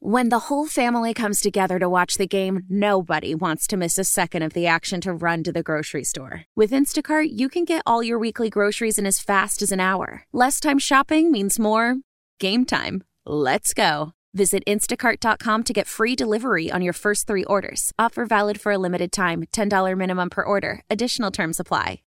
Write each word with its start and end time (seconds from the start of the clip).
When 0.00 0.28
the 0.28 0.46
whole 0.46 0.68
family 0.68 1.12
comes 1.12 1.40
together 1.40 1.80
to 1.80 1.88
watch 1.88 2.18
the 2.18 2.26
game, 2.28 2.62
nobody 2.68 3.34
wants 3.34 3.66
to 3.66 3.76
miss 3.76 3.98
a 3.98 4.04
second 4.04 4.44
of 4.44 4.52
the 4.52 4.68
action 4.68 5.00
to 5.00 5.12
run 5.12 5.42
to 5.42 5.50
the 5.50 5.64
grocery 5.64 6.04
store. 6.04 6.44
With 6.54 6.70
Instacart, 6.70 7.30
you 7.32 7.48
can 7.48 7.64
get 7.64 7.82
all 7.84 8.04
your 8.04 8.16
weekly 8.16 8.48
groceries 8.48 8.96
in 8.96 9.06
as 9.06 9.18
fast 9.18 9.60
as 9.60 9.72
an 9.72 9.80
hour. 9.80 10.22
Less 10.32 10.60
time 10.60 10.78
shopping 10.78 11.32
means 11.32 11.58
more 11.58 11.96
game 12.38 12.64
time. 12.64 13.02
Let's 13.26 13.74
go. 13.74 14.12
Visit 14.34 14.62
instacart.com 14.68 15.64
to 15.64 15.72
get 15.72 15.88
free 15.88 16.14
delivery 16.14 16.70
on 16.70 16.80
your 16.80 16.92
first 16.92 17.26
three 17.26 17.44
orders. 17.44 17.92
Offer 17.98 18.24
valid 18.24 18.60
for 18.60 18.70
a 18.70 18.78
limited 18.78 19.10
time 19.10 19.46
$10 19.52 19.98
minimum 19.98 20.30
per 20.30 20.42
order. 20.42 20.80
Additional 20.88 21.32
terms 21.32 21.58
apply. 21.58 22.02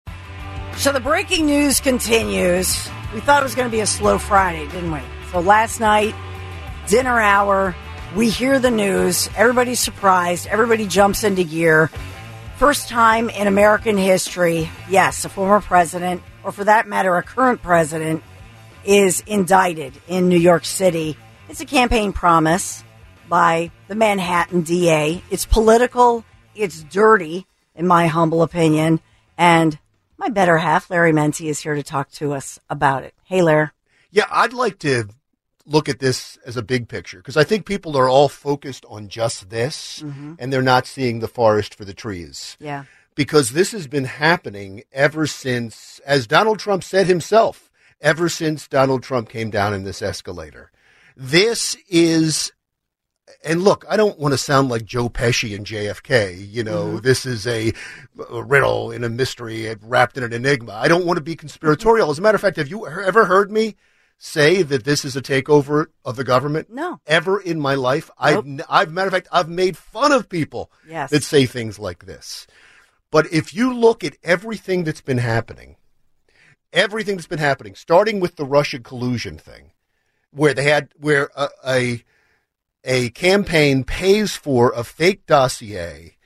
So 0.76 0.92
the 0.92 1.00
breaking 1.00 1.46
news 1.46 1.80
continues. 1.80 2.88
We 3.12 3.18
thought 3.18 3.42
it 3.42 3.44
was 3.44 3.56
going 3.56 3.66
to 3.68 3.72
be 3.76 3.80
a 3.80 3.86
slow 3.86 4.16
Friday, 4.16 4.68
didn't 4.68 4.92
we? 4.92 5.00
So 5.32 5.40
last 5.40 5.80
night, 5.80 6.14
dinner 6.90 7.20
hour, 7.20 7.76
we 8.16 8.28
hear 8.28 8.58
the 8.58 8.70
news. 8.70 9.30
Everybody's 9.36 9.78
surprised. 9.78 10.48
Everybody 10.48 10.88
jumps 10.88 11.22
into 11.22 11.44
gear. 11.44 11.88
First 12.56 12.88
time 12.88 13.30
in 13.30 13.46
American 13.46 13.96
history, 13.96 14.68
yes, 14.88 15.24
a 15.24 15.28
former 15.28 15.60
president, 15.60 16.20
or 16.42 16.50
for 16.50 16.64
that 16.64 16.88
matter, 16.88 17.16
a 17.16 17.22
current 17.22 17.62
president, 17.62 18.24
is 18.84 19.22
indicted 19.28 19.92
in 20.08 20.28
New 20.28 20.38
York 20.38 20.64
City. 20.64 21.16
It's 21.48 21.60
a 21.60 21.64
campaign 21.64 22.12
promise 22.12 22.82
by 23.28 23.70
the 23.86 23.94
Manhattan 23.94 24.62
DA. 24.62 25.22
It's 25.30 25.46
political. 25.46 26.24
It's 26.56 26.82
dirty, 26.82 27.46
in 27.76 27.86
my 27.86 28.08
humble 28.08 28.42
opinion. 28.42 28.98
And 29.38 29.78
my 30.18 30.28
better 30.28 30.58
half, 30.58 30.90
Larry 30.90 31.12
Mendte, 31.12 31.48
is 31.48 31.60
here 31.60 31.76
to 31.76 31.84
talk 31.84 32.10
to 32.12 32.32
us 32.32 32.58
about 32.68 33.04
it. 33.04 33.14
Hey, 33.24 33.42
Larry. 33.42 33.68
Yeah, 34.10 34.26
I'd 34.28 34.52
like 34.52 34.80
to 34.80 35.08
look 35.70 35.88
at 35.88 36.00
this 36.00 36.36
as 36.44 36.56
a 36.56 36.62
big 36.62 36.88
picture 36.88 37.18
because 37.18 37.36
I 37.36 37.44
think 37.44 37.64
people 37.64 37.96
are 37.96 38.08
all 38.08 38.28
focused 38.28 38.84
on 38.88 39.08
just 39.08 39.50
this 39.50 40.02
mm-hmm. 40.04 40.34
and 40.38 40.52
they're 40.52 40.62
not 40.62 40.86
seeing 40.86 41.20
the 41.20 41.28
forest 41.28 41.74
for 41.74 41.84
the 41.84 41.94
trees. 41.94 42.56
Yeah. 42.58 42.84
Because 43.14 43.50
this 43.50 43.72
has 43.72 43.86
been 43.86 44.04
happening 44.04 44.82
ever 44.92 45.26
since, 45.26 46.00
as 46.04 46.26
Donald 46.26 46.58
Trump 46.58 46.82
said 46.82 47.06
himself, 47.06 47.70
ever 48.00 48.28
since 48.28 48.66
Donald 48.66 49.02
Trump 49.02 49.28
came 49.28 49.50
down 49.50 49.74
in 49.74 49.84
this 49.84 50.02
escalator. 50.02 50.70
This 51.16 51.76
is, 51.88 52.52
and 53.44 53.62
look, 53.62 53.84
I 53.88 53.96
don't 53.96 54.18
want 54.18 54.32
to 54.32 54.38
sound 54.38 54.70
like 54.70 54.84
Joe 54.84 55.08
Pesci 55.08 55.54
and 55.54 55.66
JFK. 55.66 56.50
You 56.50 56.64
know, 56.64 56.86
mm-hmm. 56.86 56.98
this 56.98 57.26
is 57.26 57.46
a, 57.46 57.72
a 58.30 58.42
riddle 58.42 58.90
in 58.90 59.04
a 59.04 59.08
mystery 59.08 59.74
wrapped 59.82 60.16
in 60.16 60.24
an 60.24 60.32
enigma. 60.32 60.72
I 60.72 60.88
don't 60.88 61.04
want 61.04 61.18
to 61.18 61.22
be 61.22 61.36
conspiratorial. 61.36 62.10
As 62.10 62.18
a 62.18 62.22
matter 62.22 62.36
of 62.36 62.40
fact, 62.40 62.56
have 62.56 62.68
you 62.68 62.86
ever 62.86 63.26
heard 63.26 63.52
me 63.52 63.76
say 64.22 64.60
that 64.62 64.84
this 64.84 65.02
is 65.02 65.16
a 65.16 65.22
takeover 65.22 65.86
of 66.04 66.16
the 66.16 66.24
government? 66.24 66.68
No. 66.70 67.00
Ever 67.06 67.40
in 67.40 67.58
my 67.58 67.74
life? 67.74 68.10
I've, 68.18 68.44
n- 68.46 68.60
I've, 68.68 68.92
matter 68.92 69.08
of 69.08 69.14
fact, 69.14 69.28
I've 69.32 69.48
made 69.48 69.78
fun 69.78 70.12
of 70.12 70.28
people 70.28 70.70
Yes. 70.86 71.10
that 71.10 71.22
say 71.24 71.46
things 71.46 71.78
like 71.78 72.04
this. 72.04 72.46
But 73.10 73.32
if 73.32 73.54
you 73.54 73.72
look 73.74 74.04
at 74.04 74.16
everything 74.22 74.84
that's 74.84 75.00
been 75.00 75.18
happening, 75.18 75.76
everything 76.72 77.16
that's 77.16 77.26
been 77.26 77.38
happening, 77.38 77.74
starting 77.74 78.20
with 78.20 78.36
the 78.36 78.44
Russian 78.44 78.82
collusion 78.82 79.38
thing, 79.38 79.72
where 80.32 80.52
they 80.54 80.64
had 80.64 80.90
where 80.98 81.30
a 81.34 81.48
a, 81.66 82.04
a 82.84 83.10
campaign 83.10 83.84
pays 83.84 84.36
for 84.36 84.70
a 84.76 84.84
fake 84.84 85.24
dossier, 85.26 86.16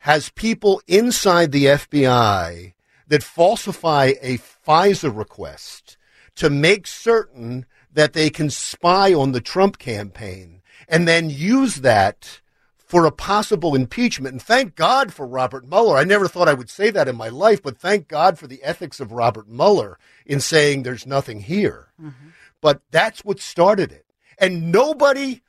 has 0.00 0.30
people 0.30 0.82
inside 0.88 1.52
the 1.52 1.66
FBI 1.66 2.74
that 3.06 3.22
falsify 3.22 4.12
a 4.20 4.36
FISA 4.38 5.16
request 5.16 5.96
to 6.40 6.48
make 6.48 6.86
certain 6.86 7.66
that 7.92 8.14
they 8.14 8.30
can 8.30 8.48
spy 8.48 9.12
on 9.12 9.32
the 9.32 9.42
Trump 9.42 9.76
campaign 9.78 10.62
and 10.88 11.06
then 11.06 11.28
use 11.28 11.76
that 11.76 12.40
for 12.78 13.04
a 13.04 13.12
possible 13.12 13.74
impeachment. 13.74 14.32
And 14.32 14.40
thank 14.40 14.74
God 14.74 15.12
for 15.12 15.26
Robert 15.26 15.68
Mueller. 15.68 15.98
I 15.98 16.04
never 16.04 16.26
thought 16.26 16.48
I 16.48 16.54
would 16.54 16.70
say 16.70 16.88
that 16.88 17.08
in 17.08 17.14
my 17.14 17.28
life, 17.28 17.62
but 17.62 17.76
thank 17.76 18.08
God 18.08 18.38
for 18.38 18.46
the 18.46 18.62
ethics 18.62 19.00
of 19.00 19.12
Robert 19.12 19.48
Mueller 19.48 19.98
in 20.24 20.40
saying 20.40 20.82
there's 20.82 21.06
nothing 21.06 21.40
here. 21.40 21.92
Mm-hmm. 22.00 22.30
But 22.62 22.80
that's 22.90 23.22
what 23.22 23.38
started 23.38 23.92
it. 23.92 24.06
And 24.38 24.72
nobody, 24.72 25.42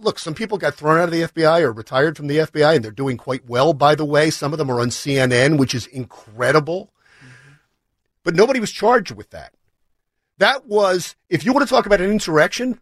look, 0.00 0.18
some 0.18 0.34
people 0.34 0.58
got 0.58 0.74
thrown 0.74 0.98
out 0.98 1.04
of 1.04 1.12
the 1.12 1.22
FBI 1.22 1.60
or 1.60 1.72
retired 1.72 2.16
from 2.16 2.26
the 2.26 2.38
FBI, 2.38 2.74
and 2.74 2.84
they're 2.84 2.90
doing 2.90 3.16
quite 3.16 3.48
well, 3.48 3.74
by 3.74 3.94
the 3.94 4.04
way. 4.04 4.30
Some 4.30 4.52
of 4.52 4.58
them 4.58 4.72
are 4.72 4.80
on 4.80 4.88
CNN, 4.88 5.56
which 5.56 5.72
is 5.72 5.86
incredible. 5.86 6.92
Mm-hmm. 7.20 7.52
But 8.24 8.34
nobody 8.34 8.58
was 8.58 8.72
charged 8.72 9.12
with 9.12 9.30
that. 9.30 9.52
That 10.38 10.66
was, 10.66 11.16
if 11.30 11.44
you 11.44 11.52
want 11.52 11.66
to 11.66 11.74
talk 11.74 11.86
about 11.86 12.00
an 12.00 12.10
insurrection, 12.10 12.80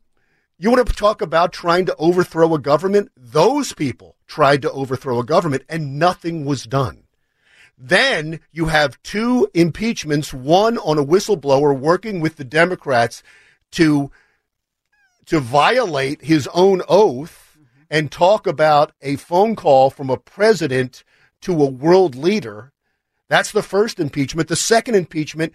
you 0.58 0.70
want 0.70 0.86
to 0.86 0.94
talk 0.94 1.22
about 1.22 1.52
trying 1.52 1.86
to 1.86 1.96
overthrow 1.96 2.54
a 2.54 2.58
government? 2.58 3.10
Those 3.16 3.72
people 3.72 4.16
tried 4.26 4.62
to 4.62 4.72
overthrow 4.72 5.18
a 5.18 5.24
government 5.24 5.64
and 5.68 5.98
nothing 5.98 6.44
was 6.44 6.64
done. 6.64 7.04
Then 7.76 8.40
you 8.52 8.66
have 8.66 9.02
two 9.02 9.48
impeachments, 9.52 10.32
one 10.32 10.78
on 10.78 10.98
a 10.98 11.04
whistleblower 11.04 11.76
working 11.76 12.20
with 12.20 12.36
the 12.36 12.44
Democrats 12.44 13.22
to 13.72 14.10
to 15.26 15.40
violate 15.40 16.22
his 16.22 16.46
own 16.52 16.82
oath 16.86 17.56
and 17.88 18.12
talk 18.12 18.46
about 18.46 18.92
a 19.00 19.16
phone 19.16 19.56
call 19.56 19.88
from 19.88 20.10
a 20.10 20.18
president 20.18 21.02
to 21.40 21.62
a 21.62 21.70
world 21.70 22.14
leader. 22.14 22.72
That's 23.28 23.50
the 23.50 23.62
first 23.62 23.98
impeachment. 23.98 24.48
The 24.48 24.56
second 24.56 24.96
impeachment 24.96 25.54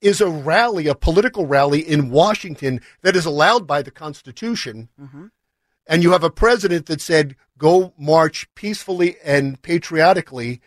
is 0.00 0.20
a 0.20 0.28
rally, 0.28 0.86
a 0.86 0.94
political 0.94 1.46
rally 1.46 1.80
in 1.80 2.10
Washington 2.10 2.80
that 3.02 3.16
is 3.16 3.26
allowed 3.26 3.66
by 3.66 3.82
the 3.82 3.90
Constitution. 3.90 4.88
Mm-hmm. 5.00 5.26
And 5.86 6.02
you 6.02 6.12
have 6.12 6.24
a 6.24 6.30
president 6.30 6.86
that 6.86 7.00
said, 7.00 7.36
go 7.58 7.92
march 7.98 8.48
peacefully 8.54 9.16
and 9.24 9.60
patriotically 9.60 10.60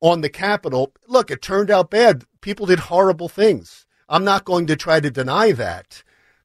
on 0.00 0.20
the 0.20 0.28
Capitol. 0.28 0.92
Look, 1.06 1.30
it 1.30 1.40
turned 1.40 1.70
out 1.70 1.90
bad. 1.90 2.24
People 2.40 2.66
did 2.66 2.80
horrible 2.80 3.28
things. 3.28 3.86
I'm 4.08 4.24
not 4.24 4.44
going 4.44 4.66
to 4.66 4.76
try 4.76 5.00
to 5.00 5.10
deny 5.10 5.52
that. 5.52 6.02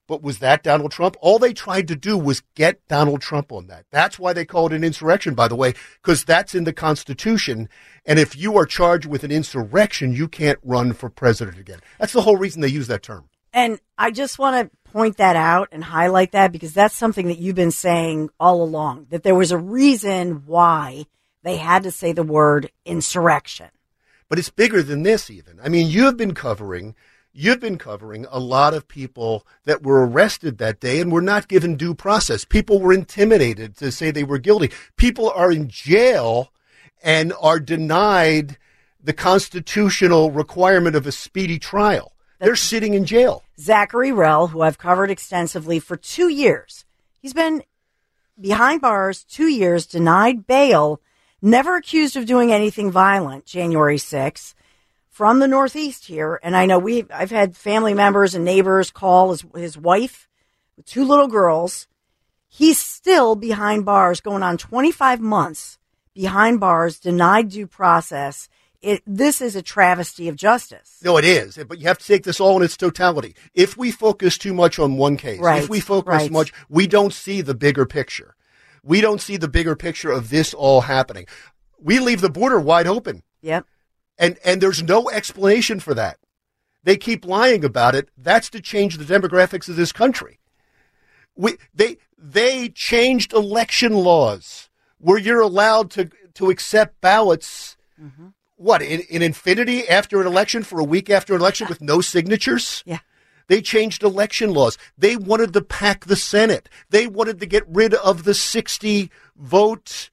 But 0.08 0.24
was 0.24 0.40
that 0.40 0.64
Donald 0.64 0.92
Trump? 0.92 1.18
All 1.22 1.38
they 1.38 1.54
tried 1.54 1.88
to 1.90 1.96
do 1.96 2.18
was 2.18 2.42
get 2.56 2.86
Donald 2.88 3.22
Trump 3.22 3.52
on 3.52 3.68
that. 3.68 3.86
That's 3.92 4.18
why 4.18 4.34
they 4.34 4.46
call 4.46 4.68
it 4.68 4.74
an 4.74 4.84
insurrection, 4.84 5.36
by 5.36 5.48
the 5.50 5.56
way, 5.56 5.74
because 6.02 6.24
that's 6.24 6.56
in 6.56 6.64
the 6.64 6.74
Constitution. 6.74 7.68
And 8.06 8.18
if 8.18 8.36
you 8.36 8.58
are 8.58 8.66
charged 8.66 9.06
with 9.06 9.24
an 9.24 9.32
insurrection, 9.32 10.14
you 10.14 10.28
can't 10.28 10.60
run 10.64 10.94
for 10.94 11.10
president 11.10 11.60
again. 11.60 11.80
That's 12.00 12.14
the 12.14 12.22
whole 12.22 12.38
reason 12.38 12.62
they 12.62 12.70
use 12.70 12.88
that 12.88 13.04
term. 13.04 13.30
And 13.54 13.80
I 13.98 14.12
just 14.12 14.40
want 14.40 14.72
to 14.72 14.92
point 14.92 15.18
that 15.18 15.36
out 15.36 15.70
and 15.72 15.84
highlight 15.84 16.32
that 16.32 16.52
because 16.52 16.74
that's 16.74 16.96
something 16.96 17.28
that 17.28 17.40
you've 17.40 17.56
been 17.56 17.72
saying 17.72 18.30
all 18.40 18.62
along 18.64 19.08
that 19.10 19.24
there 19.24 19.36
was 19.36 19.52
a 19.52 19.58
reason 19.58 20.44
why 20.46 21.06
they 21.44 21.58
had 21.58 21.84
to 21.84 21.92
say 21.92 22.14
the 22.14 22.24
word 22.24 22.72
insurrection. 22.86 23.70
but 24.30 24.38
it's 24.38 24.50
bigger 24.50 24.84
than 24.84 25.04
this 25.04 25.30
even. 25.30 25.60
I 25.64 25.70
mean, 25.70 25.88
you've 25.88 26.18
been 26.18 26.34
covering 26.34 26.96
you've 27.38 27.60
been 27.60 27.78
covering 27.78 28.26
a 28.32 28.40
lot 28.40 28.74
of 28.74 28.88
people 28.88 29.46
that 29.66 29.84
were 29.84 30.06
arrested 30.08 30.58
that 30.58 30.80
day 30.80 31.00
and 31.00 31.12
were 31.12 31.22
not 31.22 31.48
given 31.48 31.76
due 31.76 31.94
process. 31.94 32.44
People 32.44 32.82
were 32.82 32.92
intimidated 32.92 33.78
to 33.78 33.92
say 33.92 34.10
they 34.10 34.24
were 34.24 34.40
guilty. 34.40 34.72
People 34.96 35.30
are 35.30 35.52
in 35.52 35.70
jail 35.70 36.52
and 37.04 37.32
are 37.40 37.60
denied 37.60 38.58
the 39.04 39.14
constitutional 39.14 40.32
requirement 40.32 40.96
of 40.96 41.06
a 41.06 41.12
speedy 41.12 41.60
trial. 41.60 42.14
They're 42.40 42.56
sitting 42.56 42.96
in 42.96 43.06
jail. 43.06 43.44
Zachary 43.60 44.10
Rehl, 44.10 44.50
who 44.50 44.62
I've 44.62 44.80
covered 44.80 45.12
extensively 45.12 45.80
for 45.80 45.96
two 45.96 46.30
years, 46.30 46.86
he's 47.20 47.34
been 47.34 47.64
behind 48.40 48.82
bars 48.82 49.24
two 49.24 49.48
years, 49.48 49.86
denied 49.86 50.48
bail, 50.48 51.02
never 51.40 51.76
accused 51.76 52.16
of 52.16 52.26
doing 52.26 52.52
anything 52.52 52.90
violent. 52.90 53.46
January 53.46 53.98
6th 53.98 54.56
from 55.18 55.40
the 55.40 55.48
Northeast 55.48 56.06
here, 56.06 56.40
and 56.44 56.56
I 56.56 56.68
know 56.68 56.78
we 56.78 57.04
I've 57.12 57.32
had 57.32 57.58
family 57.58 57.96
members 57.96 58.36
and 58.36 58.46
neighbors 58.46 58.92
call 58.92 59.32
his 59.32 59.44
his 59.56 59.76
wife 59.76 60.30
with 60.76 60.86
two 60.86 61.04
little 61.04 61.28
girls. 61.28 61.88
He's 62.48 62.78
still 62.78 63.36
behind 63.36 63.84
bars, 63.84 64.22
going 64.22 64.44
on 64.44 64.60
25 64.60 65.20
months 65.20 65.80
behind 66.14 66.60
bars, 66.60 67.00
denied 67.00 67.50
due 67.50 67.66
process. 67.66 68.48
it, 68.80 69.02
this 69.08 69.42
is 69.42 69.56
a 69.56 69.64
travesty 69.64 70.28
of 70.28 70.36
justice. 70.36 71.00
No, 71.04 71.18
it 71.18 71.26
is. 71.26 71.58
But 71.68 71.80
you 71.80 71.88
have 71.88 71.98
to 71.98 72.06
take 72.06 72.24
this 72.24 72.40
all 72.40 72.56
in 72.58 72.64
its 72.64 72.78
totality. 72.78 73.36
If 73.56 73.76
we 73.76 73.90
focus 73.90 74.38
too 74.38 74.54
much 74.54 74.78
on 74.78 74.98
one 74.98 75.18
case, 75.18 75.40
Right, 75.40 75.64
if 75.64 75.68
we 75.70 75.80
focus 75.80 76.12
right. 76.12 76.32
much, 76.32 76.54
we 76.70 76.86
don't 76.86 77.12
see 77.12 77.42
the 77.42 77.56
bigger 77.56 77.88
picture. 77.88 78.36
We 78.84 79.02
don't 79.02 79.20
see 79.20 79.38
the 79.38 79.48
bigger 79.48 79.76
picture 79.76 80.12
of 80.12 80.30
this 80.30 80.54
all 80.54 80.82
happening. 80.82 81.26
We 81.80 81.98
leave 82.00 82.22
the 82.22 82.30
border 82.30 82.60
wide 82.60 82.86
open. 82.86 83.24
Yep. 83.42 83.66
And 84.18 84.38
and 84.44 84.62
there's 84.62 84.82
no 84.82 85.10
explanation 85.10 85.80
for 85.80 85.94
that. 85.94 86.18
They 86.84 86.98
keep 86.98 87.26
lying 87.26 87.66
about 87.66 87.96
it. 87.96 88.10
That's 88.18 88.50
to 88.52 88.62
change 88.62 88.98
the 88.98 89.04
demographics 89.04 89.68
of 89.68 89.76
this 89.76 89.92
country. 89.92 90.40
We 91.36 91.58
they 91.74 91.98
they 92.18 92.70
changed 92.70 93.34
election 93.34 93.94
laws 93.94 94.70
where 94.98 95.18
you're 95.18 95.42
allowed 95.42 95.92
to 95.92 96.10
to 96.36 96.50
accept 96.50 97.02
ballots. 97.02 97.78
What 98.56 98.82
in, 98.82 99.02
in 99.02 99.22
infinity 99.22 99.88
after 99.88 100.20
an 100.20 100.28
election 100.28 100.64
for 100.64 100.80
a 100.80 100.84
week 100.84 101.10
after 101.10 101.36
an 101.36 101.42
election 101.42 101.68
with 101.68 101.82
no 101.82 102.02
signatures? 102.02 102.84
Yeah. 102.86 103.00
They 103.48 103.62
changed 103.62 104.04
election 104.04 104.54
laws. 104.54 104.78
They 104.98 105.16
wanted 105.16 105.54
to 105.54 105.62
pack 105.62 106.06
the 106.06 106.16
Senate. 106.16 106.68
They 106.90 107.08
wanted 107.08 107.40
to 107.40 107.46
get 107.46 107.64
rid 107.68 107.94
of 107.94 108.24
the 108.24 108.34
60 108.34 109.10
vote 109.36 110.10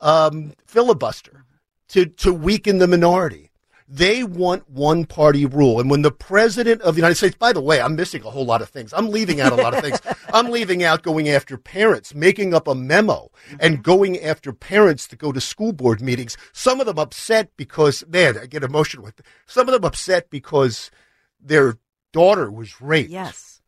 um, 0.00 0.52
filibuster 0.66 1.44
to, 1.90 2.06
to 2.06 2.32
weaken 2.32 2.78
the 2.78 2.88
minority. 2.88 3.50
They 3.92 4.22
want 4.22 4.70
one 4.70 5.04
party 5.04 5.44
rule. 5.44 5.80
And 5.80 5.90
when 5.90 6.02
the 6.02 6.12
president 6.12 6.80
of 6.82 6.94
the 6.94 7.00
United 7.00 7.16
States, 7.16 7.34
by 7.34 7.52
the 7.52 7.60
way, 7.60 7.80
I'm 7.80 7.96
missing 7.96 8.22
a 8.22 8.30
whole 8.30 8.44
lot 8.44 8.62
of 8.62 8.68
things. 8.68 8.92
I'm 8.92 9.10
leaving 9.10 9.40
out 9.40 9.52
a 9.52 9.56
lot 9.56 9.74
of 9.74 9.82
things. 9.82 10.00
I'm 10.32 10.50
leaving 10.50 10.84
out 10.84 11.02
going 11.02 11.28
after 11.28 11.58
parents, 11.58 12.14
making 12.14 12.54
up 12.54 12.68
a 12.68 12.74
memo 12.76 13.32
and 13.58 13.74
mm-hmm. 13.74 13.82
going 13.82 14.20
after 14.20 14.52
parents 14.52 15.08
to 15.08 15.16
go 15.16 15.32
to 15.32 15.40
school 15.40 15.72
board 15.72 16.00
meetings. 16.00 16.36
Some 16.52 16.78
of 16.78 16.86
them 16.86 17.00
upset 17.00 17.50
because, 17.56 18.04
man, 18.06 18.38
I 18.38 18.46
get 18.46 18.62
emotional 18.62 19.02
with 19.02 19.20
Some 19.46 19.68
of 19.68 19.72
them 19.72 19.84
upset 19.84 20.30
because 20.30 20.92
their 21.40 21.76
daughter 22.12 22.48
was 22.48 22.80
raped. 22.80 23.10
Yes. 23.10 23.60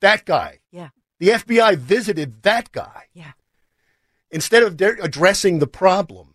That 0.00 0.24
guy. 0.24 0.58
Yeah. 0.72 0.88
The 1.20 1.28
FBI 1.28 1.76
visited 1.76 2.42
that 2.42 2.72
guy 2.72 3.04
Yeah. 3.12 3.32
instead 4.32 4.64
of 4.64 4.80
addressing 4.80 5.60
the 5.60 5.68
problem. 5.68 6.34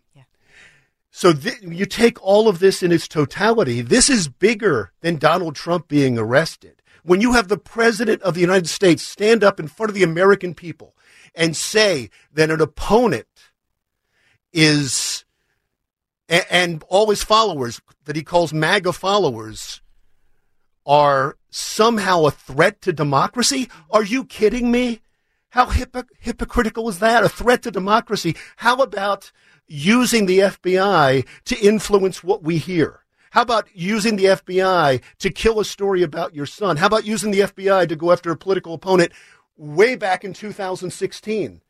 So 1.17 1.31
th- 1.31 1.61
you 1.61 1.85
take 1.85 2.21
all 2.21 2.49
of 2.49 2.59
this 2.59 2.83
in 2.83 2.91
its 2.91 3.07
totality. 3.07 3.79
This 3.79 4.09
is 4.09 4.27
bigger 4.27 4.91
than 4.99 5.15
Donald 5.15 5.55
Trump 5.55 5.87
being 5.87 6.17
arrested. 6.17 6.81
When 7.03 7.21
you 7.21 7.31
have 7.31 7.47
the 7.47 7.57
president 7.57 8.21
of 8.21 8.33
the 8.33 8.41
United 8.41 8.67
States 8.67 9.01
stand 9.01 9.41
up 9.41 9.57
in 9.57 9.69
front 9.69 9.89
of 9.89 9.95
the 9.95 10.03
American 10.03 10.53
people 10.53 10.93
and 11.33 11.55
say 11.55 12.09
that 12.33 12.51
an 12.51 12.59
opponent 12.59 13.27
is, 14.51 15.23
a- 16.27 16.53
and 16.53 16.83
all 16.89 17.09
his 17.09 17.23
followers 17.23 17.79
that 18.03 18.17
he 18.17 18.21
calls 18.21 18.51
MAGA 18.51 18.91
followers 18.91 19.81
are 20.85 21.37
somehow 21.49 22.25
a 22.25 22.31
threat 22.31 22.81
to 22.81 22.91
democracy? 22.91 23.69
Are 23.89 24.03
you 24.03 24.25
kidding 24.25 24.69
me? 24.69 24.99
How 25.47 25.67
hypo- 25.67 26.03
hypocritical 26.19 26.89
is 26.89 26.99
that? 26.99 27.23
A 27.23 27.29
threat 27.29 27.61
to 27.61 27.71
democracy? 27.71 28.35
How 28.57 28.81
about 28.81 29.31
using 29.67 30.25
the 30.25 30.39
FBI 30.39 31.25
to 31.45 31.59
influence 31.59 32.23
what 32.23 32.43
we 32.43 32.57
hear? 32.57 33.01
How 33.31 33.41
about 33.41 33.67
using 33.73 34.15
the 34.15 34.25
FBI 34.25 35.01
to 35.19 35.29
kill 35.29 35.59
a 35.59 35.65
story 35.65 36.03
about 36.03 36.33
your 36.33 36.45
son? 36.45 36.77
How 36.77 36.87
about 36.87 37.05
using 37.05 37.31
the 37.31 37.41
FBI 37.41 37.89
to 37.89 37.95
go 37.95 38.11
after 38.11 38.31
a 38.31 38.37
political 38.37 38.73
opponent 38.73 39.11
way 39.57 39.95
back 39.95 40.23
in 40.23 40.33
2016? 40.33 41.61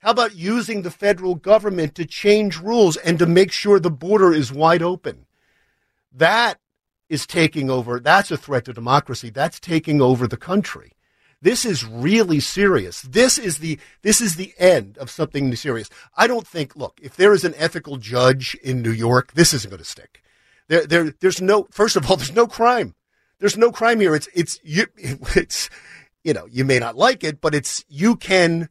How 0.00 0.10
about 0.10 0.36
using 0.36 0.82
the 0.82 0.90
federal 0.90 1.34
government 1.34 1.94
to 1.94 2.04
change 2.04 2.58
rules 2.58 2.96
and 2.98 3.18
to 3.18 3.26
make 3.26 3.50
sure 3.50 3.80
the 3.80 3.90
border 3.90 4.32
is 4.32 4.52
wide 4.52 4.82
open? 4.82 5.26
That 6.12 6.60
is 7.08 7.26
taking 7.26 7.70
over. 7.70 7.98
That's 7.98 8.30
a 8.30 8.36
threat 8.36 8.66
to 8.66 8.72
democracy. 8.72 9.30
That's 9.30 9.58
taking 9.58 10.00
over 10.00 10.26
the 10.26 10.36
country. 10.36 10.92
This 11.40 11.64
is 11.64 11.84
really 11.84 12.40
serious. 12.40 13.02
This 13.02 13.38
is 13.38 13.58
the 13.58 13.78
this 14.02 14.20
is 14.20 14.34
the 14.34 14.54
end 14.58 14.98
of 14.98 15.10
something 15.10 15.54
serious. 15.54 15.88
I 16.16 16.26
don't 16.26 16.46
think. 16.46 16.74
Look, 16.74 16.98
if 17.02 17.16
there 17.16 17.32
is 17.32 17.44
an 17.44 17.54
ethical 17.56 17.96
judge 17.96 18.56
in 18.56 18.82
New 18.82 18.90
York, 18.90 19.32
this 19.34 19.54
isn't 19.54 19.70
going 19.70 19.78
to 19.78 19.84
stick. 19.84 20.22
There, 20.68 20.86
there, 20.86 21.14
there's 21.20 21.40
no. 21.40 21.68
First 21.70 21.96
of 21.96 22.10
all, 22.10 22.16
there's 22.18 22.34
no 22.34 22.46
crime. 22.46 22.94
There's 23.38 23.56
no 23.56 23.70
crime 23.70 24.00
here. 24.00 24.14
It's 24.14 24.28
it's 24.34 24.58
you. 24.64 24.86
It's 25.36 25.70
you 26.24 26.32
know 26.32 26.46
you 26.50 26.64
may 26.64 26.80
not 26.80 26.96
like 26.96 27.22
it, 27.22 27.40
but 27.40 27.54
it's 27.54 27.84
you 27.88 28.16
can 28.16 28.68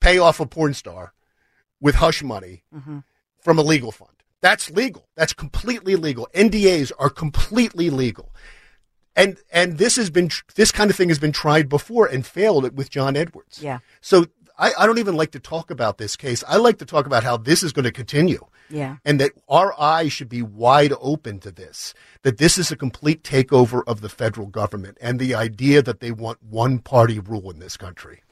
pay 0.00 0.18
off 0.18 0.38
a 0.38 0.46
porn 0.46 0.74
star 0.74 1.12
with 1.80 1.96
hush 1.96 2.22
money 2.22 2.62
mm-hmm. 2.74 2.98
from 3.40 3.58
a 3.58 3.62
legal 3.62 3.90
fund. 3.90 4.10
That's 4.40 4.70
legal. 4.70 5.08
That's 5.16 5.32
completely 5.32 5.96
legal. 5.96 6.28
NDAs 6.34 6.92
are 6.98 7.10
completely 7.10 7.90
legal. 7.90 8.32
And 9.16 9.38
and 9.50 9.78
this 9.78 9.96
has 9.96 10.10
been 10.10 10.30
this 10.54 10.70
kind 10.70 10.90
of 10.90 10.96
thing 10.96 11.08
has 11.08 11.18
been 11.18 11.32
tried 11.32 11.68
before 11.68 12.06
and 12.06 12.24
failed 12.24 12.76
with 12.76 12.90
John 12.90 13.16
Edwards. 13.16 13.62
Yeah. 13.62 13.78
So 14.00 14.26
I, 14.58 14.72
I 14.78 14.86
don't 14.86 14.98
even 14.98 15.16
like 15.16 15.32
to 15.32 15.40
talk 15.40 15.70
about 15.70 15.98
this 15.98 16.16
case. 16.16 16.44
I 16.46 16.56
like 16.56 16.78
to 16.78 16.84
talk 16.86 17.06
about 17.06 17.24
how 17.24 17.36
this 17.36 17.62
is 17.62 17.72
going 17.72 17.84
to 17.84 17.92
continue. 17.92 18.46
Yeah. 18.68 18.96
And 19.04 19.20
that 19.20 19.32
our 19.48 19.78
eyes 19.80 20.12
should 20.12 20.28
be 20.28 20.42
wide 20.42 20.92
open 21.00 21.38
to 21.40 21.50
this. 21.50 21.94
That 22.22 22.38
this 22.38 22.58
is 22.58 22.70
a 22.70 22.76
complete 22.76 23.22
takeover 23.22 23.82
of 23.86 24.00
the 24.00 24.08
federal 24.08 24.48
government 24.48 24.98
and 25.00 25.18
the 25.18 25.34
idea 25.34 25.82
that 25.82 26.00
they 26.00 26.10
want 26.10 26.42
one 26.42 26.78
party 26.80 27.18
rule 27.18 27.50
in 27.50 27.58
this 27.58 27.76
country. 27.76 28.22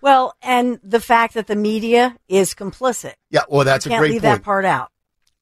Well, 0.00 0.34
and 0.42 0.78
the 0.82 1.00
fact 1.00 1.34
that 1.34 1.46
the 1.46 1.56
media 1.56 2.16
is 2.28 2.54
complicit. 2.54 3.14
Yeah, 3.30 3.42
well, 3.48 3.64
that's 3.64 3.86
a 3.86 3.88
Can't 3.88 4.00
great 4.00 4.12
leave 4.12 4.22
point. 4.22 4.38
that 4.38 4.44
part 4.44 4.64
out. 4.64 4.90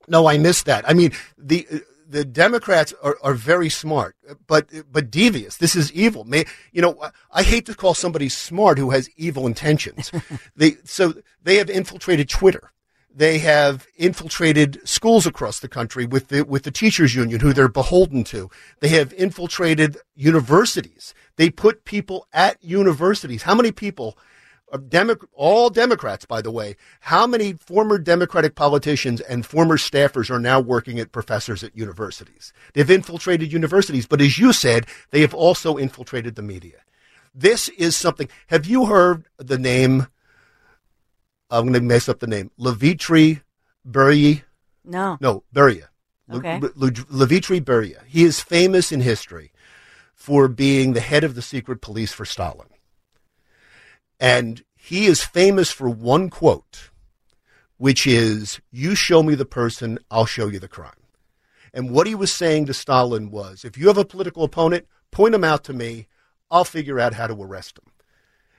No, 0.06 0.26
I 0.26 0.38
missed 0.38 0.66
that. 0.66 0.88
I 0.88 0.92
mean, 0.92 1.12
the 1.38 1.66
the 2.08 2.24
Democrats 2.24 2.94
are, 3.02 3.16
are 3.22 3.34
very 3.34 3.68
smart, 3.68 4.16
but 4.46 4.68
but 4.90 5.10
devious. 5.10 5.56
This 5.56 5.76
is 5.76 5.92
evil. 5.92 6.24
May, 6.24 6.44
you 6.72 6.82
know, 6.82 6.98
I 7.30 7.42
hate 7.42 7.66
to 7.66 7.74
call 7.74 7.94
somebody 7.94 8.28
smart 8.28 8.78
who 8.78 8.90
has 8.90 9.10
evil 9.16 9.46
intentions. 9.46 10.12
they 10.56 10.76
so 10.84 11.14
they 11.42 11.56
have 11.56 11.70
infiltrated 11.70 12.28
Twitter. 12.28 12.72
They 13.16 13.38
have 13.38 13.86
infiltrated 13.96 14.80
schools 14.86 15.24
across 15.24 15.60
the 15.60 15.68
country 15.68 16.04
with 16.04 16.28
the 16.28 16.42
with 16.42 16.64
the 16.64 16.70
teachers 16.70 17.14
union 17.14 17.40
who 17.40 17.52
they're 17.52 17.68
beholden 17.68 18.24
to. 18.24 18.50
They 18.80 18.88
have 18.88 19.12
infiltrated 19.12 19.96
universities. 20.16 21.14
They 21.36 21.50
put 21.50 21.84
people 21.84 22.26
at 22.32 22.62
universities. 22.62 23.42
How 23.44 23.54
many 23.54 23.70
people 23.70 24.18
of 24.74 24.90
Demo- 24.90 25.16
all 25.32 25.70
Democrats, 25.70 26.26
by 26.26 26.42
the 26.42 26.50
way, 26.50 26.76
how 27.00 27.26
many 27.26 27.52
former 27.54 27.96
Democratic 27.96 28.56
politicians 28.56 29.20
and 29.22 29.46
former 29.46 29.76
staffers 29.78 30.28
are 30.30 30.40
now 30.40 30.58
working 30.60 30.98
at 30.98 31.12
professors 31.12 31.62
at 31.62 31.76
universities? 31.76 32.52
They've 32.74 32.90
infiltrated 32.90 33.52
universities, 33.52 34.06
but 34.06 34.20
as 34.20 34.36
you 34.36 34.52
said, 34.52 34.86
they 35.12 35.20
have 35.20 35.32
also 35.32 35.76
infiltrated 35.76 36.34
the 36.34 36.42
media. 36.42 36.78
This 37.32 37.68
is 37.70 37.96
something. 37.96 38.28
Have 38.48 38.66
you 38.66 38.86
heard 38.86 39.26
the 39.38 39.58
name? 39.58 40.08
I'm 41.50 41.62
going 41.64 41.74
to 41.74 41.80
mess 41.80 42.08
up 42.08 42.18
the 42.18 42.26
name. 42.26 42.50
Levitri 42.58 43.42
Beria. 43.88 44.42
No. 44.84 45.16
No, 45.20 45.44
Beria. 45.54 45.88
Le- 46.28 46.38
Okay. 46.38 46.58
Le- 46.58 46.70
Le- 46.74 46.90
Levitri 46.90 47.60
Beria. 47.60 48.04
He 48.06 48.24
is 48.24 48.40
famous 48.40 48.90
in 48.90 49.00
history 49.00 49.52
for 50.14 50.48
being 50.48 50.94
the 50.94 51.00
head 51.00 51.22
of 51.22 51.34
the 51.36 51.42
secret 51.42 51.80
police 51.80 52.12
for 52.12 52.24
Stalin. 52.24 52.66
And 54.20 54.62
he 54.76 55.06
is 55.06 55.24
famous 55.24 55.70
for 55.70 55.88
one 55.88 56.30
quote, 56.30 56.90
which 57.76 58.06
is, 58.06 58.60
You 58.70 58.94
show 58.94 59.22
me 59.22 59.34
the 59.34 59.44
person, 59.44 59.98
I'll 60.10 60.26
show 60.26 60.46
you 60.48 60.58
the 60.58 60.68
crime. 60.68 60.92
And 61.72 61.90
what 61.90 62.06
he 62.06 62.14
was 62.14 62.32
saying 62.32 62.66
to 62.66 62.74
Stalin 62.74 63.30
was, 63.30 63.64
If 63.64 63.76
you 63.76 63.88
have 63.88 63.98
a 63.98 64.04
political 64.04 64.44
opponent, 64.44 64.86
point 65.10 65.34
him 65.34 65.44
out 65.44 65.64
to 65.64 65.72
me, 65.72 66.06
I'll 66.50 66.64
figure 66.64 67.00
out 67.00 67.14
how 67.14 67.26
to 67.26 67.42
arrest 67.42 67.78
him. 67.78 67.90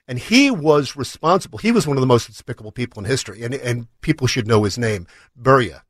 And 0.07 0.19
he 0.19 0.51
was 0.51 0.95
responsible. 0.95 1.57
He 1.57 1.71
was 1.71 1.87
one 1.87 1.97
of 1.97 2.01
the 2.01 2.07
most 2.07 2.27
despicable 2.27 2.71
people 2.71 3.03
in 3.03 3.09
history, 3.09 3.43
and, 3.43 3.53
and 3.55 3.87
people 4.01 4.27
should 4.27 4.47
know 4.47 4.63
his 4.63 4.77
name, 4.77 5.07
Beria. 5.39 5.81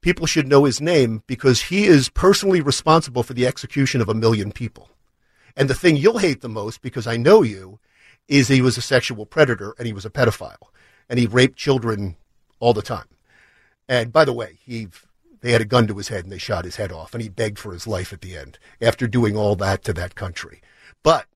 People 0.00 0.26
should 0.26 0.46
know 0.46 0.64
his 0.64 0.80
name 0.80 1.22
because 1.26 1.62
he 1.62 1.86
is 1.86 2.08
personally 2.08 2.60
responsible 2.60 3.22
for 3.22 3.34
the 3.34 3.46
execution 3.46 4.00
of 4.00 4.08
a 4.08 4.14
million 4.14 4.52
people. 4.52 4.88
And 5.56 5.68
the 5.68 5.74
thing 5.74 5.96
you'll 5.96 6.18
hate 6.18 6.42
the 6.42 6.48
most, 6.48 6.80
because 6.80 7.06
I 7.06 7.16
know 7.16 7.42
you, 7.42 7.80
is 8.28 8.48
he 8.48 8.60
was 8.60 8.76
a 8.76 8.82
sexual 8.82 9.26
predator 9.26 9.74
and 9.78 9.86
he 9.86 9.92
was 9.92 10.04
a 10.04 10.10
pedophile 10.10 10.68
and 11.08 11.18
he 11.18 11.26
raped 11.26 11.56
children 11.56 12.16
all 12.58 12.72
the 12.72 12.82
time. 12.82 13.08
And 13.88 14.12
by 14.12 14.24
the 14.24 14.32
way, 14.32 14.58
he 14.64 14.88
they 15.40 15.52
had 15.52 15.60
a 15.60 15.66
gun 15.66 15.86
to 15.86 15.96
his 15.96 16.08
head 16.08 16.24
and 16.24 16.32
they 16.32 16.38
shot 16.38 16.64
his 16.64 16.76
head 16.76 16.90
off 16.90 17.14
and 17.14 17.22
he 17.22 17.28
begged 17.28 17.58
for 17.58 17.72
his 17.72 17.86
life 17.86 18.12
at 18.12 18.20
the 18.20 18.36
end 18.36 18.58
after 18.80 19.06
doing 19.06 19.36
all 19.36 19.54
that 19.56 19.84
to 19.84 19.92
that 19.92 20.14
country. 20.14 20.60
But 21.02 21.26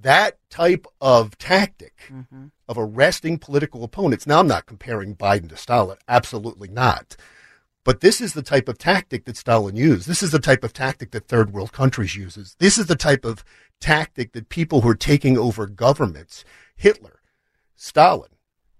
that 0.00 0.38
type 0.50 0.86
of 1.00 1.36
tactic 1.38 1.94
mm-hmm. 2.08 2.46
of 2.68 2.78
arresting 2.78 3.38
political 3.38 3.84
opponents. 3.84 4.26
Now 4.26 4.40
I'm 4.40 4.46
not 4.46 4.66
comparing 4.66 5.16
Biden 5.16 5.48
to 5.50 5.56
Stalin, 5.56 5.98
absolutely 6.08 6.68
not. 6.68 7.16
But 7.84 8.00
this 8.00 8.20
is 8.20 8.32
the 8.32 8.42
type 8.42 8.68
of 8.68 8.78
tactic 8.78 9.26
that 9.26 9.36
Stalin 9.36 9.76
used. 9.76 10.08
This 10.08 10.22
is 10.22 10.30
the 10.30 10.38
type 10.38 10.64
of 10.64 10.72
tactic 10.72 11.10
that 11.10 11.28
third 11.28 11.52
world 11.52 11.72
countries 11.72 12.16
uses. 12.16 12.56
This 12.58 12.78
is 12.78 12.86
the 12.86 12.96
type 12.96 13.24
of 13.24 13.44
tactic 13.80 14.32
that 14.32 14.48
people 14.48 14.80
who 14.80 14.88
are 14.88 14.94
taking 14.94 15.36
over 15.36 15.66
governments, 15.66 16.44
Hitler, 16.76 17.20
Stalin, 17.76 18.30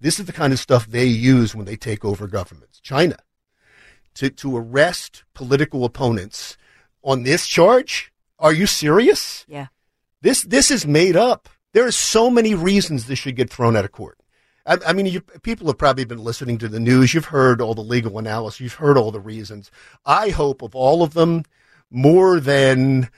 this 0.00 0.20
is 0.20 0.26
the 0.26 0.32
kind 0.32 0.52
of 0.52 0.58
stuff 0.58 0.86
they 0.86 1.06
use 1.06 1.54
when 1.54 1.64
they 1.64 1.76
take 1.76 2.04
over 2.04 2.26
governments. 2.26 2.80
China. 2.80 3.16
to, 4.14 4.30
to 4.30 4.56
arrest 4.56 5.24
political 5.34 5.84
opponents 5.84 6.56
on 7.02 7.22
this 7.22 7.46
charge? 7.46 8.12
Are 8.38 8.52
you 8.52 8.66
serious? 8.66 9.44
Yeah. 9.48 9.68
This 10.20 10.42
this 10.42 10.70
is 10.70 10.86
made 10.86 11.16
up. 11.16 11.48
There 11.72 11.86
are 11.86 11.92
so 11.92 12.30
many 12.30 12.54
reasons 12.54 13.06
this 13.06 13.18
should 13.18 13.36
get 13.36 13.50
thrown 13.50 13.76
out 13.76 13.84
of 13.84 13.92
court. 13.92 14.18
I, 14.66 14.78
I 14.86 14.92
mean, 14.92 15.06
you, 15.06 15.20
people 15.20 15.66
have 15.66 15.78
probably 15.78 16.04
been 16.04 16.22
listening 16.24 16.58
to 16.58 16.68
the 16.68 16.80
news. 16.80 17.12
You've 17.14 17.26
heard 17.26 17.60
all 17.60 17.74
the 17.74 17.80
legal 17.82 18.18
analysis. 18.18 18.60
You've 18.60 18.74
heard 18.74 18.96
all 18.96 19.10
the 19.10 19.20
reasons. 19.20 19.70
I 20.06 20.30
hope 20.30 20.62
of 20.62 20.74
all 20.74 21.02
of 21.02 21.14
them, 21.14 21.44
more 21.90 22.40
than 22.40 23.10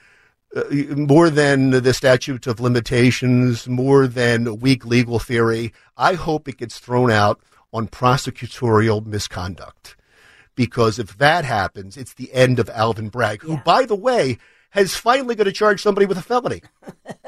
uh, 0.55 0.63
more 0.95 1.29
than 1.29 1.71
the 1.71 1.93
statute 1.93 2.47
of 2.47 2.59
limitations, 2.59 3.67
more 3.67 4.07
than 4.07 4.59
weak 4.59 4.85
legal 4.85 5.19
theory. 5.19 5.73
I 5.97 6.13
hope 6.13 6.47
it 6.47 6.57
gets 6.57 6.79
thrown 6.79 7.11
out 7.11 7.41
on 7.73 7.87
prosecutorial 7.87 9.05
misconduct. 9.05 9.95
Because 10.55 10.97
if 10.99 11.17
that 11.17 11.45
happens, 11.45 11.97
it's 11.97 12.13
the 12.15 12.33
end 12.33 12.59
of 12.59 12.69
Alvin 12.71 13.09
Bragg, 13.09 13.41
who, 13.43 13.53
Yeah. 13.53 13.61
by 13.63 13.85
the 13.85 13.95
way, 13.95 14.37
has 14.71 14.95
finally 14.95 15.35
going 15.35 15.45
to 15.45 15.51
charge 15.51 15.81
somebody 15.81 16.05
with 16.07 16.17
a 16.17 16.21
felony. 16.21 16.61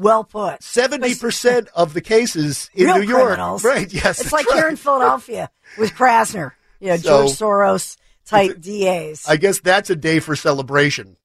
Well 0.00 0.24
put. 0.24 0.62
Seventy 0.62 1.14
percent 1.14 1.68
of 1.74 1.94
the 1.94 2.00
cases 2.00 2.70
in 2.74 2.86
New 2.86 3.02
York, 3.02 3.26
criminals. 3.26 3.62
right? 3.64 3.92
Yes, 3.92 4.20
It's 4.20 4.32
like 4.32 4.46
right. 4.48 4.56
here 4.58 4.68
in 4.68 4.76
Philadelphia 4.76 5.50
with 5.78 5.92
Krasner, 5.92 6.52
you 6.80 6.88
know, 6.88 6.96
So- 6.96 7.26
George 7.26 7.30
Soros 7.38 7.96
type 8.26 8.60
DAs. 8.60 9.26
I 9.28 9.36
guess 9.36 9.60
that's 9.60 9.90
a 9.90 9.96
day 9.96 10.18
for 10.20 10.34
celebration 10.36 11.16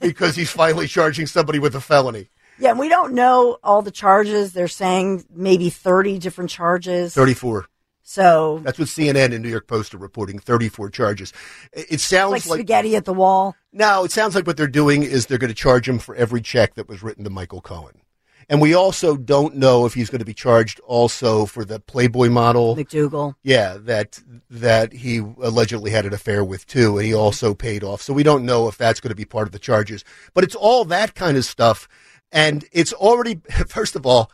because 0.00 0.36
he's 0.36 0.50
finally 0.50 0.86
charging 0.86 1.26
somebody 1.26 1.58
with 1.58 1.74
a 1.74 1.80
felony. 1.80 2.28
yeah, 2.58 2.70
and 2.70 2.78
we 2.78 2.88
don't 2.88 3.12
know 3.12 3.58
all 3.62 3.82
the 3.82 3.90
charges. 3.90 4.52
They're 4.52 4.68
saying 4.68 5.24
maybe 5.30 5.68
30 5.70 6.18
different 6.18 6.50
charges. 6.50 7.12
Thirty-four. 7.14 7.66
So 8.06 8.60
That's 8.62 8.78
what 8.78 8.88
CNN 8.88 9.32
and 9.32 9.42
New 9.42 9.48
York 9.48 9.66
Post 9.66 9.94
are 9.94 9.98
reporting. 9.98 10.38
Thirty-four 10.38 10.90
charges. 10.90 11.32
It 11.72 12.00
sounds 12.00 12.32
like 12.32 12.46
like, 12.46 12.58
spaghetti 12.58 12.96
at 12.96 13.06
the 13.06 13.14
wall. 13.14 13.56
now. 13.72 14.04
It 14.04 14.12
sounds 14.12 14.34
like 14.34 14.46
what 14.46 14.56
they're 14.58 14.66
doing 14.68 15.02
is 15.02 15.26
they're 15.26 15.38
going 15.38 15.48
to 15.48 15.54
charge 15.54 15.88
him 15.88 15.98
for 15.98 16.14
every 16.14 16.42
check 16.42 16.74
that 16.74 16.86
was 16.88 17.02
written 17.02 17.24
to 17.24 17.30
Michael 17.30 17.62
Cohen. 17.62 18.00
And 18.48 18.60
we 18.60 18.74
also 18.74 19.16
don't 19.16 19.56
know 19.56 19.86
if 19.86 19.94
he's 19.94 20.10
going 20.10 20.20
to 20.20 20.24
be 20.24 20.34
charged 20.34 20.80
also 20.80 21.46
for 21.46 21.64
the 21.64 21.80
Playboy 21.80 22.28
model. 22.28 22.76
McDougal. 22.76 23.34
Yeah, 23.42 23.76
that 23.80 24.20
that 24.50 24.92
he 24.92 25.18
allegedly 25.18 25.90
had 25.90 26.06
an 26.06 26.14
affair 26.14 26.44
with 26.44 26.66
too, 26.66 26.98
and 26.98 27.06
he 27.06 27.14
also 27.14 27.54
paid 27.54 27.82
off. 27.82 28.02
So 28.02 28.12
we 28.12 28.22
don't 28.22 28.44
know 28.44 28.68
if 28.68 28.76
that's 28.76 29.00
going 29.00 29.10
to 29.10 29.16
be 29.16 29.24
part 29.24 29.48
of 29.48 29.52
the 29.52 29.58
charges. 29.58 30.04
But 30.34 30.44
it's 30.44 30.54
all 30.54 30.84
that 30.86 31.14
kind 31.14 31.36
of 31.36 31.44
stuff, 31.44 31.88
and 32.32 32.64
it's 32.72 32.92
already 32.92 33.40
first 33.68 33.96
of 33.96 34.06
all, 34.06 34.30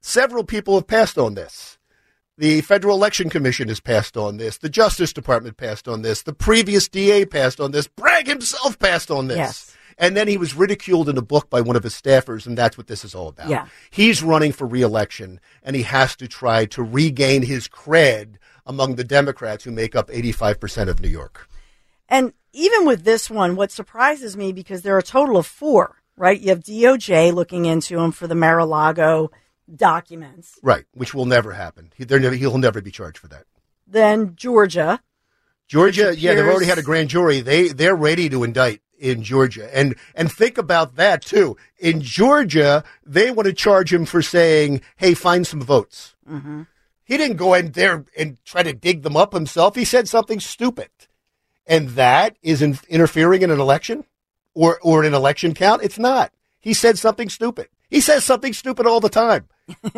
several 0.00 0.44
people 0.44 0.74
have 0.74 0.86
passed 0.86 1.18
on 1.18 1.34
this. 1.34 1.78
The 2.38 2.62
Federal 2.62 2.96
Election 2.96 3.28
Commission 3.28 3.68
has 3.68 3.80
passed 3.80 4.16
on 4.16 4.38
this. 4.38 4.56
The 4.56 4.70
Justice 4.70 5.12
Department 5.12 5.58
passed 5.58 5.86
on 5.86 6.00
this. 6.00 6.22
The 6.22 6.32
previous 6.32 6.88
DA 6.88 7.26
passed 7.26 7.60
on 7.60 7.70
this. 7.70 7.86
Bragg 7.86 8.26
himself 8.28 8.78
passed 8.78 9.10
on 9.10 9.26
this. 9.26 9.36
Yes. 9.36 9.76
And 10.00 10.16
then 10.16 10.28
he 10.28 10.38
was 10.38 10.54
ridiculed 10.54 11.10
in 11.10 11.18
a 11.18 11.22
book 11.22 11.50
by 11.50 11.60
one 11.60 11.76
of 11.76 11.82
his 11.82 11.92
staffers, 11.92 12.46
and 12.46 12.56
that's 12.56 12.78
what 12.78 12.86
this 12.86 13.04
is 13.04 13.14
all 13.14 13.28
about. 13.28 13.50
Yeah. 13.50 13.66
He's 13.90 14.22
running 14.22 14.50
for 14.50 14.66
reelection, 14.66 15.40
and 15.62 15.76
he 15.76 15.82
has 15.82 16.16
to 16.16 16.26
try 16.26 16.64
to 16.66 16.82
regain 16.82 17.42
his 17.42 17.68
cred 17.68 18.36
among 18.64 18.94
the 18.94 19.04
Democrats 19.04 19.62
who 19.62 19.70
make 19.70 19.94
up 19.94 20.08
85% 20.08 20.88
of 20.88 21.00
New 21.00 21.08
York. 21.08 21.48
And 22.08 22.32
even 22.54 22.86
with 22.86 23.04
this 23.04 23.28
one, 23.28 23.56
what 23.56 23.70
surprises 23.70 24.38
me 24.38 24.52
because 24.52 24.80
there 24.80 24.94
are 24.94 25.00
a 25.00 25.02
total 25.02 25.36
of 25.36 25.46
four, 25.46 25.96
right? 26.16 26.40
You 26.40 26.48
have 26.48 26.60
DOJ 26.60 27.34
looking 27.34 27.66
into 27.66 27.98
him 28.00 28.10
for 28.10 28.26
the 28.26 28.34
Mar-a-Lago 28.34 29.30
documents. 29.76 30.58
Right, 30.62 30.86
which 30.94 31.12
will 31.12 31.26
never 31.26 31.52
happen. 31.52 31.92
He, 31.94 32.06
never, 32.06 32.34
he'll 32.34 32.56
never 32.56 32.80
be 32.80 32.90
charged 32.90 33.18
for 33.18 33.28
that. 33.28 33.44
Then 33.86 34.34
Georgia. 34.34 35.00
Georgia, 35.68 36.16
yeah, 36.16 36.34
they've 36.34 36.44
already 36.46 36.66
had 36.66 36.78
a 36.78 36.82
grand 36.82 37.10
jury. 37.10 37.40
They 37.40 37.68
they're 37.68 37.94
ready 37.94 38.28
to 38.30 38.42
indict 38.42 38.80
in 39.00 39.22
Georgia, 39.22 39.68
and 39.76 39.94
and 40.14 40.30
think 40.30 40.58
about 40.58 40.96
that 40.96 41.22
too. 41.22 41.56
In 41.78 42.00
Georgia, 42.02 42.84
they 43.04 43.30
want 43.30 43.46
to 43.46 43.52
charge 43.52 43.92
him 43.92 44.04
for 44.04 44.22
saying, 44.22 44.82
"Hey, 44.96 45.14
find 45.14 45.46
some 45.46 45.60
votes." 45.62 46.14
Mm-hmm. 46.30 46.62
He 47.04 47.16
didn't 47.16 47.38
go 47.38 47.54
in 47.54 47.72
there 47.72 48.04
and 48.16 48.38
try 48.44 48.62
to 48.62 48.72
dig 48.72 49.02
them 49.02 49.16
up 49.16 49.32
himself. 49.32 49.74
He 49.74 49.84
said 49.84 50.08
something 50.08 50.38
stupid, 50.38 50.90
and 51.66 51.88
that 51.90 52.36
is 52.42 52.62
in, 52.62 52.78
interfering 52.88 53.42
in 53.42 53.50
an 53.50 53.58
election 53.58 54.04
or 54.54 54.78
or 54.82 55.02
an 55.02 55.14
election 55.14 55.54
count. 55.54 55.82
It's 55.82 55.98
not. 55.98 56.32
He 56.60 56.74
said 56.74 56.98
something 56.98 57.28
stupid. 57.28 57.68
He 57.88 58.00
says 58.00 58.24
something 58.24 58.52
stupid 58.52 58.86
all 58.86 59.00
the 59.00 59.08
time. 59.08 59.48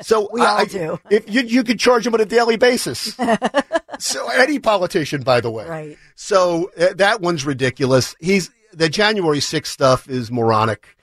So 0.00 0.28
We 0.32 0.40
all 0.42 0.58
I- 0.58 0.64
do. 0.66 1.00
If 1.10 1.28
you 1.32 1.42
you 1.42 1.64
could 1.64 1.78
charge 1.78 2.06
him 2.06 2.14
on 2.14 2.20
a 2.20 2.26
daily 2.26 2.56
basis. 2.56 3.16
so 3.98 4.28
any 4.30 4.58
politician, 4.58 5.22
by 5.22 5.40
the 5.40 5.50
way. 5.50 5.66
Right. 5.66 5.98
So 6.14 6.70
uh, 6.78 6.94
that 6.94 7.20
one's 7.20 7.44
ridiculous. 7.44 8.14
He's 8.20 8.50
the 8.72 8.88
January 8.88 9.38
6th 9.38 9.66
stuff 9.66 10.08
is 10.08 10.30
moronic. 10.30 10.96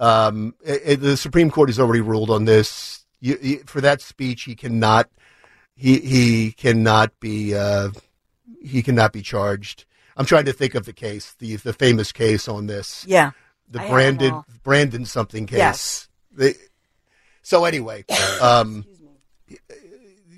Um, 0.00 0.54
uh, 0.68 0.72
uh, 0.86 0.96
the 0.96 1.16
Supreme 1.16 1.50
Court 1.50 1.68
has 1.68 1.78
already 1.78 2.00
ruled 2.00 2.30
on 2.30 2.44
this. 2.44 3.04
You, 3.20 3.38
you, 3.40 3.62
for 3.66 3.80
that 3.80 4.00
speech, 4.00 4.42
he 4.42 4.54
cannot. 4.54 5.08
He 5.76 5.98
he 6.00 6.52
cannot 6.52 7.18
be. 7.20 7.54
Uh, 7.54 7.90
he 8.62 8.82
cannot 8.82 9.12
be 9.12 9.22
charged. 9.22 9.84
I'm 10.16 10.26
trying 10.26 10.44
to 10.44 10.52
think 10.52 10.74
of 10.74 10.84
the 10.84 10.92
case, 10.92 11.34
the 11.38 11.56
the 11.56 11.72
famous 11.72 12.12
case 12.12 12.48
on 12.48 12.66
this, 12.66 13.04
Yeah. 13.08 13.32
the 13.68 13.80
I 13.82 13.88
Brandon. 13.90 14.42
Brandon 14.62 15.04
something 15.06 15.46
case. 15.46 15.58
Yes. 15.58 16.08
The- 16.32 16.56
so 17.42 17.64
anyway, 17.64 18.04
um, 18.40 18.84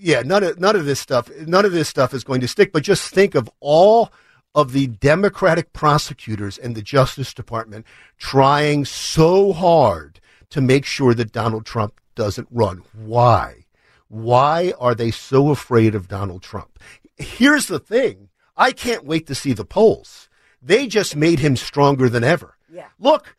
yeah, 0.07 0.23
none 0.23 0.45
of 0.45 0.61
none 0.61 0.77
of 0.77 0.85
this 0.85 1.01
stuff, 1.01 1.29
none 1.49 1.65
of 1.65 1.73
this 1.73 1.89
stuff 1.89 2.15
is 2.15 2.23
going 2.23 2.41
to 2.41 2.47
stick. 2.47 2.73
But 2.73 2.85
just 2.85 3.13
think 3.13 3.35
of 3.35 3.51
all 3.59 4.13
of 4.55 4.73
the 4.73 4.87
Democratic 4.87 5.73
prosecutors 5.73 6.59
and 6.59 6.77
the 6.77 6.83
Justice 6.83 7.35
Department 7.35 7.85
trying 8.17 8.85
so 8.85 9.53
hard 9.53 10.21
to 10.51 10.61
make 10.61 10.85
sure 10.85 11.13
that 11.13 11.33
Donald 11.33 11.67
Trump 11.67 12.01
doesn't 12.15 12.47
run. 12.53 12.83
Why? 12.95 13.67
Why 14.07 14.73
are 14.79 14.95
they 14.95 15.11
so 15.11 15.51
afraid 15.51 15.97
of 15.97 16.07
Donald 16.07 16.41
Trump? 16.41 16.79
Here's 17.17 17.67
the 17.67 17.81
thing: 17.81 18.29
I 18.57 18.71
can't 18.71 19.05
wait 19.05 19.27
to 19.27 19.35
see 19.35 19.55
the 19.55 19.65
polls. 19.65 20.29
They 20.63 20.87
just 20.87 21.17
made 21.17 21.41
him 21.41 21.57
stronger 21.57 22.09
than 22.09 22.23
ever. 22.23 22.57
Yeah. 22.73 22.87
Look, 23.01 23.35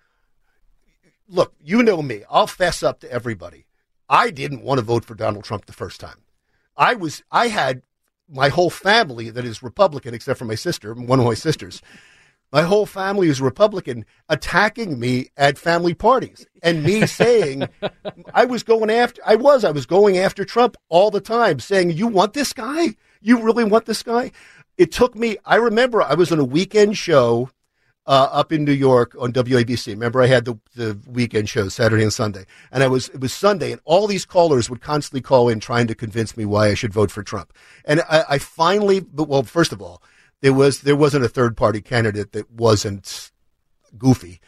look, 1.29 1.53
you 1.63 1.81
know 1.81 2.01
me. 2.01 2.23
I'll 2.29 2.45
fess 2.45 2.83
up 2.83 2.99
to 2.99 3.11
everybody. 3.11 3.67
I 4.09 4.31
didn't 4.31 4.63
want 4.63 4.79
to 4.79 4.85
vote 4.85 5.05
for 5.05 5.15
Donald 5.15 5.45
Trump 5.45 5.65
the 5.65 5.71
first 5.71 6.01
time. 6.01 6.17
I 6.77 6.93
was 6.93 7.23
I 7.31 7.47
had 7.47 7.81
my 8.29 8.49
whole 8.49 8.69
family 8.69 9.29
that 9.29 9.45
is 9.45 9.63
Republican 9.63 10.13
except 10.13 10.39
for 10.39 10.45
my 10.45 10.55
sister, 10.55 10.93
one 10.93 11.19
of 11.19 11.25
my 11.25 11.33
sisters. 11.33 11.81
My 12.51 12.61
whole 12.61 12.85
family 12.85 13.27
is 13.27 13.41
Republican 13.41 14.05
attacking 14.29 14.99
me 14.99 15.27
at 15.35 15.57
family 15.57 15.93
parties 15.93 16.45
and 16.63 16.83
me 16.83 17.05
saying 17.05 17.67
I 18.33 18.45
was 18.45 18.63
going 18.63 18.89
after 18.89 19.21
I 19.25 19.35
was 19.35 19.65
I 19.65 19.71
was 19.71 19.85
going 19.85 20.17
after 20.17 20.45
Trump 20.45 20.77
all 20.87 21.11
the 21.11 21.19
time 21.21 21.59
saying 21.59 21.91
you 21.91 22.07
want 22.07 22.33
this 22.33 22.53
guy? 22.53 22.95
You 23.21 23.41
really 23.41 23.65
want 23.65 23.85
this 23.85 24.03
guy? 24.03 24.31
It 24.77 24.91
took 24.91 25.15
me 25.15 25.37
I 25.45 25.55
remember 25.55 26.01
I 26.01 26.13
was 26.13 26.31
on 26.31 26.39
a 26.39 26.45
weekend 26.45 26.97
show 26.97 27.49
uh, 28.07 28.29
up 28.31 28.53
in 28.53 28.63
New 28.63 28.71
York 28.71 29.15
on 29.19 29.33
WABC. 29.33 29.87
Remember, 29.87 30.21
I 30.21 30.27
had 30.27 30.45
the, 30.45 30.57
the 30.75 30.97
weekend 31.05 31.49
shows 31.49 31.73
Saturday 31.73 32.03
and 32.03 32.13
Sunday, 32.13 32.45
and 32.71 32.81
I 32.81 32.87
was 32.87 33.09
it 33.09 33.19
was 33.19 33.33
Sunday, 33.33 33.71
and 33.73 33.81
all 33.83 34.07
these 34.07 34.25
callers 34.25 34.69
would 34.69 34.81
constantly 34.81 35.21
call 35.21 35.49
in 35.49 35.59
trying 35.59 35.87
to 35.87 35.95
convince 35.95 36.37
me 36.37 36.45
why 36.45 36.69
I 36.69 36.73
should 36.73 36.93
vote 36.93 37.11
for 37.11 37.21
Trump. 37.21 37.53
And 37.83 38.01
I, 38.09 38.23
I 38.29 38.37
finally, 38.37 39.01
but 39.01 39.27
well, 39.27 39.43
first 39.43 39.73
of 39.73 39.81
all, 39.81 40.01
there 40.41 40.53
was 40.53 40.81
there 40.81 40.95
wasn't 40.95 41.25
a 41.25 41.29
third 41.29 41.57
party 41.57 41.81
candidate 41.81 42.31
that 42.31 42.49
wasn't 42.49 43.31
goofy, 43.97 44.39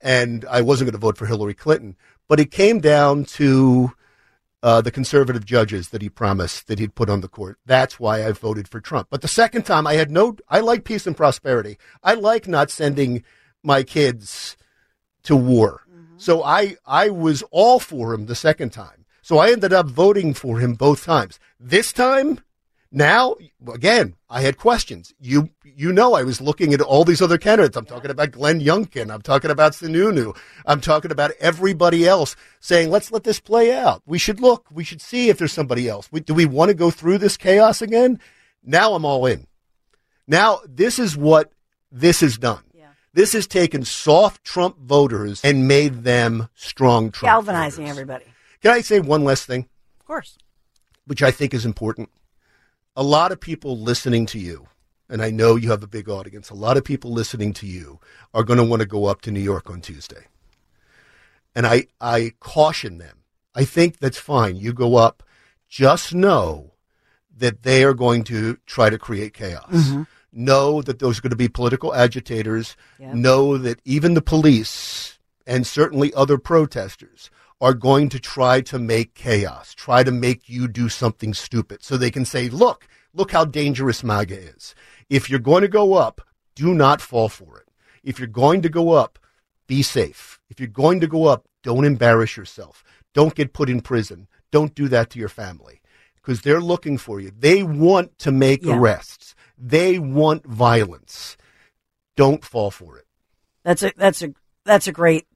and 0.00 0.44
I 0.48 0.62
wasn't 0.62 0.86
going 0.86 1.00
to 1.00 1.04
vote 1.04 1.18
for 1.18 1.26
Hillary 1.26 1.54
Clinton. 1.54 1.96
But 2.28 2.40
it 2.40 2.50
came 2.50 2.78
down 2.78 3.24
to 3.24 3.92
uh, 4.62 4.80
the 4.80 4.90
conservative 4.90 5.44
judges 5.44 5.90
that 5.90 6.02
he 6.02 6.08
promised 6.08 6.66
that 6.66 6.78
he'd 6.78 6.94
put 6.94 7.08
on 7.08 7.20
the 7.20 7.28
court. 7.28 7.58
That's 7.64 8.00
why 8.00 8.26
I 8.26 8.32
voted 8.32 8.68
for 8.68 8.80
Trump. 8.80 9.08
But 9.10 9.22
the 9.22 9.28
second 9.28 9.62
time, 9.62 9.86
I 9.86 9.94
had 9.94 10.10
no. 10.10 10.36
I 10.48 10.60
like 10.60 10.84
peace 10.84 11.06
and 11.06 11.16
prosperity. 11.16 11.78
I 12.02 12.14
like 12.14 12.48
not 12.48 12.70
sending 12.70 13.24
my 13.62 13.82
kids 13.82 14.56
to 15.24 15.36
war. 15.36 15.82
So 16.16 16.42
I 16.42 16.76
I 16.84 17.10
was 17.10 17.42
all 17.50 17.78
for 17.78 18.12
him 18.12 18.26
the 18.26 18.34
second 18.34 18.72
time. 18.72 19.06
So 19.22 19.38
I 19.38 19.52
ended 19.52 19.72
up 19.72 19.86
voting 19.86 20.34
for 20.34 20.58
him 20.58 20.74
both 20.74 21.04
times. 21.04 21.38
This 21.60 21.92
time, 21.92 22.40
now 22.90 23.36
again, 23.72 24.14
I 24.30 24.40
had 24.40 24.56
questions. 24.56 25.14
You 25.20 25.50
you 25.62 25.92
know 25.92 26.14
I 26.14 26.22
was 26.22 26.40
looking 26.40 26.72
at 26.74 26.80
all 26.80 27.04
these 27.04 27.22
other 27.22 27.38
candidates. 27.38 27.76
I'm 27.76 27.84
talking 27.84 28.10
about 28.10 28.32
Glenn 28.32 28.60
Youngkin. 28.60 29.12
I'm 29.12 29.22
talking 29.22 29.50
about 29.50 29.72
Sununu. 29.72 30.36
I'm 30.66 30.80
talking 30.80 31.10
about 31.10 31.32
everybody 31.40 32.06
else 32.06 32.34
saying, 32.60 32.90
let's 32.90 33.12
let 33.12 33.24
this 33.24 33.40
play 33.40 33.72
out. 33.76 34.02
We 34.06 34.18
should 34.18 34.40
look. 34.40 34.66
We 34.70 34.84
should 34.84 35.00
see 35.00 35.28
if 35.28 35.38
there's 35.38 35.52
somebody 35.52 35.88
else. 35.88 36.08
We, 36.10 36.20
do 36.20 36.34
we 36.34 36.46
want 36.46 36.70
to 36.70 36.74
go 36.74 36.90
through 36.90 37.18
this 37.18 37.36
chaos 37.36 37.80
again? 37.82 38.18
Now 38.64 38.94
I'm 38.94 39.04
all 39.04 39.26
in. 39.26 39.46
Now 40.26 40.60
this 40.66 40.98
is 40.98 41.16
what 41.16 41.52
this 41.92 42.20
has 42.20 42.38
done. 42.38 42.62
This 43.14 43.32
has 43.32 43.46
taken 43.46 43.84
soft 43.84 44.44
Trump 44.44 44.78
voters 44.78 45.40
and 45.42 45.66
made 45.66 46.04
them 46.04 46.48
strong 46.54 47.10
Trump 47.10 47.32
Galvanizing 47.32 47.84
voters. 47.84 47.98
everybody. 47.98 48.24
Can 48.62 48.70
I 48.72 48.80
say 48.82 49.00
one 49.00 49.24
last 49.24 49.46
thing? 49.46 49.66
Of 49.98 50.06
course. 50.06 50.36
which 51.06 51.22
I 51.22 51.30
think 51.30 51.54
is 51.54 51.64
important. 51.64 52.10
A 52.98 53.02
lot 53.02 53.30
of 53.30 53.38
people 53.38 53.78
listening 53.78 54.26
to 54.26 54.38
you 54.40 54.66
and 55.08 55.22
I 55.22 55.30
know 55.30 55.56
you 55.56 55.70
have 55.70 55.82
a 55.82 55.88
big 55.88 56.08
audience, 56.08 56.50
a 56.50 56.54
lot 56.54 56.76
of 56.76 56.84
people 56.84 57.10
listening 57.12 57.52
to 57.54 57.66
you 57.66 57.98
are 58.34 58.44
going 58.44 58.58
to 58.58 58.64
want 58.64 58.80
to 58.80 58.88
go 58.88 59.06
up 59.06 59.22
to 59.22 59.30
New 59.30 59.40
York 59.40 59.70
on 59.70 59.80
Tuesday. 59.80 60.26
And 61.54 61.66
I, 61.66 61.86
I 62.00 62.32
caution 62.40 62.98
them. 62.98 63.18
I 63.54 63.64
think 63.64 63.98
that's 63.98 64.18
fine. 64.18 64.56
You 64.56 64.72
go 64.72 64.96
up, 64.96 65.22
just 65.68 66.14
know 66.14 66.72
that 67.36 67.62
they 67.62 67.84
are 67.84 67.94
going 67.94 68.24
to 68.24 68.58
try 68.66 68.90
to 68.90 68.98
create 68.98 69.32
chaos. 69.32 69.70
Mm-hmm. 69.70 70.02
Know 70.32 70.82
that 70.82 70.98
those 70.98 71.18
are 71.18 71.22
going 71.22 71.30
to 71.30 71.36
be 71.36 71.48
political 71.48 71.94
agitators. 71.94 72.76
Yep. 72.98 73.14
Know 73.14 73.56
that 73.56 73.80
even 73.84 74.14
the 74.14 74.22
police 74.22 75.18
and 75.46 75.66
certainly 75.66 76.12
other 76.12 76.36
protesters 76.36 77.30
are 77.60 77.74
going 77.74 78.08
to 78.08 78.20
try 78.20 78.60
to 78.60 78.78
make 78.78 79.14
chaos, 79.14 79.74
try 79.74 80.02
to 80.04 80.12
make 80.12 80.48
you 80.48 80.68
do 80.68 80.88
something 80.88 81.34
stupid 81.34 81.82
so 81.82 81.96
they 81.96 82.10
can 82.10 82.24
say, 82.24 82.48
look, 82.48 82.86
look 83.12 83.32
how 83.32 83.44
dangerous 83.44 84.04
MAGA 84.04 84.38
is. 84.56 84.74
If 85.10 85.28
you're 85.28 85.40
going 85.40 85.62
to 85.62 85.68
go 85.68 85.94
up, 85.94 86.20
do 86.54 86.74
not 86.74 87.00
fall 87.00 87.28
for 87.28 87.58
it. 87.58 87.68
If 88.04 88.18
you're 88.18 88.28
going 88.28 88.62
to 88.62 88.68
go 88.68 88.90
up, 88.90 89.18
be 89.66 89.82
safe. 89.82 90.40
If 90.48 90.60
you're 90.60 90.68
going 90.68 91.00
to 91.00 91.06
go 91.06 91.26
up, 91.26 91.46
don't 91.62 91.84
embarrass 91.84 92.36
yourself. 92.36 92.84
Don't 93.12 93.34
get 93.34 93.52
put 93.52 93.68
in 93.68 93.80
prison. 93.80 94.28
Don't 94.50 94.74
do 94.74 94.88
that 94.88 95.10
to 95.10 95.18
your 95.18 95.28
family 95.28 95.80
because 96.14 96.42
they're 96.42 96.60
looking 96.60 96.96
for 96.96 97.20
you. 97.20 97.32
They 97.36 97.62
want 97.62 98.18
to 98.20 98.30
make 98.30 98.64
Yeah. 98.64 98.76
arrests. 98.76 99.34
They 99.58 99.98
want 99.98 100.46
violence. 100.46 101.36
Don't 102.16 102.44
fall 102.44 102.70
for 102.70 102.98
it. 102.98 103.06
That's 103.64 103.82
a 103.82 103.92
that's 103.96 104.22
a 104.22 104.32
that's 104.64 104.86
a 104.86 104.92
great 104.92 105.26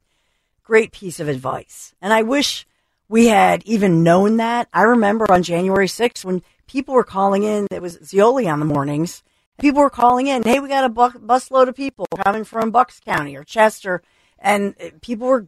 great 0.73 0.91
piece 0.91 1.21
of 1.21 1.29
advice. 1.29 1.95
And 2.01 2.15
I 2.15 2.23
wish 2.23 2.67
we 3.07 3.27
had 3.27 3.63
even 3.65 4.03
known 4.03 4.39
that. 4.39 4.69
I 4.73 4.85
remember 4.85 5.31
on 5.31 5.43
January 5.43 5.87
6th 5.87 6.25
when 6.25 6.43
people 6.67 6.95
were 6.95 7.05
calling 7.05 7.43
in, 7.43 7.67
it 7.71 7.83
was 7.83 7.99
Zeoli 8.03 8.49
on 8.49 8.59
the 8.59 8.65
mornings. 8.65 9.23
People 9.61 9.83
were 9.83 9.91
calling 9.91 10.29
in, 10.29 10.43
hey, 10.45 10.61
we 10.61 10.71
got 10.71 10.87
a 10.87 10.89
bu- 10.89 11.19
busload 11.27 11.69
of 11.69 11.75
people 11.77 12.07
coming 12.25 12.43
from 12.45 12.71
Bucks 12.71 13.01
County 13.01 13.37
or 13.37 13.45
Chester, 13.45 14.03
and 14.39 14.75
uh, 14.83 14.89
people 15.03 15.27
were 15.27 15.47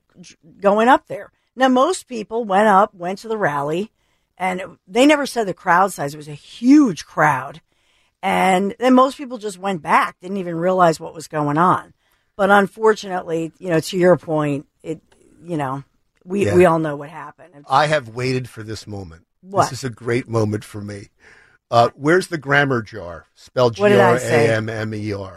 going 0.61 0.89
up 0.89 1.07
there. 1.07 1.33
Now, 1.57 1.69
most 1.69 2.07
people 2.07 2.45
went 2.45 2.69
up, 2.69 2.93
went 2.95 3.19
to 3.21 3.29
the 3.29 3.39
rally, 3.39 3.93
and 4.37 4.61
it- 4.61 4.69
they 4.87 5.07
never 5.07 5.25
said 5.25 5.47
the 5.49 5.55
crowd 5.55 5.91
size. 5.95 6.13
It 6.13 6.19
was 6.19 6.29
a 6.29 6.35
huge 6.35 7.07
crowd. 7.07 7.63
And 8.23 8.75
then 8.79 8.93
most 8.93 9.17
people 9.17 9.39
just 9.39 9.57
went 9.57 9.81
back, 9.81 10.21
didn't 10.21 10.37
even 10.37 10.57
realize 10.57 11.01
what 11.01 11.15
was 11.15 11.29
going 11.29 11.57
on. 11.57 11.95
But 12.37 12.51
unfortunately, 12.51 13.53
you 13.59 13.71
know, 13.71 13.81
to 13.81 13.97
your 13.97 14.19
point, 14.19 14.67
it, 14.83 15.01
you 15.45 15.57
know, 15.57 15.85
we, 16.25 16.47
Yeah. 16.47 16.55
we 16.55 16.65
all 16.65 16.79
know 16.79 16.97
what 16.97 17.11
happened. 17.11 17.65
I 17.69 17.87
have 17.87 18.09
waited 18.09 18.49
for 18.49 18.63
this 18.63 18.87
moment. 18.87 19.27
What? 19.43 19.71
This 19.71 19.81
is 19.81 19.85
a 19.85 19.91
great 19.91 20.29
moment 20.29 20.65
for 20.65 20.81
me. 20.81 21.09
Uh, 21.71 21.91
where's 21.97 22.29
the 22.29 22.39
grammar 22.39 22.83
jar? 22.83 23.27
Spelled 23.35 23.75
G 23.77 23.83
What 23.83 23.89
did 23.89 24.01
I 24.01 24.11
R 24.11 24.19
say? 24.19 24.49
A 24.49 24.57
M 24.57 24.69
M 24.69 24.95
E 24.95 25.13
R. 25.13 25.35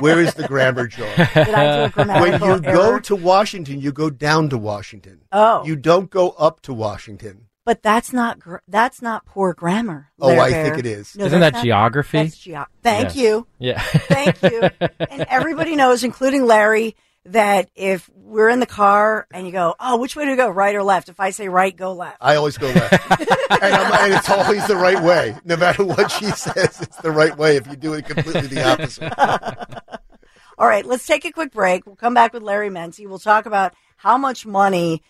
Where 0.00 0.20
is 0.20 0.34
the 0.34 0.46
grammar 0.46 0.86
jar? 0.86 1.08
Did 1.34 1.48
I 1.54 1.88
do 1.88 2.00
a 2.00 2.04
when 2.04 2.06
grammatical 2.38 2.48
you 2.56 2.60
go 2.60 2.98
to 3.00 3.16
Washington, 3.16 3.80
you 3.80 3.92
go 3.92 4.08
down 4.10 4.48
to 4.50 4.58
Washington. 4.58 5.20
Oh. 5.32 5.64
You 5.64 5.76
don't 5.76 6.10
go 6.10 6.30
up 6.30 6.60
to 6.62 6.72
Washington. 6.74 7.46
but 7.64 7.82
that's 7.82 8.12
not 8.12 8.38
gr- 8.40 8.56
that's 8.68 9.00
not 9.02 9.24
poor 9.26 9.52
grammar. 9.54 10.08
Oh, 10.20 10.30
I 10.38 10.50
Bear. 10.50 10.64
think 10.64 10.78
it 10.78 10.86
is. 10.86 11.16
No, 11.16 11.26
Isn't 11.26 11.40
that 11.40 11.54
not- 11.54 11.62
geography? 11.64 12.18
That's 12.18 12.36
geo- 12.38 12.66
Thank 12.82 13.14
Yes. 13.14 13.16
you. 13.16 13.46
Yeah. 13.58 13.80
Thank 13.80 14.42
you. 14.42 14.62
and 15.10 15.26
everybody 15.28 15.76
knows, 15.76 16.02
including 16.04 16.46
Larry, 16.46 16.94
that 17.26 17.68
if 17.74 18.08
we're 18.32 18.48
in 18.48 18.60
the 18.60 18.66
car 18.66 19.26
and 19.30 19.46
you 19.46 19.52
go, 19.52 19.74
oh, 19.78 19.98
which 19.98 20.16
way 20.16 20.24
to 20.24 20.36
go, 20.36 20.48
right 20.48 20.74
or 20.74 20.82
left? 20.82 21.10
If 21.10 21.20
I 21.20 21.30
say 21.30 21.48
right, 21.48 21.76
go 21.76 21.92
left. 21.92 22.16
I 22.20 22.36
always 22.36 22.56
go 22.56 22.68
left, 22.68 22.92
and, 23.50 23.74
I'm, 23.74 23.92
and 23.92 24.14
it's 24.14 24.30
always 24.30 24.66
the 24.66 24.76
right 24.76 25.00
way. 25.02 25.36
No 25.44 25.56
matter 25.56 25.84
what 25.84 26.10
she 26.10 26.24
says, 26.26 26.80
it's 26.80 26.96
the 26.96 27.10
right 27.10 27.36
way. 27.36 27.56
If 27.56 27.66
you 27.66 27.76
do 27.76 27.92
it 27.92 28.06
completely 28.06 28.48
the 28.48 28.66
opposite, 28.66 29.12
All 30.58 30.66
right, 30.66 30.84
let's 30.84 31.06
take 31.06 31.24
a 31.24 31.32
quick 31.32 31.52
break. 31.52 31.86
We'll 31.86 31.96
come 31.96 32.14
back 32.14 32.32
with 32.32 32.42
Larry 32.42 32.70
Mendte. 32.70 33.06
We'll 33.06 33.18
talk 33.18 33.46
about 33.46 33.74
how 33.96 34.16
much 34.16 34.46
money 34.46 35.02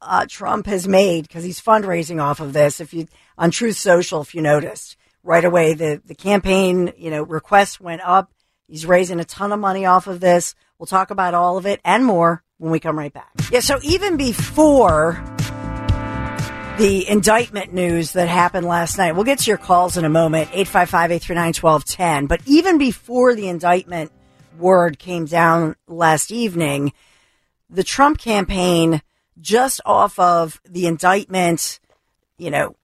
uh, 0.00 0.26
Trump 0.28 0.66
has 0.66 0.86
made 0.86 1.26
because 1.26 1.44
he's 1.44 1.60
fundraising 1.60 2.22
off 2.22 2.40
of 2.40 2.52
this. 2.52 2.80
If 2.80 2.94
you 2.94 3.08
on 3.36 3.50
Truth 3.50 3.76
Social, 3.76 4.20
if 4.20 4.34
you 4.34 4.42
noticed 4.42 4.96
right 5.24 5.44
away, 5.44 5.74
the 5.74 6.00
the 6.04 6.14
campaign 6.14 6.92
you 6.96 7.10
know 7.10 7.22
requests 7.22 7.80
went 7.80 8.02
up. 8.02 8.32
He's 8.68 8.86
raising 8.86 9.18
a 9.18 9.24
ton 9.24 9.52
of 9.52 9.58
money 9.58 9.84
off 9.84 10.06
of 10.06 10.20
this. 10.20 10.54
We'll 10.78 10.86
talk 10.86 11.10
about 11.10 11.34
all 11.34 11.58
of 11.58 11.66
it 11.66 11.80
and 11.84 12.04
more 12.04 12.42
when 12.62 12.70
we 12.70 12.78
come 12.78 12.96
right 12.96 13.12
back. 13.12 13.28
Yeah, 13.50 13.58
so 13.58 13.80
even 13.82 14.16
before 14.16 15.20
the 16.78 17.06
indictment 17.08 17.74
news 17.74 18.12
that 18.12 18.28
happened 18.28 18.66
last 18.66 18.96
night. 18.96 19.12
We'll 19.12 19.24
get 19.24 19.40
to 19.40 19.50
your 19.50 19.58
calls 19.58 19.98
in 19.98 20.06
a 20.06 20.08
moment, 20.08 20.48
855-839-1210. 20.52 22.28
But 22.28 22.40
even 22.46 22.78
before 22.78 23.34
the 23.34 23.48
indictment 23.48 24.10
word 24.58 24.98
came 24.98 25.26
down 25.26 25.76
last 25.86 26.32
evening, 26.32 26.94
the 27.68 27.84
Trump 27.84 28.18
campaign, 28.18 29.02
just 29.38 29.82
off 29.84 30.18
of 30.18 30.62
the 30.64 30.86
indictment, 30.86 31.78
you 32.38 32.50
know, 32.50 32.74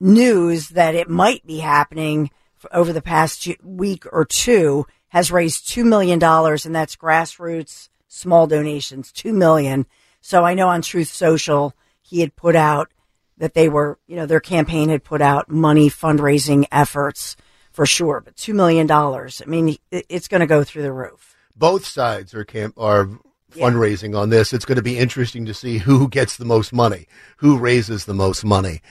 news 0.00 0.70
that 0.70 0.94
it 0.94 1.10
might 1.10 1.46
be 1.46 1.58
happening 1.58 2.30
over 2.72 2.92
the 2.92 3.02
past 3.02 3.46
week 3.62 4.06
or 4.10 4.24
two, 4.24 4.86
has 5.08 5.30
raised 5.30 5.68
$2 5.68 5.84
million, 5.84 6.22
and 6.22 6.74
that's 6.74 6.96
grassroots 6.96 7.89
small 8.10 8.46
donations, 8.48 9.12
2 9.12 9.32
million. 9.32 9.86
So 10.20 10.44
I 10.44 10.54
know 10.54 10.68
on 10.68 10.82
Truth 10.82 11.08
Social, 11.08 11.74
he 12.02 12.20
had 12.20 12.34
put 12.36 12.56
out 12.56 12.92
that 13.38 13.54
they 13.54 13.68
were, 13.68 13.98
you 14.06 14.16
know, 14.16 14.26
their 14.26 14.40
campaign 14.40 14.90
had 14.90 15.04
put 15.04 15.22
out 15.22 15.48
money 15.48 15.88
fundraising 15.88 16.66
efforts 16.70 17.36
for 17.70 17.86
sure, 17.86 18.20
but 18.20 18.34
$2 18.36 18.52
million. 18.52 18.90
I 18.90 19.30
mean, 19.46 19.76
it's 19.90 20.28
going 20.28 20.40
to 20.40 20.46
go 20.46 20.64
through 20.64 20.82
the 20.82 20.92
roof. 20.92 21.36
both 21.56 21.86
sides 21.86 22.34
are 22.34 22.44
camp 22.44 22.74
are 22.76 23.08
fundraising 23.52 24.18
on 24.18 24.28
this. 24.30 24.52
It's 24.52 24.64
going 24.64 24.76
to 24.76 24.82
be 24.82 24.98
interesting 24.98 25.46
to 25.46 25.54
see 25.54 25.78
who 25.78 26.08
gets 26.08 26.36
the 26.36 26.44
most 26.44 26.72
money, 26.72 27.06
who 27.38 27.58
raises 27.58 28.04
the 28.04 28.14
most 28.14 28.44
money. 28.44 28.82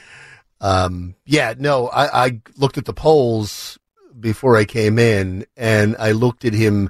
Um, 0.62 1.16
yeah, 1.26 1.54
no, 1.58 1.88
I, 1.90 2.26
I 2.26 2.42
looked 2.58 2.78
at 2.78 2.86
the 2.86 2.94
polls 2.94 3.78
before 4.20 4.58
I 4.58 4.66
came 4.66 4.98
in, 4.98 5.46
and 5.56 5.96
I 6.00 6.12
looked 6.12 6.44
at 6.46 6.54
him 6.54 6.90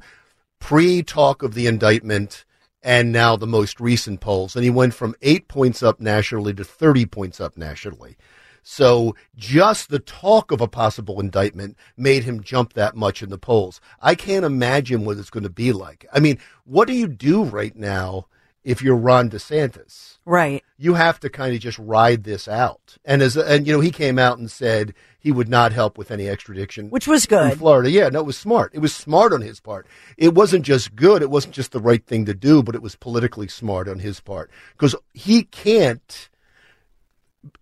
pre 0.59 1.03
talk 1.03 1.43
of 1.43 1.53
the 1.53 1.67
indictment 1.67 2.45
and 2.81 3.11
now 3.11 3.35
the 3.35 3.47
most 3.47 3.79
recent 3.79 4.21
polls, 4.21 4.55
and 4.55 4.63
he 4.63 4.69
went 4.69 4.93
from 4.93 5.15
eight 5.21 5.47
points 5.47 5.83
up 5.83 5.99
nationally 5.99 6.53
to 6.53 6.63
30 6.63 7.05
points 7.07 7.39
up 7.41 7.57
nationally. 7.57 8.17
So 8.61 9.15
just 9.35 9.89
the 9.89 9.99
talk 9.99 10.51
of 10.51 10.61
a 10.61 10.67
possible 10.67 11.19
indictment 11.19 11.77
made 11.97 12.23
him 12.23 12.43
jump 12.43 12.73
that 12.73 12.95
much 12.95 13.21
in 13.21 13.29
the 13.29 13.37
polls. 13.37 13.81
I 14.01 14.15
can't 14.15 14.45
imagine 14.45 15.05
what 15.05 15.17
it's 15.17 15.29
going 15.29 15.43
to 15.43 15.49
be 15.49 15.71
like. 15.71 16.05
I 16.13 16.19
mean, 16.19 16.39
what 16.65 16.87
do 16.87 16.93
you 16.93 17.07
do 17.07 17.43
right 17.43 17.75
now 17.75 18.27
if 18.63 18.81
you're 18.81 18.95
Ron 18.95 19.29
DeSantis? 19.29 20.17
Right. 20.25 20.63
You 20.77 20.93
have 20.93 21.19
to 21.21 21.29
kind 21.29 21.53
of 21.55 21.59
just 21.59 21.79
ride 21.79 22.23
this 22.23 22.47
out. 22.47 22.97
And 23.05 23.21
as 23.21 23.35
and 23.37 23.65
you 23.65 23.73
know, 23.73 23.79
he 23.79 23.91
came 23.91 24.19
out 24.19 24.37
and 24.37 24.49
said 24.51 24.93
he 25.19 25.31
would 25.31 25.49
not 25.49 25.71
help 25.73 25.97
with 25.97 26.11
any 26.11 26.29
extradition 26.29 26.89
Which 26.89 27.07
was 27.07 27.25
good. 27.25 27.51
in. 27.53 27.57
Florida. 27.57 27.89
Yeah, 27.89 28.09
no, 28.09 28.19
it 28.19 28.25
was 28.25 28.37
smart. 28.37 28.71
It 28.73 28.79
was 28.79 28.95
smart 28.95 29.33
on 29.33 29.41
his 29.41 29.59
part. 29.59 29.87
It 30.17 30.33
wasn't 30.33 30.65
just 30.65 30.95
good. 30.95 31.21
It 31.21 31.29
wasn't 31.29 31.55
just 31.55 31.71
the 31.71 31.79
right 31.81 32.05
thing 32.05 32.25
to 32.25 32.33
do, 32.33 32.61
but 32.63 32.75
it 32.75 32.81
was 32.81 32.95
politically 32.95 33.47
smart 33.47 33.87
on 33.89 33.99
his 33.99 34.19
part 34.19 34.49
because 34.73 34.95
he 35.13 35.43
can't 35.43 36.29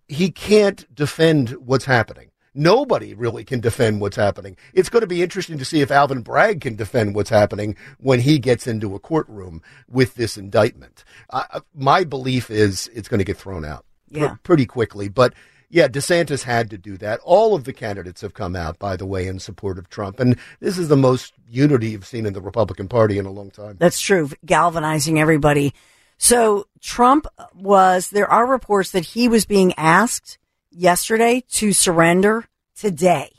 he 0.08 0.30
can't 0.30 0.92
defend 0.94 1.50
what's 1.50 1.84
happening. 1.84 2.27
Nobody 2.54 3.14
really 3.14 3.44
can 3.44 3.60
defend 3.60 4.00
what's 4.00 4.16
happening. 4.16 4.56
It's 4.74 4.88
going 4.88 5.02
to 5.02 5.06
be 5.06 5.22
interesting 5.22 5.58
to 5.58 5.64
see 5.64 5.80
if 5.80 5.90
Alvin 5.90 6.22
Bragg 6.22 6.60
can 6.60 6.76
defend 6.76 7.14
what's 7.14 7.30
happening 7.30 7.76
when 7.98 8.20
he 8.20 8.38
gets 8.38 8.66
into 8.66 8.94
a 8.94 8.98
courtroom 8.98 9.62
with 9.88 10.14
this 10.14 10.36
indictment. 10.36 11.04
Uh, 11.30 11.60
my 11.74 12.04
belief 12.04 12.50
is 12.50 12.90
it's 12.94 13.08
going 13.08 13.18
to 13.18 13.24
get 13.24 13.36
thrown 13.36 13.64
out 13.64 13.84
pr- 14.12 14.18
Yeah. 14.18 14.34
pretty 14.42 14.66
quickly. 14.66 15.08
But 15.08 15.34
yeah, 15.70 15.86
DeSantis 15.86 16.42
had 16.44 16.70
to 16.70 16.78
do 16.78 16.96
that. 16.96 17.20
All 17.22 17.54
of 17.54 17.64
the 17.64 17.74
candidates 17.74 18.22
have 18.22 18.32
come 18.32 18.56
out, 18.56 18.78
by 18.78 18.96
the 18.96 19.04
way, 19.04 19.26
in 19.26 19.38
support 19.38 19.78
of 19.78 19.90
Trump. 19.90 20.18
And 20.18 20.38
this 20.60 20.78
is 20.78 20.88
the 20.88 20.96
most 20.96 21.34
unity 21.46 21.90
you've 21.90 22.06
seen 22.06 22.24
in 22.24 22.32
the 22.32 22.40
Republican 22.40 22.88
Party 22.88 23.18
in 23.18 23.26
a 23.26 23.30
long 23.30 23.50
time. 23.50 23.76
That's 23.78 24.00
true, 24.00 24.30
galvanizing 24.46 25.20
everybody. 25.20 25.74
So 26.16 26.66
Trump 26.80 27.26
was, 27.54 28.08
there 28.10 28.30
are 28.30 28.46
reports 28.46 28.92
that 28.92 29.04
he 29.04 29.28
was 29.28 29.44
being 29.44 29.74
asked 29.76 30.38
yesterday 30.70 31.42
to 31.52 31.72
surrender 31.72 32.46
today, 32.76 33.32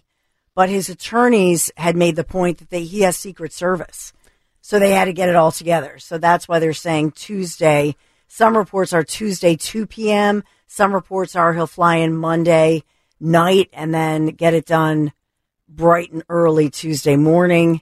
but 0.56 0.70
his 0.70 0.90
attorneys 0.90 1.72
had 1.78 1.96
made 1.96 2.16
the 2.16 2.24
point 2.24 2.60
that 2.60 2.70
they, 2.70 2.84
he 2.84 3.02
has 3.02 3.18
Secret 3.18 3.54
Service. 3.54 4.14
So 4.62 4.78
they 4.78 4.92
had 4.92 5.06
to 5.06 5.14
get 5.14 5.30
it 5.30 5.36
all 5.36 5.52
together. 5.52 5.98
So 6.00 6.18
that's 6.18 6.48
why 6.48 6.60
they're 6.60 6.74
saying 6.74 7.12
Tuesday. 7.12 7.96
Some 8.28 8.56
reports 8.56 8.94
are 8.94 9.04
Tuesday, 9.04 9.56
2 9.56 9.88
p.m. 9.88 10.44
Some 10.68 10.94
reports 10.94 11.36
are 11.36 11.54
he'll 11.54 11.68
fly 11.68 11.96
in 11.96 12.16
Monday 12.16 12.84
night 13.20 13.70
and 13.74 13.94
then 13.94 14.28
get 14.28 14.54
it 14.54 14.66
done 14.66 15.12
bright 15.68 16.12
and 16.12 16.24
early 16.30 16.70
Tuesday 16.70 17.16
morning. 17.16 17.82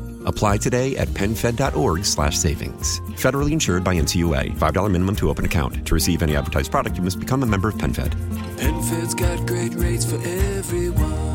Apply 0.25 0.57
today 0.57 0.97
at 0.97 1.09
PenFed.org 1.09 2.05
slash 2.05 2.37
savings. 2.37 2.99
Federally 3.17 3.51
insured 3.51 3.83
by 3.83 3.95
NCUA. 3.95 4.57
$5 4.57 4.91
minimum 4.91 5.15
to 5.17 5.29
open 5.29 5.45
account. 5.45 5.85
To 5.85 5.93
receive 5.93 6.23
any 6.23 6.35
advertised 6.35 6.71
product, 6.71 6.97
you 6.97 7.03
must 7.03 7.19
become 7.19 7.43
a 7.43 7.45
member 7.45 7.67
of 7.67 7.75
PenFed. 7.75 8.13
PenFed's 8.57 9.13
got 9.13 9.45
great 9.45 9.75
rates 9.75 10.05
for 10.05 10.15
everyone. 10.15 11.31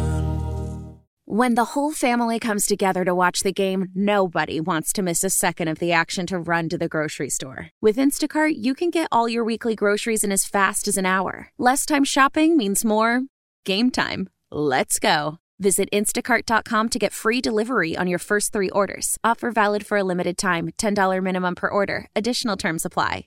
When 1.28 1.54
the 1.56 1.64
whole 1.64 1.92
family 1.92 2.38
comes 2.38 2.66
together 2.66 3.04
to 3.04 3.14
watch 3.14 3.40
the 3.40 3.52
game, 3.52 3.88
nobody 3.94 4.60
wants 4.60 4.92
to 4.92 5.02
miss 5.02 5.24
a 5.24 5.28
second 5.28 5.66
of 5.66 5.80
the 5.80 5.92
action 5.92 6.24
to 6.28 6.38
run 6.38 6.68
to 6.68 6.78
the 6.78 6.88
grocery 6.88 7.30
store. 7.30 7.70
With 7.82 7.96
Instacart, 7.96 8.54
you 8.56 8.74
can 8.74 8.90
get 8.90 9.08
all 9.10 9.28
your 9.28 9.44
weekly 9.44 9.74
groceries 9.74 10.22
in 10.22 10.30
as 10.30 10.44
fast 10.44 10.86
as 10.86 10.96
an 10.96 11.04
hour. 11.04 11.50
Less 11.58 11.84
time 11.84 12.04
shopping 12.04 12.56
means 12.56 12.84
more 12.84 13.22
game 13.64 13.90
time. 13.90 14.30
Let's 14.52 15.00
go. 15.00 15.38
Visit 15.58 15.88
instacart.com 15.92 16.88
to 16.88 16.98
get 16.98 17.12
free 17.12 17.40
delivery 17.40 17.96
on 17.96 18.06
your 18.06 18.18
first 18.18 18.52
three 18.52 18.70
orders. 18.70 19.16
Offer 19.24 19.52
valid 19.52 19.86
for 19.86 19.96
a 19.96 20.04
limited 20.04 20.36
time 20.36 20.70
$10 20.78 21.22
minimum 21.22 21.54
per 21.54 21.68
order. 21.68 22.08
Additional 22.16 22.56
terms 22.56 22.84
apply. 22.84 23.26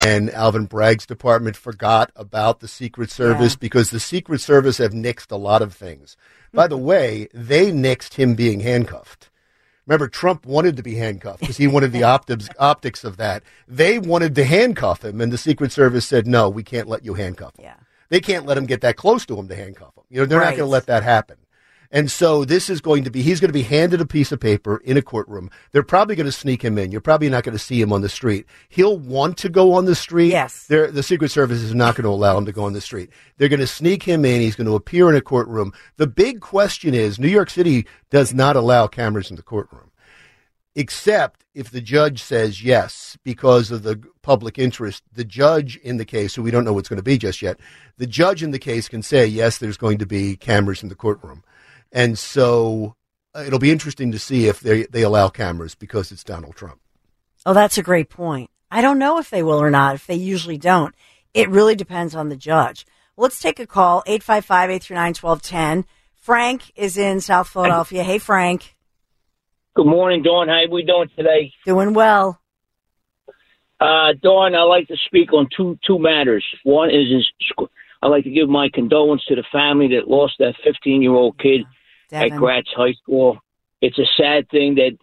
And 0.00 0.30
Alvin 0.30 0.66
Bragg's 0.66 1.06
department 1.06 1.56
forgot 1.56 2.10
about 2.16 2.60
the 2.60 2.68
Secret 2.68 3.10
Service 3.10 3.52
Yeah. 3.52 3.58
because 3.60 3.90
the 3.90 4.00
Secret 4.00 4.40
Service 4.40 4.78
have 4.78 4.92
nixed 4.92 5.30
a 5.30 5.36
lot 5.36 5.62
of 5.62 5.74
things. 5.74 6.16
By 6.52 6.66
the 6.66 6.76
mm-hmm. 6.76 6.84
way, 6.84 7.28
they 7.34 7.70
nixed 7.70 8.14
him 8.14 8.34
being 8.34 8.60
handcuffed. 8.60 9.30
Remember, 9.86 10.08
Trump 10.08 10.44
wanted 10.44 10.76
to 10.76 10.82
be 10.82 10.96
handcuffed 10.96 11.40
because 11.40 11.56
he 11.56 11.66
wanted 11.66 11.92
the 11.92 12.02
optics, 12.04 12.48
optics 12.58 13.04
of 13.04 13.16
that. 13.16 13.42
They 13.66 13.98
wanted 13.98 14.34
to 14.34 14.44
handcuff 14.44 15.04
him, 15.04 15.20
and 15.20 15.32
the 15.32 15.38
Secret 15.38 15.72
Service 15.72 16.06
said, 16.06 16.26
no, 16.26 16.48
we 16.48 16.62
can't 16.62 16.88
let 16.88 17.04
you 17.04 17.14
handcuff 17.14 17.56
him. 17.58 17.64
Yeah. 17.64 17.76
They 18.10 18.20
can't 18.20 18.46
let 18.46 18.56
him 18.56 18.66
get 18.66 18.80
that 18.82 18.96
close 18.96 19.26
to 19.26 19.38
him 19.38 19.48
to 19.48 19.54
handcuff 19.54 19.96
him. 19.96 20.04
You 20.10 20.20
know, 20.20 20.26
they're 20.26 20.40
not 20.40 20.56
going 20.56 20.58
to 20.58 20.66
let 20.66 20.86
that 20.86 21.02
happen. 21.02 21.36
And 21.90 22.10
so 22.10 22.44
this 22.44 22.68
is 22.68 22.80
going 22.80 23.04
to 23.04 23.10
be, 23.10 23.22
he's 23.22 23.40
going 23.40 23.48
to 23.48 23.52
be 23.52 23.62
handed 23.62 24.00
a 24.00 24.06
piece 24.06 24.30
of 24.30 24.40
paper 24.40 24.82
in 24.84 24.96
a 24.96 25.02
courtroom. 25.02 25.50
They're 25.72 25.82
probably 25.82 26.16
going 26.16 26.26
to 26.26 26.32
sneak 26.32 26.62
him 26.62 26.76
in. 26.76 26.92
You're 26.92 27.00
probably 27.00 27.30
not 27.30 27.44
going 27.44 27.56
to 27.56 27.58
see 27.58 27.80
him 27.80 27.92
on 27.92 28.02
the 28.02 28.08
street. 28.08 28.46
He'll 28.68 28.98
want 28.98 29.38
to 29.38 29.48
go 29.48 29.72
on 29.72 29.86
the 29.86 29.94
street. 29.94 30.28
Yes. 30.28 30.66
They're, 30.66 30.90
the 30.90 31.02
Secret 31.02 31.30
Service 31.30 31.60
is 31.60 31.74
not 31.74 31.94
going 31.94 32.04
to 32.04 32.10
allow 32.10 32.36
him 32.36 32.44
to 32.44 32.52
go 32.52 32.64
on 32.64 32.74
the 32.74 32.80
street. 32.82 33.10
They're 33.38 33.48
going 33.48 33.60
to 33.60 33.66
sneak 33.66 34.02
him 34.02 34.24
in. 34.24 34.40
He's 34.40 34.56
going 34.56 34.66
to 34.66 34.74
appear 34.74 35.08
in 35.08 35.16
a 35.16 35.22
courtroom. 35.22 35.72
The 35.96 36.06
big 36.06 36.40
question 36.40 36.92
is 36.92 37.18
New 37.18 37.28
York 37.28 37.48
City 37.48 37.86
does 38.10 38.34
not 38.34 38.56
allow 38.56 38.86
cameras 38.86 39.30
in 39.30 39.36
the 39.36 39.42
courtroom 39.42 39.88
except 40.78 41.44
if 41.54 41.72
the 41.72 41.80
judge 41.80 42.22
says 42.22 42.62
yes 42.62 43.18
because 43.24 43.72
of 43.72 43.82
the 43.82 44.00
public 44.22 44.60
interest. 44.60 45.02
The 45.12 45.24
judge 45.24 45.76
in 45.78 45.96
the 45.96 46.04
case, 46.04 46.36
who 46.36 46.42
we 46.42 46.52
don't 46.52 46.64
know 46.64 46.72
what's 46.72 46.88
going 46.88 46.98
to 46.98 47.02
be 47.02 47.18
just 47.18 47.42
yet, 47.42 47.58
the 47.96 48.06
judge 48.06 48.44
in 48.44 48.52
the 48.52 48.60
case 48.60 48.88
can 48.88 49.02
say 49.02 49.26
yes, 49.26 49.58
there's 49.58 49.76
going 49.76 49.98
to 49.98 50.06
be 50.06 50.36
cameras 50.36 50.84
in 50.84 50.88
the 50.88 50.94
courtroom, 50.94 51.42
and 51.92 52.18
so 52.18 52.96
uh, 53.34 53.44
it'll 53.46 53.58
be 53.58 53.70
interesting 53.70 54.12
to 54.12 54.18
see 54.18 54.46
if 54.46 54.60
they 54.60 54.84
they 54.84 55.02
allow 55.02 55.28
cameras 55.28 55.74
because 55.74 56.12
it's 56.12 56.24
Donald 56.24 56.56
Trump. 56.56 56.80
Oh, 57.46 57.54
that's 57.54 57.78
a 57.78 57.82
great 57.82 58.08
point. 58.08 58.50
I 58.70 58.82
don't 58.82 58.98
know 58.98 59.18
if 59.18 59.30
they 59.30 59.42
will 59.42 59.62
or 59.62 59.70
not, 59.70 59.94
if 59.94 60.06
they 60.06 60.14
usually 60.14 60.58
don't. 60.58 60.94
It 61.32 61.48
really 61.48 61.74
depends 61.74 62.14
on 62.14 62.28
the 62.28 62.36
judge. 62.36 62.84
Let's 63.16 63.40
take 63.40 63.58
a 63.58 63.66
call, 63.66 64.02
855-839-1210. 64.06 65.84
Frank 66.14 66.70
is 66.76 66.98
in 66.98 67.20
South 67.20 67.48
Philadelphia. 67.48 68.02
Hey, 68.02 68.18
Frank. 68.18 68.76
Good 69.74 69.86
morning, 69.86 70.22
Dawn. 70.22 70.48
How 70.48 70.64
are 70.64 70.68
we 70.68 70.84
doing 70.84 71.08
today? 71.16 71.52
Doing 71.64 71.94
well. 71.94 72.40
Uh, 73.80 74.12
Dawn, 74.20 74.54
I 74.54 74.62
like 74.62 74.88
to 74.88 74.96
speak 75.06 75.32
on 75.32 75.48
two 75.56 75.78
two 75.86 75.98
matters. 75.98 76.44
One 76.64 76.90
is, 76.90 77.06
is 77.10 77.28
sc- 77.48 77.70
I 78.02 78.08
like 78.08 78.24
to 78.24 78.30
give 78.30 78.48
my 78.48 78.68
condolence 78.72 79.24
to 79.26 79.36
the 79.36 79.44
family 79.52 79.88
that 79.88 80.08
lost 80.08 80.34
that 80.40 80.54
15 80.64 81.00
year 81.00 81.12
old 81.12 81.38
kid 81.38 81.60
at 81.60 81.66
Devin. 82.08 82.38
Gratz 82.38 82.68
High 82.76 82.94
School. 83.02 83.38
It's 83.80 83.98
a 83.98 84.06
sad 84.16 84.48
thing 84.50 84.74
that 84.76 84.96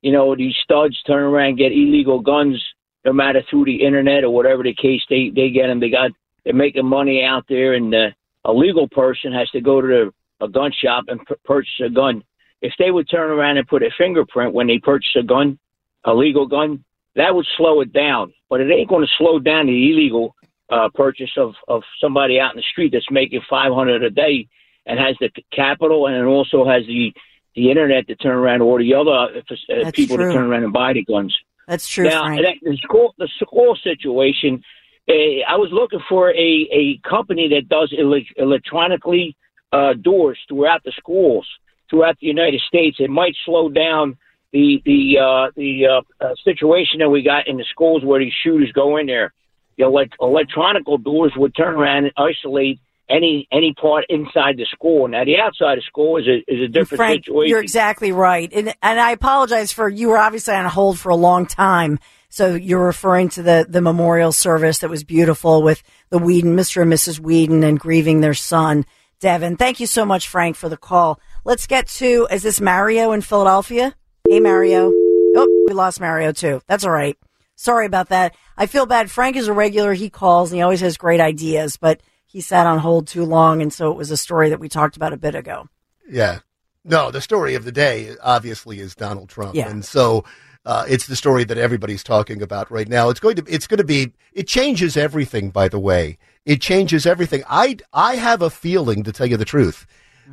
you 0.00 0.12
know 0.12 0.34
these 0.34 0.54
studs 0.62 1.00
turn 1.02 1.22
around 1.22 1.48
and 1.50 1.58
get 1.58 1.72
illegal 1.72 2.20
guns, 2.20 2.62
no 3.04 3.12
matter 3.12 3.42
through 3.48 3.66
the 3.66 3.84
internet 3.84 4.24
or 4.24 4.30
whatever 4.30 4.62
the 4.62 4.74
case. 4.74 5.02
They 5.08 5.30
they 5.34 5.50
get 5.50 5.66
them. 5.66 5.80
They 5.80 5.90
got 5.90 6.10
they're 6.44 6.54
making 6.54 6.86
money 6.86 7.22
out 7.24 7.44
there, 7.48 7.74
and 7.74 7.94
uh, 7.94 8.10
a 8.44 8.52
legal 8.52 8.88
person 8.88 9.32
has 9.32 9.50
to 9.50 9.60
go 9.60 9.80
to 9.80 9.86
the, 9.86 10.44
a 10.44 10.48
gun 10.48 10.72
shop 10.72 11.04
and 11.08 11.24
p- 11.26 11.34
purchase 11.44 11.80
a 11.84 11.90
gun. 11.90 12.22
If 12.60 12.72
they 12.78 12.90
would 12.90 13.08
turn 13.10 13.30
around 13.30 13.58
and 13.58 13.66
put 13.66 13.82
a 13.82 13.90
fingerprint 13.98 14.54
when 14.54 14.66
they 14.66 14.78
purchase 14.78 15.16
a 15.18 15.22
gun, 15.22 15.58
a 16.04 16.14
legal 16.14 16.46
gun, 16.46 16.84
that 17.16 17.34
would 17.34 17.46
slow 17.56 17.80
it 17.80 17.92
down. 17.92 18.32
But 18.48 18.60
it 18.60 18.72
ain't 18.72 18.88
going 18.88 19.04
to 19.04 19.12
slow 19.18 19.38
down 19.38 19.66
the 19.66 19.90
illegal 19.90 20.34
uh, 20.70 20.88
purchase 20.94 21.30
of, 21.36 21.54
of 21.68 21.82
somebody 22.00 22.40
out 22.40 22.52
in 22.52 22.56
the 22.56 22.64
street 22.72 22.92
that's 22.92 23.10
making 23.10 23.42
500 23.48 24.02
a 24.02 24.10
day 24.10 24.48
and 24.86 24.98
has 24.98 25.16
the 25.20 25.30
capital 25.52 26.06
and 26.06 26.16
it 26.16 26.24
also 26.24 26.64
has 26.64 26.86
the 26.86 27.12
the 27.54 27.70
internet 27.70 28.06
to 28.06 28.16
turn 28.16 28.34
around 28.34 28.62
or 28.62 28.78
the 28.78 28.94
other 28.94 29.10
uh, 29.10 29.90
people 29.92 30.16
true. 30.16 30.28
to 30.28 30.32
turn 30.32 30.50
around 30.50 30.64
and 30.64 30.72
buy 30.72 30.92
the 30.94 31.04
guns. 31.04 31.36
That's 31.68 31.86
true, 31.86 32.04
now, 32.04 32.28
that, 32.28 32.54
the 32.62 32.76
school 32.82 33.14
the 33.18 33.28
school 33.40 33.76
situation, 33.82 34.62
uh, 35.08 35.12
I 35.48 35.56
was 35.56 35.68
looking 35.72 36.00
for 36.08 36.30
a 36.30 36.68
a 36.72 37.00
company 37.08 37.48
that 37.48 37.68
does 37.68 37.94
ele- 37.96 38.20
electronically 38.36 39.36
uh, 39.72 39.94
doors 39.94 40.38
throughout 40.48 40.82
the 40.84 40.92
schools 40.98 41.46
throughout 41.92 42.18
the 42.20 42.26
United 42.26 42.60
States. 42.66 42.96
It 42.98 43.10
might 43.10 43.34
slow 43.44 43.68
down 43.68 44.16
the 44.52 44.82
the 44.84 45.18
uh, 45.18 45.50
the 45.54 45.86
uh, 45.86 46.24
uh, 46.24 46.34
situation 46.44 46.98
that 46.98 47.10
we 47.10 47.22
got 47.22 47.46
in 47.46 47.58
the 47.58 47.64
schools 47.70 48.04
where 48.04 48.18
these 48.18 48.32
shooters 48.42 48.72
go 48.72 48.96
in 48.96 49.06
there. 49.06 49.32
The 49.78 49.84
elect- 49.84 50.16
electronical 50.20 50.98
doors 50.98 51.32
would 51.36 51.54
turn 51.54 51.74
around 51.74 52.04
and 52.04 52.12
isolate 52.16 52.80
any 53.10 53.46
any 53.52 53.74
part 53.74 54.04
inside 54.08 54.56
the 54.56 54.66
school. 54.70 55.08
Now 55.08 55.24
the 55.24 55.38
outside 55.38 55.78
of 55.78 55.84
school 55.84 56.18
is 56.18 56.26
a 56.26 56.38
is 56.52 56.62
a 56.64 56.68
different 56.68 56.98
Frank, 56.98 57.24
situation. 57.24 57.48
you're 57.48 57.62
exactly 57.62 58.12
right. 58.12 58.50
And, 58.52 58.74
and 58.82 59.00
I 59.00 59.12
apologize 59.12 59.72
for 59.72 59.88
you 59.88 60.08
were 60.08 60.18
obviously 60.18 60.54
on 60.54 60.64
hold 60.66 60.98
for 60.98 61.10
a 61.10 61.16
long 61.16 61.46
time. 61.46 61.98
So 62.28 62.54
you're 62.54 62.86
referring 62.86 63.28
to 63.30 63.42
the, 63.42 63.66
the 63.68 63.82
memorial 63.82 64.32
service 64.32 64.78
that 64.78 64.88
was 64.88 65.04
beautiful 65.04 65.62
with 65.62 65.82
the 66.08 66.16
Whedon, 66.16 66.56
Mr. 66.56 66.80
and 66.80 66.90
Mrs. 66.90 67.20
Whedon 67.20 67.62
and 67.62 67.78
grieving 67.78 68.22
their 68.22 68.32
son, 68.32 68.86
Devin. 69.20 69.58
Thank 69.58 69.80
you 69.80 69.86
so 69.86 70.06
much, 70.06 70.28
Frank, 70.28 70.56
for 70.56 70.70
the 70.70 70.78
call. 70.78 71.20
Let's 71.44 71.66
get 71.66 71.88
to, 71.88 72.26
is 72.30 72.42
this 72.42 72.58
Mario 72.58 73.12
in 73.12 73.20
Philadelphia? 73.20 73.94
Hey, 74.26 74.40
Mario. 74.40 74.90
Oh, 75.36 75.64
we 75.68 75.74
lost 75.74 76.00
Mario 76.00 76.32
too. 76.32 76.62
That's 76.66 76.84
all 76.84 76.90
right. 76.90 77.18
Sorry 77.54 77.84
about 77.84 78.08
that. 78.08 78.34
I 78.56 78.64
feel 78.64 78.86
bad. 78.86 79.10
Frank 79.10 79.36
is 79.36 79.48
a 79.48 79.52
regular. 79.52 79.92
He 79.92 80.08
calls 80.08 80.50
and 80.50 80.56
he 80.56 80.62
always 80.62 80.80
has 80.80 80.96
great 80.96 81.20
ideas, 81.20 81.76
but 81.76 82.00
he 82.32 82.40
sat 82.40 82.66
on 82.66 82.78
hold 82.78 83.06
too 83.06 83.24
long. 83.24 83.60
And 83.60 83.70
so 83.70 83.90
it 83.90 83.96
was 83.96 84.10
a 84.10 84.16
story 84.16 84.48
that 84.48 84.58
we 84.58 84.68
talked 84.68 84.96
about 84.96 85.12
a 85.12 85.18
bit 85.18 85.34
ago. 85.34 85.68
Yeah. 86.08 86.38
No, 86.82 87.10
the 87.10 87.20
story 87.20 87.54
of 87.54 87.64
the 87.64 87.72
day 87.72 88.16
obviously 88.22 88.80
is 88.80 88.94
Donald 88.94 89.28
Trump. 89.28 89.54
Yeah. 89.54 89.68
And 89.68 89.84
so 89.84 90.24
uh, 90.64 90.86
it's 90.88 91.06
the 91.06 91.14
story 91.14 91.44
that 91.44 91.58
everybody's 91.58 92.02
talking 92.02 92.40
about 92.40 92.70
right 92.70 92.88
now. 92.88 93.10
It's 93.10 93.20
going 93.20 93.36
to 93.36 93.44
it's 93.46 93.66
going 93.66 93.78
to 93.78 93.84
be 93.84 94.14
it 94.32 94.48
changes 94.48 94.96
everything 94.96 95.50
by 95.50 95.68
the 95.68 95.78
way. 95.78 96.16
It 96.46 96.62
changes 96.62 97.04
everything. 97.04 97.44
I 97.48 97.76
I 97.92 98.16
have 98.16 98.40
a 98.40 98.50
feeling 98.50 99.02
to 99.02 99.12
tell 99.12 99.26
you 99.26 99.36
the 99.36 99.44
truth 99.44 99.86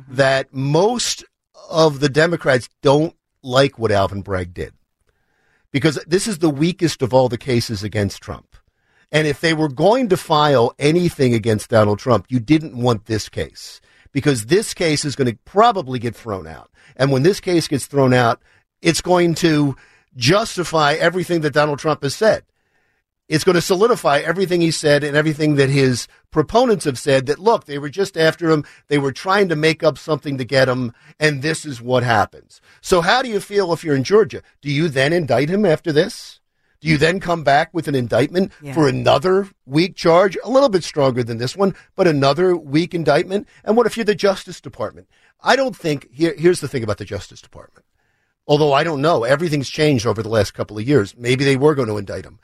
that 0.08 0.52
most 0.54 1.22
of 1.68 2.00
the 2.00 2.08
Democrats 2.08 2.68
don't 2.80 3.14
like 3.42 3.78
what 3.78 3.92
Alvin 3.92 4.22
Bragg 4.22 4.54
did. 4.54 4.72
Because 5.70 6.02
this 6.06 6.26
is 6.26 6.38
the 6.38 6.50
weakest 6.50 7.02
of 7.02 7.12
all 7.12 7.28
the 7.28 7.38
cases 7.38 7.84
against 7.84 8.22
Trump. 8.22 8.56
And 9.12 9.26
if 9.26 9.40
they 9.40 9.54
were 9.54 9.68
going 9.68 10.08
to 10.08 10.16
file 10.16 10.74
anything 10.78 11.34
against 11.34 11.70
Donald 11.70 11.98
Trump, 11.98 12.26
you 12.28 12.38
didn't 12.38 12.76
want 12.76 13.06
this 13.06 13.28
case 13.28 13.80
because 14.12 14.46
this 14.46 14.74
case 14.74 15.04
is 15.04 15.16
going 15.16 15.30
to 15.30 15.38
probably 15.44 15.98
get 15.98 16.14
thrown 16.14 16.46
out. 16.46 16.70
And 16.96 17.10
when 17.10 17.22
this 17.22 17.40
case 17.40 17.68
gets 17.68 17.86
thrown 17.86 18.12
out, 18.12 18.40
it's 18.82 19.00
going 19.00 19.34
to 19.36 19.76
justify 20.16 20.94
everything 20.94 21.40
that 21.42 21.52
Donald 21.52 21.78
Trump 21.78 22.02
has 22.02 22.14
said. 22.14 22.44
It's 23.28 23.44
going 23.44 23.54
to 23.54 23.60
solidify 23.60 24.18
everything 24.18 24.60
he 24.60 24.72
said 24.72 25.04
and 25.04 25.16
everything 25.16 25.54
that 25.54 25.70
his 25.70 26.08
proponents 26.32 26.84
have 26.84 26.98
said 26.98 27.26
that, 27.26 27.38
look, 27.38 27.64
they 27.64 27.78
were 27.78 27.88
just 27.88 28.16
after 28.16 28.50
him. 28.50 28.64
They 28.88 28.98
were 28.98 29.12
trying 29.12 29.48
to 29.50 29.56
make 29.56 29.84
up 29.84 29.98
something 29.98 30.36
to 30.38 30.44
get 30.44 30.68
him. 30.68 30.92
And 31.20 31.40
this 31.40 31.64
is 31.64 31.80
what 31.80 32.02
happens. 32.02 32.60
So 32.80 33.00
how 33.00 33.22
do 33.22 33.28
you 33.28 33.38
feel 33.38 33.72
if 33.72 33.84
you're 33.84 33.94
in 33.94 34.02
Georgia? 34.02 34.42
Do 34.62 34.70
you 34.70 34.88
then 34.88 35.12
indict 35.12 35.48
him 35.48 35.64
after 35.64 35.92
this? 35.92 36.39
Do 36.80 36.88
you 36.88 36.96
then 36.96 37.20
come 37.20 37.44
back 37.44 37.74
with 37.74 37.88
an 37.88 37.94
indictment 37.94 38.52
Yeah. 38.62 38.72
for 38.72 38.88
another 38.88 39.48
weak 39.66 39.96
charge, 39.96 40.36
a 40.42 40.50
little 40.50 40.70
bit 40.70 40.82
stronger 40.82 41.22
than 41.22 41.36
this 41.38 41.54
one, 41.54 41.74
but 41.94 42.06
another 42.06 42.56
weak 42.56 42.94
indictment? 42.94 43.46
And 43.64 43.76
what 43.76 43.86
if 43.86 43.96
you're 43.96 44.04
the 44.04 44.14
Justice 44.14 44.60
Department? 44.60 45.06
I 45.42 45.56
don't 45.56 45.76
think 45.76 46.08
here, 46.10 46.34
here's 46.36 46.60
the 46.60 46.68
thing 46.68 46.82
about 46.82 46.96
the 46.98 47.04
Justice 47.04 47.42
Department. 47.42 47.84
Although 48.46 48.72
I 48.72 48.82
don't 48.82 49.02
know, 49.02 49.24
everything's 49.24 49.68
changed 49.68 50.06
over 50.06 50.22
the 50.22 50.28
last 50.30 50.54
couple 50.54 50.78
of 50.78 50.88
years. 50.88 51.14
Maybe 51.16 51.44
they 51.44 51.56
were 51.56 51.74
going 51.74 51.88
to 51.88 51.98
indict 51.98 52.24
him. 52.24 52.40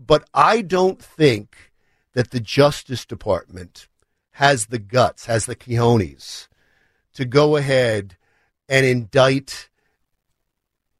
But 0.00 0.26
I 0.32 0.62
don't 0.62 1.00
think 1.02 1.72
that 2.14 2.30
the 2.30 2.40
Justice 2.40 3.04
Department 3.04 3.86
has 4.32 4.66
the 4.66 4.78
guts, 4.78 5.26
has 5.26 5.46
the 5.46 5.56
cojones 5.56 6.48
to 7.14 7.24
go 7.24 7.56
ahead 7.56 8.16
and 8.68 8.86
indict 8.86 9.68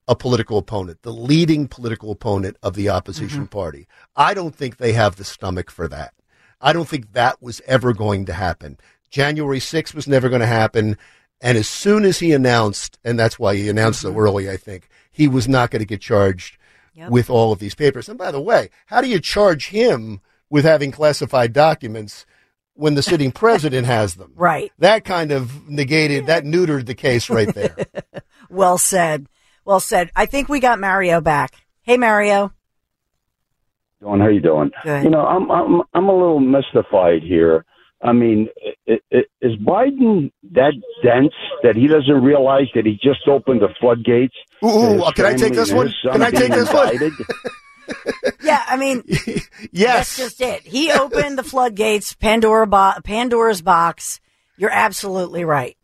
a 0.09 0.17
political 0.17 0.57
opponent, 0.57 1.03
the 1.03 1.13
leading 1.13 1.69
political 1.69 2.11
opponent 2.11 2.57
of 2.63 2.75
the 2.75 2.89
opposition 2.89 3.41
mm-hmm. 3.41 3.59
party. 3.59 3.87
I 4.17 4.33
don't 4.35 4.57
think 4.57 4.79
they 4.79 4.95
have 4.95 5.17
the 5.17 5.25
stomach 5.25 5.71
for 5.71 5.87
that. 5.89 6.15
I 6.61 6.73
don't 6.73 6.89
think 6.89 7.13
that 7.13 7.41
was 7.43 7.61
ever 7.67 7.93
going 7.93 8.25
to 8.25 8.33
happen. 8.33 8.79
January 9.11 9.61
6th 9.61 9.95
was 9.95 10.09
never 10.09 10.29
going 10.29 10.41
to 10.41 10.47
happen. 10.47 10.97
And 11.41 11.59
as 11.59 11.69
soon 11.69 12.05
as 12.05 12.19
he 12.19 12.33
announced, 12.33 12.99
and 13.05 13.19
that's 13.19 13.39
why 13.39 13.55
he 13.55 13.69
announced 13.69 14.01
so 14.01 14.11
mm-hmm. 14.11 14.19
early, 14.19 14.51
I 14.51 14.57
think, 14.57 14.89
he 15.13 15.29
was 15.29 15.47
not 15.47 15.71
going 15.71 15.81
to 15.81 15.87
get 15.87 16.01
charged 16.01 16.57
Yep. 16.95 17.11
with 17.11 17.31
all 17.31 17.53
of 17.53 17.61
these 17.61 17.77
papers. 17.77 18.09
And 18.09 18.19
by 18.19 18.33
the 18.33 18.41
way, 18.41 18.71
how 18.87 19.01
do 19.01 19.07
you 19.07 19.21
charge 19.21 19.69
him 19.69 20.21
with 20.51 20.65
having 20.65 20.91
classified 20.91 21.53
documents 21.53 22.27
when 22.75 22.97
the 22.97 23.05
sitting 23.05 23.31
president 23.45 23.87
has 23.87 24.17
them? 24.17 24.33
Right. 24.35 24.73
That 24.81 25.05
kind 25.05 25.31
of 25.31 25.69
negated, 25.69 26.27
that 26.27 26.43
neutered 26.43 26.87
the 26.87 26.97
case 26.97 27.31
right 27.31 27.55
there. 27.55 27.77
Well 28.51 28.79
said. 28.79 29.29
Well 29.69 29.81
said. 29.81 30.11
I 30.17 30.25
think 30.25 30.49
we 30.49 30.61
got 30.61 30.81
Mario 30.81 31.21
back. 31.21 31.53
Hey, 31.83 31.99
Mario. 31.99 32.55
Doing? 34.01 34.19
How 34.19 34.29
you 34.29 34.41
doing? 34.41 34.71
Good. 34.83 35.05
You 35.05 35.11
know, 35.11 35.27
I'm 35.27 35.51
I'm 35.51 35.83
I'm 35.93 36.09
a 36.09 36.13
little 36.13 36.41
mystified 36.41 37.23
here. 37.23 37.67
I 38.03 38.13
mean, 38.13 38.49
i 38.89 38.99
i 39.13 39.19
is 39.43 39.57
Biden 39.57 40.33
that 40.53 40.73
dense 41.03 41.35
that 41.63 41.77
he 41.77 41.87
doesn't 41.87 42.23
realize 42.23 42.69
that 42.75 42.87
he 42.87 42.95
just 42.95 43.29
opened 43.29 43.61
the 43.61 43.69
floodgates? 43.79 44.35
Ooh, 44.65 44.69
ooh, 44.69 45.03
uh, 45.03 45.13
can 45.13 45.27
I 45.27 45.35
take 45.35 45.53
this 45.53 45.71
one? 45.71 45.93
Can 46.03 46.23
I 46.23 46.31
take 46.31 46.49
being 46.49 46.53
this 46.53 46.73
one? 46.73 46.97
Yeah, 48.43 48.63
I 48.67 48.77
mean, 48.77 49.03
yes, 49.09 49.41
that's 49.73 49.73
yes. 49.73 50.17
just 50.17 50.41
it. 50.43 50.67
He 50.67 50.93
opened 50.93 51.39
the 51.39 51.43
floodgates, 51.43 52.15
Pandora 52.15 52.67
bo- 52.67 53.01
Pandora's 53.03 53.63
box. 53.63 54.21
You're 54.59 54.71
absolutely 54.71 55.45
right. 55.45 55.78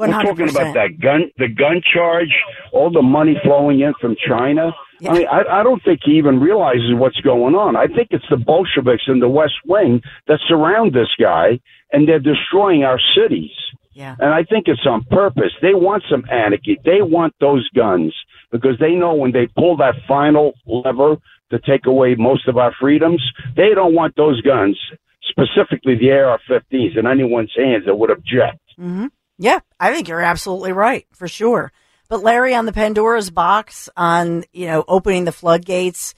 One 0.00 0.12
We're 0.12 0.22
talking 0.22 0.48
about 0.48 0.72
that 0.72 0.98
gun, 0.98 1.30
the 1.36 1.46
gun 1.46 1.82
charge, 1.92 2.32
all 2.72 2.90
the 2.90 3.02
money 3.02 3.36
flowing 3.44 3.80
in 3.80 3.92
from 4.00 4.16
China. 4.26 4.72
Yeah. 4.98 5.10
I 5.10 5.12
mean, 5.12 5.26
I, 5.28 5.60
I 5.60 5.62
don't 5.62 5.84
think 5.84 6.00
he 6.02 6.12
even 6.12 6.40
realizes 6.40 6.94
what's 6.94 7.20
going 7.20 7.54
on. 7.54 7.76
I 7.76 7.86
think 7.86 8.08
it's 8.10 8.24
the 8.30 8.38
Bolsheviks 8.38 9.02
in 9.08 9.20
the 9.20 9.28
West 9.28 9.60
Wing 9.66 10.00
that 10.26 10.38
surround 10.48 10.94
this 10.94 11.10
guy, 11.20 11.60
and 11.92 12.08
they're 12.08 12.18
destroying 12.18 12.82
our 12.82 12.98
cities. 13.14 13.50
Yeah. 13.92 14.16
And 14.18 14.32
I 14.32 14.42
think 14.42 14.68
it's 14.68 14.86
on 14.86 15.04
purpose. 15.04 15.52
They 15.60 15.74
want 15.74 16.02
some 16.10 16.24
anarchy. 16.32 16.78
They 16.82 17.02
want 17.02 17.34
those 17.38 17.68
guns 17.76 18.14
because 18.50 18.78
they 18.80 18.92
know 18.92 19.12
when 19.12 19.32
they 19.32 19.48
pull 19.48 19.76
that 19.76 19.96
final 20.08 20.54
lever 20.64 21.16
to 21.50 21.58
take 21.58 21.84
away 21.84 22.14
most 22.14 22.48
of 22.48 22.56
our 22.56 22.72
freedoms, 22.80 23.22
they 23.54 23.74
don't 23.74 23.94
want 23.94 24.16
those 24.16 24.40
guns, 24.40 24.80
specifically 25.28 25.94
the 25.96 26.10
AR-15s, 26.10 26.96
in 26.96 27.06
anyone's 27.06 27.52
hands 27.54 27.84
that 27.84 27.96
would 27.96 28.10
object. 28.10 28.60
hmm 28.78 29.08
Yeah, 29.40 29.60
I 29.80 29.94
think 29.94 30.06
you're 30.06 30.20
absolutely 30.20 30.72
right 30.72 31.06
for 31.12 31.26
sure. 31.26 31.72
But 32.10 32.22
Larry, 32.22 32.54
on 32.54 32.66
the 32.66 32.74
Pandora's 32.74 33.30
box, 33.30 33.88
on 33.96 34.44
you 34.52 34.66
know 34.66 34.84
opening 34.86 35.24
the 35.24 35.32
floodgates, 35.32 36.14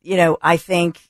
you 0.00 0.16
know, 0.16 0.38
I 0.40 0.58
think 0.58 1.00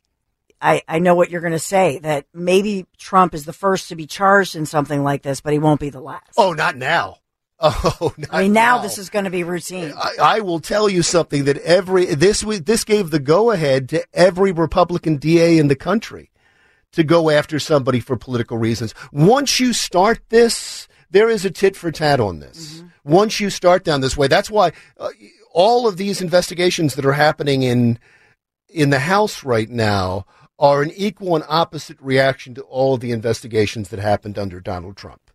I 0.62 0.80
I 0.88 0.98
know 0.98 1.14
what 1.14 1.28
you're 1.28 1.42
going 1.42 1.52
to 1.52 1.58
say 1.58 1.98
that 1.98 2.24
maybe 2.32 2.86
Trump 2.96 3.34
is 3.34 3.44
the 3.44 3.52
first 3.52 3.90
to 3.90 3.96
be 3.96 4.06
charged 4.06 4.56
in 4.56 4.64
something 4.64 5.04
like 5.04 5.22
this, 5.22 5.42
but 5.42 5.52
he 5.52 5.58
won't 5.58 5.78
be 5.78 5.90
the 5.90 6.00
last. 6.00 6.32
Oh, 6.38 6.54
not 6.54 6.76
now. 6.76 7.18
Oh, 7.64 8.12
I 8.32 8.42
mean, 8.42 8.54
now 8.54 8.78
this 8.78 8.98
is 8.98 9.08
going 9.08 9.24
to 9.24 9.30
be 9.30 9.44
routine. 9.44 9.92
I, 9.96 10.14
I 10.20 10.40
will 10.40 10.58
tell 10.58 10.88
you 10.88 11.00
something 11.02 11.44
that 11.44 11.58
every 11.58 12.06
this 12.06 12.40
this 12.40 12.82
gave 12.82 13.10
the 13.10 13.20
go 13.20 13.52
ahead 13.52 13.88
to 13.90 14.04
every 14.12 14.50
Republican 14.50 15.18
DA 15.18 15.58
in 15.58 15.68
the 15.68 15.76
country 15.76 16.32
to 16.90 17.04
go 17.04 17.30
after 17.30 17.60
somebody 17.60 18.00
for 18.00 18.16
political 18.16 18.58
reasons. 18.58 18.94
Once 19.12 19.60
you 19.60 19.72
start 19.72 20.20
this, 20.28 20.88
there 21.12 21.28
is 21.30 21.44
a 21.44 21.50
tit 21.50 21.76
for 21.76 21.90
tat 21.92 22.18
on 22.20 22.40
this. 22.40 22.82
Once 23.04 23.38
you 23.40 23.50
start 23.50 23.84
down 23.84 24.00
this 24.00 24.16
way, 24.16 24.26
that's 24.28 24.50
why 24.50 24.72
uh, 24.98 25.08
all 25.52 25.86
of 25.86 25.96
these 25.96 26.20
investigations 26.20 26.94
that 26.96 27.04
are 27.06 27.12
happening 27.12 27.62
in 27.62 27.98
in 28.68 28.90
the 28.90 29.00
House 29.00 29.44
right 29.44 29.68
now 29.70 30.24
are 30.58 30.82
an 30.82 30.90
equal 30.96 31.34
and 31.36 31.44
opposite 31.48 31.98
reaction 32.00 32.54
to 32.54 32.62
all 32.62 32.94
of 32.94 33.00
the 33.00 33.10
investigations 33.12 33.88
that 33.90 33.98
happened 33.98 34.38
under 34.38 34.60
Donald 34.60 34.96
Trump. 34.96 35.30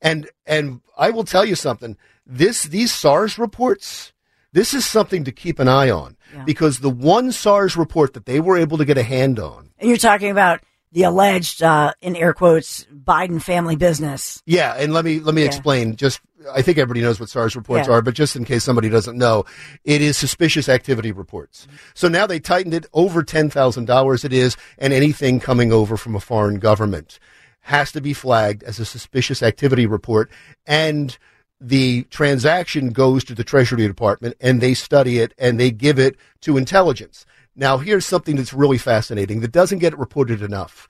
And 0.00 0.28
and 0.46 0.80
I 0.96 1.10
will 1.10 1.24
tell 1.24 1.44
you 1.44 1.54
something. 1.54 1.96
This 2.24 2.62
these 2.64 2.92
SARS 2.92 3.38
reports, 3.38 4.12
this 4.52 4.72
is 4.72 4.86
something 4.86 5.24
to 5.24 5.32
keep 5.32 5.58
an 5.58 5.68
eye 5.68 5.90
on 5.90 6.16
Yeah. 6.34 6.44
because 6.44 6.78
the 6.78 6.88
one 6.90 7.32
SARS 7.32 7.76
report 7.76 8.14
that 8.14 8.24
they 8.26 8.40
were 8.40 8.56
able 8.56 8.78
to 8.78 8.84
get 8.84 8.96
a 8.96 9.02
hand 9.02 9.38
on. 9.38 9.70
and 9.78 9.88
you're 9.88 9.98
talking 9.98 10.30
about 10.30 10.60
the 10.92 11.04
alleged, 11.04 11.62
uh, 11.62 11.92
in 12.00 12.16
air 12.16 12.32
quotes, 12.32 12.84
Biden 12.86 13.40
family 13.40 13.76
business. 13.76 14.42
Yeah, 14.46 14.74
and 14.76 14.92
let 14.92 15.04
me 15.04 15.20
let 15.20 15.34
me 15.34 15.42
Yeah. 15.42 15.48
explain. 15.48 15.96
Just 15.96 16.20
I 16.52 16.62
think 16.62 16.78
everybody 16.78 17.02
knows 17.02 17.20
what 17.20 17.28
SARS 17.28 17.54
reports 17.54 17.86
Yeah. 17.86 17.94
are, 17.94 18.02
but 18.02 18.14
just 18.14 18.34
in 18.34 18.44
case 18.44 18.64
somebody 18.64 18.88
doesn't 18.88 19.16
know, 19.18 19.44
it 19.84 20.00
is 20.00 20.16
suspicious 20.16 20.68
activity 20.68 21.12
reports. 21.12 21.68
So 21.94 22.08
now 22.08 22.26
they 22.26 22.40
tightened 22.40 22.74
it 22.74 22.86
over 22.92 23.22
ten 23.22 23.50
thousand 23.50 23.84
dollars. 23.84 24.24
It 24.24 24.32
is, 24.32 24.56
and 24.78 24.92
anything 24.92 25.38
coming 25.38 25.72
over 25.72 25.96
from 25.96 26.14
a 26.16 26.20
foreign 26.20 26.58
government 26.58 27.18
has 27.64 27.92
to 27.92 28.00
be 28.00 28.14
flagged 28.14 28.62
as 28.62 28.80
a 28.80 28.84
suspicious 28.86 29.42
activity 29.42 29.86
report, 29.86 30.30
and 30.66 31.18
the 31.60 32.04
transaction 32.04 32.88
goes 32.88 33.22
to 33.24 33.34
the 33.34 33.44
Treasury 33.44 33.86
Department, 33.86 34.34
and 34.40 34.62
they 34.62 34.72
study 34.72 35.18
it 35.18 35.34
and 35.38 35.60
they 35.60 35.70
give 35.70 35.98
it 35.98 36.16
to 36.40 36.56
intelligence. 36.56 37.26
Now, 37.56 37.78
here's 37.78 38.06
something 38.06 38.36
that's 38.36 38.52
really 38.52 38.78
fascinating 38.78 39.40
that 39.40 39.52
doesn't 39.52 39.78
get 39.80 39.98
reported 39.98 40.42
enough. 40.42 40.88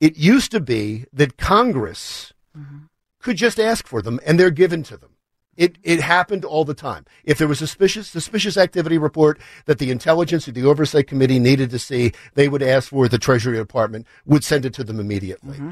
It 0.00 0.16
used 0.16 0.50
to 0.52 0.60
be 0.60 1.06
that 1.12 1.36
Congress 1.36 2.32
mm-hmm. 2.56 2.84
could 3.20 3.36
just 3.36 3.58
ask 3.58 3.86
for 3.86 4.00
them 4.02 4.20
and 4.24 4.38
they're 4.38 4.50
given 4.50 4.82
to 4.84 4.96
them. 4.96 5.16
It, 5.56 5.76
it 5.82 6.00
happened 6.00 6.44
all 6.44 6.64
the 6.64 6.72
time. 6.72 7.04
If 7.24 7.38
there 7.38 7.48
was 7.48 7.60
a 7.60 7.66
suspicious, 7.66 8.06
suspicious 8.06 8.56
activity 8.56 8.96
report 8.96 9.40
that 9.64 9.78
the 9.78 9.90
intelligence 9.90 10.46
or 10.46 10.52
the 10.52 10.64
oversight 10.64 11.08
committee 11.08 11.40
needed 11.40 11.70
to 11.70 11.80
see, 11.80 12.12
they 12.34 12.48
would 12.48 12.62
ask 12.62 12.90
for 12.90 13.08
the 13.08 13.18
Treasury 13.18 13.56
Department 13.56 14.06
would 14.24 14.44
send 14.44 14.64
it 14.64 14.74
to 14.74 14.84
them 14.84 15.00
immediately. 15.00 15.56
Mm-hmm. 15.56 15.70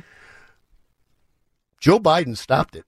Joe 1.79 2.01
Biden 2.01 2.37
stopped 2.37 2.75
it. 2.75 2.85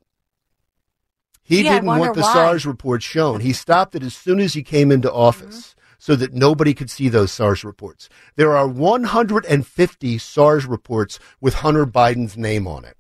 He 1.45 1.63
Yeah, 1.63 1.75
didn't 1.75 1.87
want 1.87 2.15
the 2.15 2.23
why. 2.23 2.33
SARS 2.33 2.67
report 2.67 3.05
shown. 3.05 3.41
He 3.41 3.53
stopped 3.53 3.95
it 3.95 4.03
as 4.03 4.17
soon 4.17 4.41
as 4.41 4.55
he 4.55 4.65
came 4.65 4.91
into 4.91 5.07
mm-hmm. 5.07 5.17
office 5.17 5.77
so 5.99 6.15
that 6.17 6.33
nobody 6.33 6.75
could 6.75 6.91
see 6.91 7.09
those 7.09 7.33
SARS 7.33 7.65
reports. 7.65 8.09
There 8.37 8.57
are 8.57 8.69
150 8.69 10.19
SARS 10.19 10.65
reports 10.67 11.19
with 11.41 11.55
Hunter 11.55 11.87
Biden's 11.87 12.37
name 12.37 12.67
on 12.67 12.85
it. 12.85 12.97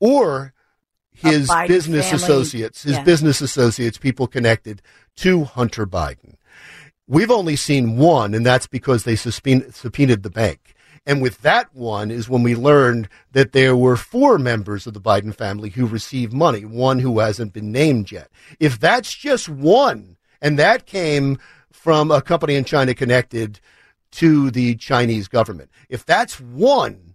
Or 0.00 0.54
his 1.12 1.50
business 1.66 2.10
family. 2.10 2.24
associates, 2.24 2.82
his 2.84 2.92
Yeah. 2.96 3.02
business 3.02 3.40
associates, 3.40 3.98
people 3.98 4.26
connected 4.26 4.80
to 5.16 5.44
Hunter 5.44 5.86
Biden. 5.86 6.34
We've 7.06 7.30
only 7.30 7.56
seen 7.56 7.96
one, 7.96 8.34
and 8.34 8.44
that's 8.46 8.66
because 8.66 9.04
they 9.04 9.16
subpoenaed 9.16 10.22
the 10.22 10.30
bank. 10.30 10.74
And 11.06 11.22
with 11.22 11.40
that 11.40 11.74
one 11.74 12.10
is 12.10 12.28
when 12.28 12.42
we 12.42 12.54
learned 12.54 13.08
that 13.32 13.52
there 13.52 13.74
were 13.74 13.96
four 13.96 14.38
members 14.38 14.86
of 14.86 14.92
the 14.94 15.00
Biden 15.00 15.34
family 15.34 15.70
who 15.70 15.86
received 15.86 16.32
money, 16.34 16.64
one 16.64 16.98
who 16.98 17.18
hasn't 17.18 17.54
been 17.54 17.72
named 17.72 18.12
yet. 18.12 18.30
If 18.60 18.78
that's 18.78 19.12
just 19.14 19.48
one, 19.48 20.18
and 20.42 20.58
that 20.58 20.86
came 20.86 21.38
from 21.78 22.10
a 22.10 22.20
company 22.20 22.56
in 22.56 22.64
China 22.64 22.92
connected 22.94 23.60
to 24.10 24.50
the 24.50 24.74
Chinese 24.76 25.28
government, 25.28 25.70
if 25.88 26.04
that's 26.04 26.40
one, 26.40 27.14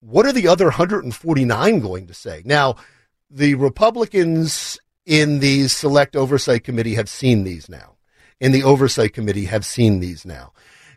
what 0.00 0.26
are 0.26 0.32
the 0.32 0.48
other 0.48 0.66
149 0.66 1.80
going 1.80 2.06
to 2.06 2.14
say? 2.14 2.42
Now, 2.44 2.76
the 3.30 3.54
Republicans 3.54 4.78
in 5.06 5.40
the 5.40 5.68
Select 5.68 6.16
Oversight 6.16 6.64
Committee 6.64 6.94
have 6.94 7.08
seen 7.08 7.44
these 7.44 7.68
now. 7.68 7.96
In 8.38 8.52
the 8.52 8.64
Oversight 8.64 9.12
Committee 9.12 9.46
have 9.46 9.64
seen 9.64 10.00
these 10.00 10.24
now. 10.24 10.52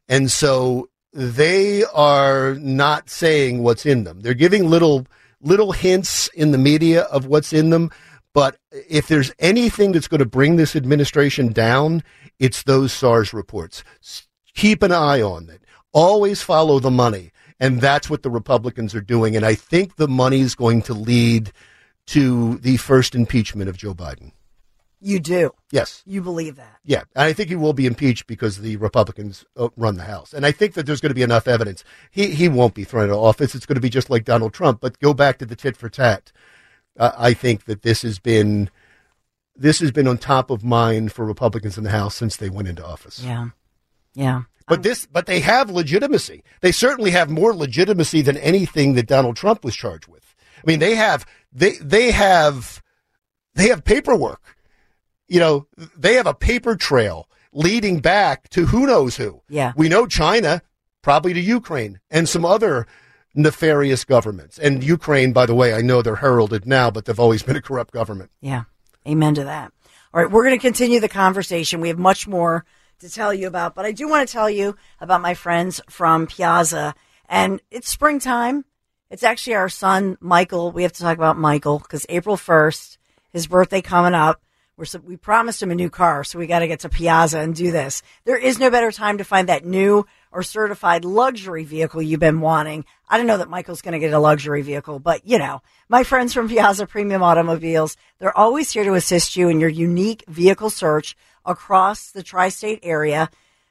And 0.08 0.32
so 0.32 0.90
they 1.14 1.84
are 1.94 2.56
not 2.56 3.10
saying 3.10 3.64
what's 3.64 3.86
in 3.86 4.04
them. 4.04 4.22
They're 4.22 4.34
giving 4.34 4.70
little 4.70 5.06
little 5.42 5.74
hints 5.74 6.30
in 6.30 6.52
the 6.52 6.58
media 6.58 7.02
of 7.04 7.26
what's 7.26 7.52
in 7.52 7.70
them, 7.70 7.92
but 8.34 8.58
if 8.72 9.08
there's 9.08 9.32
anything 9.40 9.92
that's 9.92 10.08
going 10.08 10.20
to 10.20 10.26
bring 10.26 10.56
this 10.56 10.76
administration 10.76 11.54
down, 11.54 12.04
it's 12.40 12.64
those 12.64 12.92
SARS 12.92 13.34
reports. 13.34 13.84
Keep 14.56 14.84
an 14.84 14.92
eye 14.92 15.22
on 15.22 15.50
it. 15.50 15.62
Always 15.92 16.42
follow 16.42 16.80
the 16.80 16.92
money. 16.92 17.32
And 17.60 17.80
that's 17.80 18.10
what 18.10 18.24
the 18.24 18.32
Republicans 18.32 18.94
are 18.96 19.02
doing. 19.02 19.36
And 19.36 19.46
I 19.46 19.56
think 19.56 19.96
the 19.96 20.08
money 20.08 20.42
is 20.42 20.56
going 20.56 20.82
to 20.84 20.94
lead 20.94 21.52
to 22.08 22.58
the 22.58 22.78
first 22.78 23.16
impeachment 23.16 23.70
of 23.70 23.78
Joe 23.78 23.94
Biden. 23.94 24.32
You 25.00 25.20
do. 25.20 25.52
Yes. 25.70 26.02
You 26.06 26.22
believe 26.22 26.56
that. 26.56 26.78
Yeah, 26.86 27.04
and 27.14 27.26
I 27.26 27.34
think 27.34 27.50
he 27.50 27.58
will 27.58 27.74
be 27.74 27.86
impeached 27.86 28.26
because 28.26 28.60
the 28.60 28.78
Republicans 28.78 29.44
uh, 29.58 29.68
run 29.76 29.98
the 29.98 30.04
House, 30.04 30.34
and 30.34 30.46
I 30.46 30.54
think 30.54 30.76
that 30.76 30.86
there's 30.86 31.02
going 31.02 31.10
to 31.10 31.16
be 31.16 31.24
enough 31.24 31.46
evidence. 31.46 31.84
He 32.10 32.28
he 32.28 32.48
won't 32.48 32.74
be 32.74 32.86
thrown 32.86 33.10
out 33.10 33.16
of 33.16 33.20
office. 33.20 33.54
It's 33.54 33.66
going 33.66 33.76
to 33.76 33.82
be 33.82 33.90
just 33.90 34.10
like 34.10 34.24
Donald 34.24 34.54
Trump. 34.54 34.80
But 34.80 35.00
go 35.00 35.14
back 35.14 35.40
to 35.40 35.46
the 35.46 35.58
tit 35.58 35.76
for 35.76 35.90
tat. 35.90 36.32
Uh, 36.98 37.12
I 37.18 37.34
think 37.34 37.66
that 37.66 37.82
this 37.82 38.02
has 38.04 38.20
been 38.20 38.70
this 39.56 39.80
has 39.80 39.92
been 39.92 40.08
on 40.08 40.18
top 40.18 40.50
of 40.50 40.64
mind 40.64 41.12
for 41.12 41.26
Republicans 41.26 41.78
in 41.78 41.84
the 41.84 41.90
House 41.90 42.16
since 42.16 42.38
they 42.38 42.50
went 42.50 42.68
into 42.68 42.86
office. 42.86 43.24
Yeah. 43.24 43.50
Yeah. 44.16 44.44
But 44.68 44.84
this, 44.84 45.06
but 45.06 45.26
they 45.26 45.42
have 45.42 45.70
legitimacy. 45.70 46.44
They 46.62 46.72
certainly 46.72 47.12
have 47.12 47.30
more 47.30 47.54
legitimacy 47.54 48.22
than 48.22 48.38
anything 48.38 48.94
that 48.94 49.08
Donald 49.08 49.36
Trump 49.36 49.64
was 49.64 49.76
charged 49.76 50.08
with. 50.08 50.36
I 50.58 50.62
mean, 50.66 50.80
they 50.80 50.96
have 50.96 51.26
they 51.52 51.74
they 51.78 52.12
have 52.12 52.82
they 53.56 53.68
have 53.68 53.84
paperwork. 53.84 54.58
You 55.28 55.40
know, 55.40 55.68
they 55.98 56.14
have 56.14 56.28
a 56.28 56.34
paper 56.34 56.76
trail 56.76 57.28
leading 57.52 58.00
back 58.00 58.50
to 58.50 58.66
who 58.66 58.88
knows 58.88 59.18
who. 59.18 59.42
Yeah. 59.50 59.74
We 59.76 59.90
know 59.90 60.08
China, 60.08 60.62
probably 61.02 61.34
to 61.34 61.42
Ukraine 61.42 62.00
and 62.10 62.28
some 62.30 62.46
other 62.46 62.88
nefarious 63.36 64.04
governments. 64.04 64.60
And 64.60 64.84
Ukraine, 64.84 65.34
by 65.34 65.46
the 65.46 65.56
way, 65.56 65.74
I 65.74 65.82
know 65.82 66.02
they're 66.02 66.18
heralded 66.18 66.66
now, 66.66 66.92
but 66.92 67.06
they've 67.06 67.20
always 67.20 67.44
been 67.48 67.56
a 67.56 67.62
corrupt 67.62 67.94
government. 67.94 68.32
Yeah. 68.42 68.64
Amen 69.08 69.36
to 69.36 69.44
that. 69.44 69.72
All 70.14 70.22
right. 70.22 70.32
We're 70.32 70.44
going 70.44 70.58
to 70.58 70.62
continue 70.62 71.00
the 71.00 71.10
conversation. 71.10 71.82
We 71.82 71.90
have 71.90 71.98
much 71.98 72.28
more 72.28 72.66
to 73.00 73.10
tell 73.10 73.34
you 73.34 73.48
about, 73.48 73.76
but 73.76 73.86
I 73.86 73.92
do 73.92 74.08
want 74.08 74.28
to 74.28 74.32
tell 74.32 74.50
you 74.50 74.76
about 75.02 75.22
my 75.22 75.34
friends 75.34 75.82
from 75.90 76.28
Piazza. 76.28 76.96
And 77.28 77.62
it's 77.70 77.90
springtime. 77.90 78.66
It's 79.10 79.24
actually 79.24 79.56
our 79.56 79.70
son, 79.70 80.18
Michael. 80.22 80.72
We 80.72 80.84
have 80.84 80.94
to 80.94 81.02
talk 81.02 81.18
about 81.18 81.38
Michael 81.38 81.80
because 81.80 82.06
April 82.10 82.38
1st, 82.38 82.98
his 83.32 83.48
birthday 83.48 83.82
coming 83.82 84.14
up. 84.14 84.42
We're, 84.76 84.86
we 85.06 85.18
promised 85.18 85.62
him 85.62 85.70
a 85.70 85.76
new 85.76 85.92
car, 85.92 86.24
so 86.24 86.40
we 86.40 86.48
got 86.48 86.60
to 86.60 86.68
get 86.68 86.80
to 86.80 86.90
Piazza 86.90 87.38
and 87.38 87.54
do 87.54 87.72
this. 87.72 88.02
There 88.26 88.38
is 88.38 88.58
no 88.58 88.72
better 88.72 88.92
time 88.92 89.20
to 89.20 89.24
find 89.24 89.48
that 89.48 89.66
new 89.66 90.08
or 90.32 90.42
certified 90.42 91.06
luxury 91.06 91.64
vehicle 91.64 92.02
you've 92.02 92.20
been 92.20 92.42
wanting. 92.42 92.86
I 93.08 93.18
don't 93.18 93.28
know 93.28 93.38
that 93.38 93.52
Michael's 93.52 93.84
going 93.84 93.92
to 93.92 94.00
get 94.00 94.14
a 94.14 94.20
luxury 94.20 94.64
vehicle, 94.64 94.98
but 94.98 95.28
you 95.28 95.38
know, 95.38 95.62
my 95.90 96.04
friends 96.04 96.34
from 96.34 96.50
Piazza 96.50 96.88
Premium 96.88 97.22
Automobiles, 97.22 97.98
they're 98.18 98.36
always 98.36 98.72
here 98.72 98.84
to 98.84 98.96
assist 98.96 99.36
you 99.36 99.48
in 99.48 99.60
your 99.60 99.70
unique 99.70 100.24
vehicle 100.28 100.72
search 100.72 101.16
across 101.46 102.10
the 102.10 102.24
tri-state 102.24 102.80
area. 102.82 103.30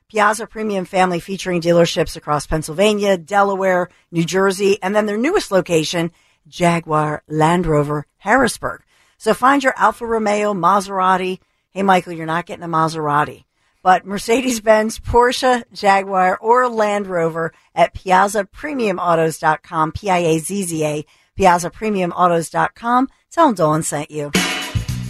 Piazza 0.08 0.46
Premium 0.46 0.84
Family 0.84 1.18
featuring 1.18 1.60
dealerships 1.60 2.16
across 2.16 2.46
Pennsylvania, 2.46 3.16
Delaware, 3.16 3.88
New 4.12 4.24
Jersey, 4.24 4.80
and 4.82 4.94
then 4.94 5.06
their 5.06 5.16
newest 5.16 5.50
location, 5.50 6.12
Jaguar 6.46 7.24
Land 7.26 7.66
Rover 7.66 8.06
Harrisburg. 8.18 8.82
So 9.22 9.34
find 9.34 9.62
your 9.62 9.72
Alfa 9.76 10.04
Romeo, 10.04 10.52
Maserati. 10.52 11.38
Hey, 11.70 11.84
Michael, 11.84 12.14
you're 12.14 12.26
not 12.26 12.44
getting 12.44 12.64
a 12.64 12.68
Maserati, 12.68 13.44
but 13.80 14.04
Mercedes 14.04 14.58
Benz, 14.58 14.98
Porsche, 14.98 15.62
Jaguar, 15.72 16.36
or 16.38 16.68
Land 16.68 17.06
Rover 17.06 17.52
at 17.72 17.94
PiazzaPremiumAutos.com, 17.94 19.92
P-I-A-Z-Z-A, 19.92 21.04
PiazzaPremiumAutos.com. 21.38 23.08
Tell 23.30 23.46
them 23.46 23.54
Dolan 23.54 23.84
sent 23.84 24.10
you. 24.10 24.32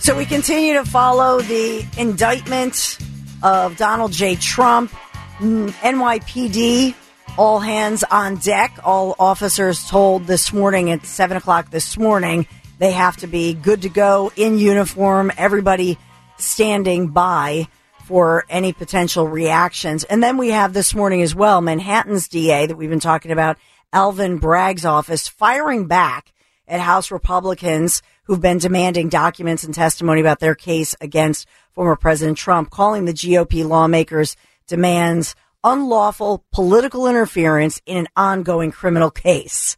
So 0.01 0.15
we 0.15 0.27
continue 0.27 0.75
to 0.75 0.85
follow 0.85 1.41
the 1.41 1.83
indictment 1.97 2.99
of 3.43 3.79
Donald 3.79 4.13
J. 4.13 4.37
Trump, 4.37 4.93
Mm, 5.39 5.71
NYPD, 5.71 6.95
all 7.39 7.61
hands 7.61 8.05
on 8.05 8.37
deck. 8.37 8.79
All 8.85 9.17
officers 9.19 9.89
told 9.89 10.27
this 10.27 10.53
morning 10.53 10.91
at 10.91 11.07
seven 11.07 11.39
o'clock 11.39 11.71
this 11.71 11.97
morning 11.97 12.47
they 12.83 12.91
have 12.91 13.17
to 13.19 13.29
be 13.29 13.55
good 13.55 13.83
to 13.83 13.89
go 13.89 14.33
in 14.35 14.59
uniform. 14.59 15.31
Everybody 15.37 15.99
standing 16.37 17.11
by 17.11 17.69
for 18.07 18.45
any 18.49 18.73
potential 18.73 19.29
reactions. 19.29 20.03
And 20.03 20.21
then 20.21 20.37
we 20.37 20.49
have 20.49 20.73
this 20.73 20.93
morning 20.93 21.23
as 21.23 21.33
well 21.33 21.61
Manhattan's 21.61 22.27
DA 22.27 22.67
that 22.67 22.77
we've 22.77 22.91
been 22.91 22.99
talking 22.99 23.31
about, 23.31 23.57
Alvin 23.93 24.39
Bragg's 24.39 24.85
office, 24.85 25.29
firing 25.29 25.87
back 25.87 26.33
at 26.67 26.81
House 26.81 27.13
Republicans 27.13 28.03
who've 28.25 28.41
been 28.41 28.59
demanding 28.59 29.09
documents 29.09 29.63
and 29.63 29.73
testimony 29.73 30.21
about 30.21 30.41
their 30.41 30.57
case 30.57 30.97
against 31.01 31.47
former 31.71 31.95
President 31.95 32.37
Trump, 32.37 32.71
calling 32.71 33.05
the 33.05 33.13
GOP 33.13 33.65
lawmakers' 33.65 34.35
demands 34.67 35.37
unlawful 35.63 36.45
political 36.51 37.07
interference 37.07 37.81
in 37.87 37.97
an 37.99 38.09
ongoing 38.17 38.73
criminal 38.73 39.13
case. 39.13 39.77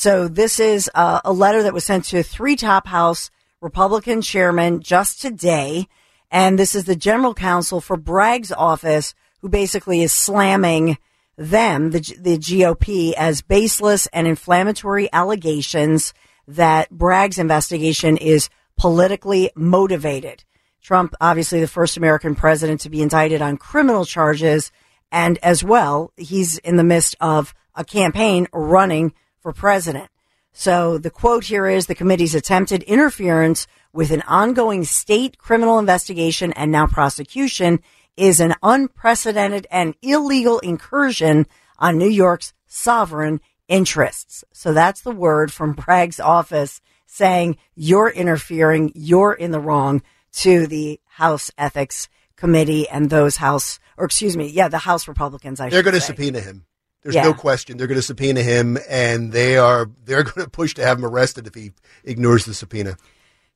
So 0.00 0.28
this 0.28 0.60
is 0.60 0.88
uh, 0.94 1.22
a 1.24 1.32
letter 1.32 1.64
that 1.64 1.74
was 1.74 1.84
sent 1.84 2.04
to 2.04 2.22
three 2.22 2.54
top 2.54 2.86
House 2.86 3.32
Republican 3.60 4.22
chairmen 4.22 4.80
just 4.80 5.20
today. 5.20 5.88
And 6.30 6.56
this 6.56 6.76
is 6.76 6.84
the 6.84 6.94
general 6.94 7.34
counsel 7.34 7.80
for 7.80 7.96
Bragg's 7.96 8.52
office, 8.52 9.12
who 9.40 9.48
basically 9.48 10.02
is 10.02 10.12
slamming 10.12 10.98
them, 11.36 11.90
the, 11.90 11.98
the 12.16 12.38
GOP, 12.38 13.12
as 13.14 13.42
baseless 13.42 14.06
and 14.12 14.28
inflammatory 14.28 15.12
allegations 15.12 16.14
that 16.46 16.90
Bragg's 16.90 17.40
investigation 17.40 18.16
is 18.18 18.50
politically 18.76 19.50
motivated. 19.56 20.44
Trump, 20.80 21.12
obviously 21.20 21.58
the 21.58 21.66
first 21.66 21.96
American 21.96 22.36
president 22.36 22.82
to 22.82 22.88
be 22.88 23.02
indicted 23.02 23.42
on 23.42 23.56
criminal 23.56 24.04
charges. 24.04 24.70
And 25.10 25.38
as 25.38 25.64
well, 25.64 26.12
he's 26.16 26.56
in 26.58 26.76
the 26.76 26.84
midst 26.84 27.16
of 27.20 27.52
a 27.74 27.84
campaign 27.84 28.46
running 28.52 29.12
for 29.48 29.52
president. 29.54 30.10
So 30.52 30.98
the 30.98 31.10
quote 31.10 31.44
here 31.44 31.66
is 31.66 31.86
the 31.86 31.94
committee's 31.94 32.34
attempted 32.34 32.82
interference 32.82 33.66
with 33.94 34.10
an 34.10 34.22
ongoing 34.28 34.84
state 34.84 35.38
criminal 35.38 35.78
investigation 35.78 36.52
and 36.52 36.70
now 36.70 36.86
prosecution 36.86 37.80
is 38.14 38.40
an 38.40 38.54
unprecedented 38.62 39.66
and 39.70 39.94
illegal 40.02 40.58
incursion 40.58 41.46
on 41.78 41.96
New 41.96 42.08
York's 42.08 42.52
sovereign 42.66 43.40
interests. 43.68 44.44
So 44.52 44.74
that's 44.74 45.00
the 45.00 45.12
word 45.12 45.50
from 45.50 45.72
Bragg's 45.72 46.20
office 46.20 46.82
saying 47.06 47.56
you're 47.74 48.10
interfering, 48.10 48.92
you're 48.94 49.32
in 49.32 49.50
the 49.50 49.60
wrong 49.60 50.02
to 50.32 50.66
the 50.66 51.00
House 51.06 51.50
Ethics 51.56 52.08
Committee 52.36 52.86
and 52.86 53.08
those 53.08 53.36
House, 53.36 53.78
or 53.96 54.04
excuse 54.04 54.36
me, 54.36 54.48
yeah, 54.48 54.68
the 54.68 54.76
House 54.76 55.08
Republicans. 55.08 55.58
I 55.58 55.70
They're 55.70 55.82
going 55.82 55.94
to 55.94 56.02
subpoena 56.02 56.40
him. 56.40 56.66
There's 57.02 57.14
Yeah. 57.14 57.22
no 57.22 57.34
question. 57.34 57.76
They're 57.76 57.86
going 57.86 57.98
to 57.98 58.02
subpoena 58.02 58.42
him, 58.42 58.78
and 58.88 59.32
they 59.32 59.56
are 59.56 59.88
they're 60.04 60.22
going 60.24 60.44
to 60.44 60.50
push 60.50 60.74
to 60.74 60.84
have 60.84 60.98
him 60.98 61.04
arrested 61.04 61.46
if 61.46 61.54
he 61.54 61.72
ignores 62.04 62.44
the 62.44 62.54
subpoena. 62.54 62.96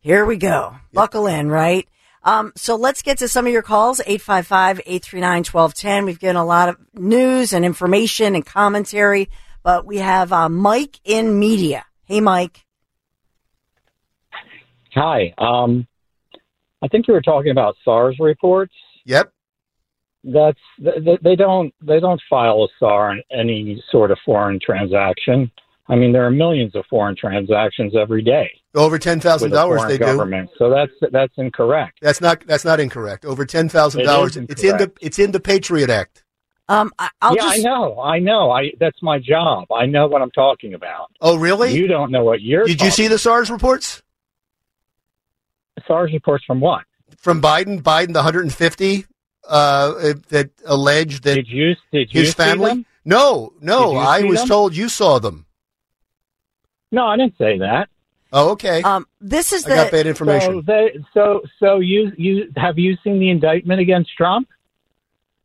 Here 0.00 0.24
we 0.24 0.37
go. 0.37 0.76
Buckle 0.92 1.26
in, 1.26 1.48
right? 1.48 1.88
Um, 2.24 2.52
so 2.57 2.76
let's 2.76 3.02
get 3.02 3.18
to 3.18 3.28
some 3.28 3.46
of 3.46 3.52
your 3.52 3.62
calls. 3.62 4.00
855-839-1210. 4.00 6.05
We've 6.07 6.18
given 6.20 6.37
a 6.37 6.44
lot 6.44 6.68
of 6.68 6.76
news 6.94 7.52
and 7.52 7.64
information 7.64 8.35
and 8.35 8.46
commentary, 8.46 9.28
but 9.62 9.85
we 9.85 9.98
have 9.98 10.33
uh, 10.33 10.48
Mike 10.48 11.00
in 11.05 11.38
Media. 11.38 11.85
Hey, 12.05 12.20
Mike. 12.20 12.64
Hi. 14.94 15.35
Um, 15.38 15.87
I 16.83 16.88
think 16.88 17.09
you 17.09 17.14
were 17.14 17.22
talking 17.22 17.50
about 17.50 17.76
SARS 17.85 18.16
reports. 18.18 18.74
Yep. 19.05 19.33
That's 20.24 20.58
they, 20.78 21.18
they 21.22 21.37
don't 21.37 21.74
they 21.82 21.98
don't 21.98 22.20
file 22.30 22.64
a 22.64 22.68
SAR 22.78 23.11
on 23.11 23.22
any 23.32 23.82
sort 23.90 24.11
of 24.11 24.18
foreign 24.24 24.61
transaction. 24.61 25.50
I 25.88 25.96
mean, 25.96 26.12
there 26.12 26.24
are 26.24 26.30
millions 26.30 26.76
of 26.76 26.85
foreign 26.88 27.16
transactions 27.16 27.94
every 27.96 28.22
day. 28.22 28.50
Over 28.74 28.98
ten 28.98 29.20
thousand 29.20 29.50
dollars, 29.50 29.80
foreign 29.80 29.90
they 29.90 29.98
do. 29.98 30.48
So 30.58 30.70
that's 30.70 30.92
that's 31.11 31.32
incorrect. 31.37 31.98
That's 32.00 32.20
not 32.20 32.46
that's 32.46 32.64
not 32.64 32.78
incorrect. 32.78 33.24
Over 33.24 33.44
ten 33.44 33.68
thousand 33.68 34.02
It 34.02 34.04
dollars. 34.04 34.37
is 34.37 34.46
It's 34.48 34.62
in 34.62 34.76
the 34.76 34.92
it's 35.00 35.18
in 35.18 35.32
the 35.32 35.40
Patriot 35.40 35.90
Act. 35.90 36.24
Um, 36.68 36.92
I, 36.98 37.11
I'll 37.20 37.35
yeah, 37.35 37.42
just 37.42 37.58
I 37.58 37.62
know, 37.62 38.00
I 38.00 38.18
know. 38.20 38.50
I 38.52 38.70
that's 38.78 39.02
my 39.02 39.18
job. 39.18 39.70
I 39.72 39.87
know 39.87 40.06
what 40.06 40.22
I'm 40.22 40.30
talking 40.30 40.74
about. 40.74 41.11
Oh, 41.20 41.37
really? 41.37 41.74
You 41.74 41.88
don't 41.88 42.12
know 42.12 42.22
what 42.22 42.40
you're. 42.40 42.64
Did 42.64 42.80
you 42.80 42.90
see 42.90 43.08
the 43.08 43.18
SARS 43.18 43.50
reports 43.50 44.02
SARS 45.87 46.12
reports 46.12 46.44
from 46.44 46.61
what? 46.61 46.85
from 47.18 47.40
Biden? 47.42 47.82
Biden, 47.82 48.08
the 48.08 48.20
150 48.20 49.06
uh, 49.48 50.14
that 50.28 50.50
alleged 50.64 51.24
that 51.24 51.35
Did 51.35 51.48
you 51.48 51.74
did 51.92 52.12
you 52.12 52.20
his 52.20 52.31
see 52.31 52.35
family. 52.35 52.68
them? 52.68 52.87
No, 53.05 53.52
no. 53.61 53.96
I 53.96 54.22
was 54.22 54.40
them? 54.40 54.48
told 54.48 54.76
you 54.76 54.88
saw 54.88 55.18
them. 55.18 55.46
No, 56.90 57.07
I 57.07 57.16
didn't 57.16 57.37
say 57.38 57.59
that. 57.59 57.88
Oh, 58.35 58.50
okay. 58.52 58.81
um, 58.83 59.07
this 59.20 59.52
is 59.52 59.66
I 59.66 59.74
got 59.76 59.90
bad 59.92 60.07
information. 60.07 60.55
So, 60.55 60.62
they, 60.66 61.04
so, 61.12 61.42
so 61.58 61.81
you, 61.81 62.12
you 62.16 62.50
have 62.56 62.79
you 62.79 62.96
seen 63.04 63.19
the 63.19 63.31
indictment 63.31 63.81
against 63.81 64.10
Trump? 64.16 64.48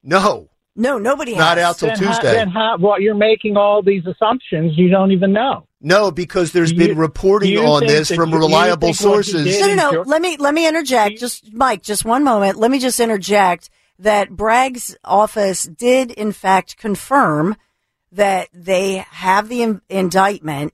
no, 0.03 0.47
no, 0.75 0.97
nobody 0.97 1.31
has. 1.33 1.39
not 1.39 1.57
out 1.57 1.77
till 1.79 1.89
then 1.89 1.97
How, 1.97 2.13
Tuesday. 2.13 2.33
then 2.33 2.49
how, 2.49 2.77
well, 2.79 3.01
you're 3.01 3.15
making 3.15 3.57
all 3.57 3.81
these 3.81 4.05
assumptions 4.05 4.77
you 4.77 4.89
don't 4.89 5.11
even 5.11 5.33
know. 5.33 5.67
no, 5.81 6.11
because 6.11 6.51
there's 6.53 6.71
You- 6.71 6.77
been 6.87 6.97
reporting 6.97 7.57
on 7.57 7.85
this 7.85 8.09
from 8.11 8.29
you- 8.29 8.35
you 8.35 8.41
reliable 8.41 8.87
think 8.89 8.95
sources. 8.97 9.59
No, 9.59 9.67
no, 9.67 9.75
no. 9.75 9.91
Sure. 9.91 10.05
Let 10.05 10.21
me 10.21 10.37
let 10.37 10.53
me 10.53 10.67
interject. 10.67 11.19
Just 11.19 11.51
Mike, 11.53 11.81
just 11.83 12.05
one 12.05 12.23
moment. 12.23 12.57
Let 12.57 12.71
me 12.71 12.79
just 12.79 12.99
interject 12.99 13.69
that 13.99 14.29
Bragg's 14.29 14.95
office 15.03 15.63
did 15.63 16.11
in 16.11 16.31
fact 16.31 16.77
confirm 16.77 17.55
that 18.11 18.49
they 18.53 19.05
have 19.09 19.49
the 19.49 19.63
in- 19.63 19.81
indictment 19.89 20.73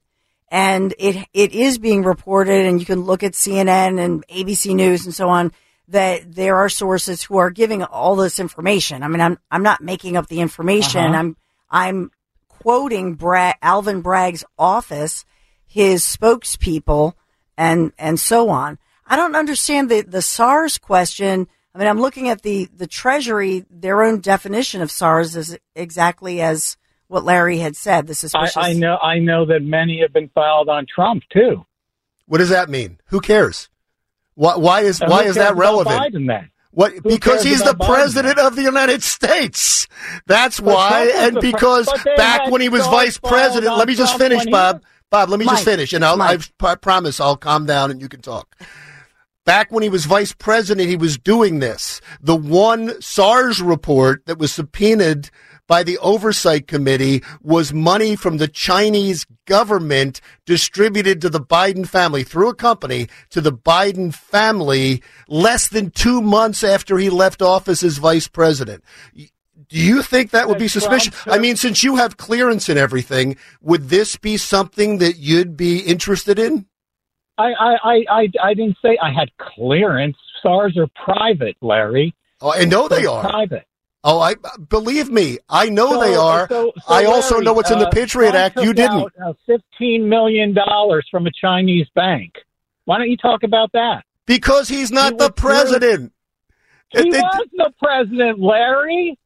and 0.49 0.93
it 0.99 1.27
it 1.33 1.53
is 1.53 1.77
being 1.77 2.03
reported 2.03 2.65
and 2.65 2.79
you 2.79 2.85
can 2.85 3.01
look 3.01 3.23
at 3.23 3.33
CNN 3.33 3.99
and 3.99 4.27
ABC 4.27 4.75
News 4.75 5.05
and 5.05 5.15
so 5.15 5.29
on 5.29 5.51
that 5.87 6.35
there 6.35 6.57
are 6.57 6.69
sources 6.69 7.23
who 7.23 7.37
are 7.37 7.49
giving 7.49 7.83
all 7.83 8.15
this 8.15 8.39
information. 8.39 9.03
I 9.03 9.07
mean, 9.07 9.21
I'm 9.21 9.39
I'm 9.51 9.63
not 9.63 9.81
making 9.81 10.15
up 10.15 10.27
the 10.27 10.41
information. 10.41 11.01
Uh-huh. 11.01 11.17
I'm 11.17 11.37
I'm 11.69 12.11
quoting 12.47 13.15
Bra- 13.15 13.53
Alvin 13.61 14.01
Bragg's 14.01 14.45
office, 14.57 15.25
his 15.65 16.03
spokespeople, 16.03 17.13
and 17.57 17.91
and 17.97 18.19
so 18.19 18.49
on. 18.49 18.77
I 19.07 19.15
don't 19.15 19.35
understand 19.35 19.89
the 19.89 20.01
the 20.01 20.21
SARS 20.21 20.77
question. 20.77 21.47
I 21.75 21.79
mean, 21.79 21.87
I'm 21.87 21.99
looking 21.99 22.29
at 22.29 22.41
the 22.43 22.69
the 22.75 22.87
Treasury. 22.87 23.65
Their 23.69 24.03
own 24.03 24.19
definition 24.19 24.81
of 24.81 24.91
SARS 24.91 25.35
is 25.35 25.57
exactly 25.75 26.41
as 26.41 26.77
what 27.07 27.23
Larry 27.23 27.59
had 27.59 27.75
said. 27.75 28.07
The 28.07 28.11
I, 28.11 28.15
suspicious. 28.15 28.57
I 28.57 28.73
know. 28.73 28.97
I 28.97 29.19
know 29.19 29.45
that 29.45 29.61
many 29.61 30.01
have 30.01 30.13
been 30.13 30.29
filed 30.29 30.69
on 30.69 30.85
Trump 30.93 31.23
too. 31.31 31.65
What 32.27 32.37
does 32.37 32.49
that 32.49 32.69
mean? 32.69 32.99
Who 33.07 33.19
cares? 33.19 33.69
Why, 34.35 34.55
why 34.55 34.81
is 34.81 35.01
And 35.01 35.09
why 35.09 35.23
who 35.23 35.29
is 35.29 35.35
cares 35.35 35.47
that 35.47 35.55
relevant? 35.55 35.99
Biden 35.99 36.27
then? 36.27 36.49
What? 36.71 36.93
Who 36.93 37.01
Because 37.01 37.43
he's 37.43 37.63
the 37.63 37.73
Biden 37.73 37.85
president 37.85 38.39
of 38.39 38.55
the 38.55 38.63
United 38.63 39.03
States. 39.03 39.87
That's 40.25 40.59
But 40.59 40.73
why, 40.73 41.05
Trump 41.05 41.25
and 41.25 41.35
the 41.35 41.41
pre- 41.41 41.51
because 41.51 41.89
back 42.17 42.49
when 42.49 42.61
he 42.61 42.69
was 42.69 42.85
vice 42.87 43.17
president. 43.17 43.77
Let 43.77 43.87
me 43.87 43.95
just 43.95 44.17
Trump 44.17 44.21
finish, 44.21 44.39
when 44.39 44.47
he 44.47 44.51
Bob. 44.51 44.83
Bob, 45.09 45.29
let 45.29 45.39
me 45.39 45.45
just 45.45 45.63
finish, 45.63 45.93
and 45.93 46.03
I'll, 46.03 46.19
I 46.19 46.39
promise 46.81 47.19
I'll 47.19 47.37
calm 47.37 47.67
down 47.67 47.91
and 47.91 48.01
you 48.01 48.09
can 48.09 48.21
talk. 48.21 48.55
Back 49.45 49.71
when 49.71 49.83
he 49.83 49.89
was 49.89 50.05
vice 50.05 50.31
president, 50.31 50.87
he 50.87 50.95
was 50.95 51.17
doing 51.17 51.59
this. 51.59 51.99
The 52.21 52.35
one 52.35 53.01
SARS 53.01 53.61
report 53.61 54.25
that 54.25 54.37
was 54.37 54.53
subpoenaed 54.53 55.29
by 55.67 55.83
the 55.83 55.97
oversight 55.97 56.67
committee 56.67 57.23
was 57.41 57.73
money 57.73 58.15
from 58.15 58.37
the 58.37 58.47
Chinese 58.47 59.25
government 59.45 60.21
distributed 60.45 61.21
to 61.21 61.29
the 61.29 61.41
Biden 61.41 61.87
family 61.87 62.23
through 62.23 62.49
a 62.49 62.55
company 62.55 63.09
to 63.31 63.41
the 63.41 63.51
Biden 63.51 64.13
family 64.13 65.01
less 65.27 65.67
than 65.67 65.89
two 65.89 66.21
months 66.21 66.63
after 66.63 66.97
he 66.97 67.09
left 67.09 67.41
office 67.41 67.83
as 67.83 67.97
vice 67.97 68.27
president. 68.27 68.83
Do 69.15 69.79
you 69.79 70.01
think 70.01 70.31
that 70.31 70.47
would 70.47 70.57
be 70.57 70.67
suspicious? 70.67 71.13
I 71.25 71.37
mean, 71.37 71.55
since 71.55 71.83
you 71.83 71.95
have 71.95 72.17
clearance 72.17 72.69
and 72.69 72.77
everything, 72.77 73.37
would 73.61 73.89
this 73.89 74.17
be 74.17 74.37
something 74.37 74.99
that 74.99 75.17
you'd 75.17 75.57
be 75.57 75.79
interested 75.79 76.39
in? 76.39 76.67
I, 77.37 77.51
I, 77.53 77.75
I, 77.83 78.05
I, 78.09 78.27
I 78.43 78.53
didn't 78.53 78.77
say 78.81 78.97
I 79.01 79.11
had 79.11 79.29
clearance. 79.37 80.17
SARS 80.41 80.77
are 80.77 80.87
private, 81.03 81.55
Larry. 81.61 82.13
Oh, 82.41 82.51
I 82.51 82.65
know 82.65 82.87
they 82.87 83.01
They're 83.03 83.21
private. 83.21 83.65
Oh, 84.03 84.19
I 84.19 84.35
believe 84.69 85.09
me. 85.09 85.39
I 85.49 85.69
know 85.69 85.91
So- 85.93 85.99
they 86.01 86.15
are. 86.15 86.47
so- 86.49 86.73
so, 86.75 86.93
I 86.93 87.05
also 87.05 87.35
Larry, 87.35 87.45
know 87.45 87.53
what's 87.53 87.71
in 87.71 87.79
the 87.79 87.87
uh, 87.87 87.91
Patriot 87.91 88.31
Trump 88.31 88.57
Act. 88.57 88.57
You 88.65 88.73
didn't. 88.73 88.91
out, 88.91 89.13
uh, 89.25 89.33
Fifteen 89.45 90.09
million 90.09 90.53
dollars 90.53 91.07
from 91.09 91.25
a 91.25 91.31
Chinese 91.31 91.87
bank. 91.95 92.33
Why 92.85 92.97
don't 92.97 93.09
you 93.09 93.17
talk 93.17 93.43
about 93.43 93.71
that? 93.71 94.03
Because 94.25 94.67
he's 94.67 94.91
not 94.91 95.13
He 95.13 95.17
the 95.19 95.31
president. 95.31 96.11
He 96.89 96.99
It- 96.99 97.13
it- 97.15 97.21
was 97.21 97.47
the 97.53 97.71
president, 97.81 98.39
Larry. 98.39 99.17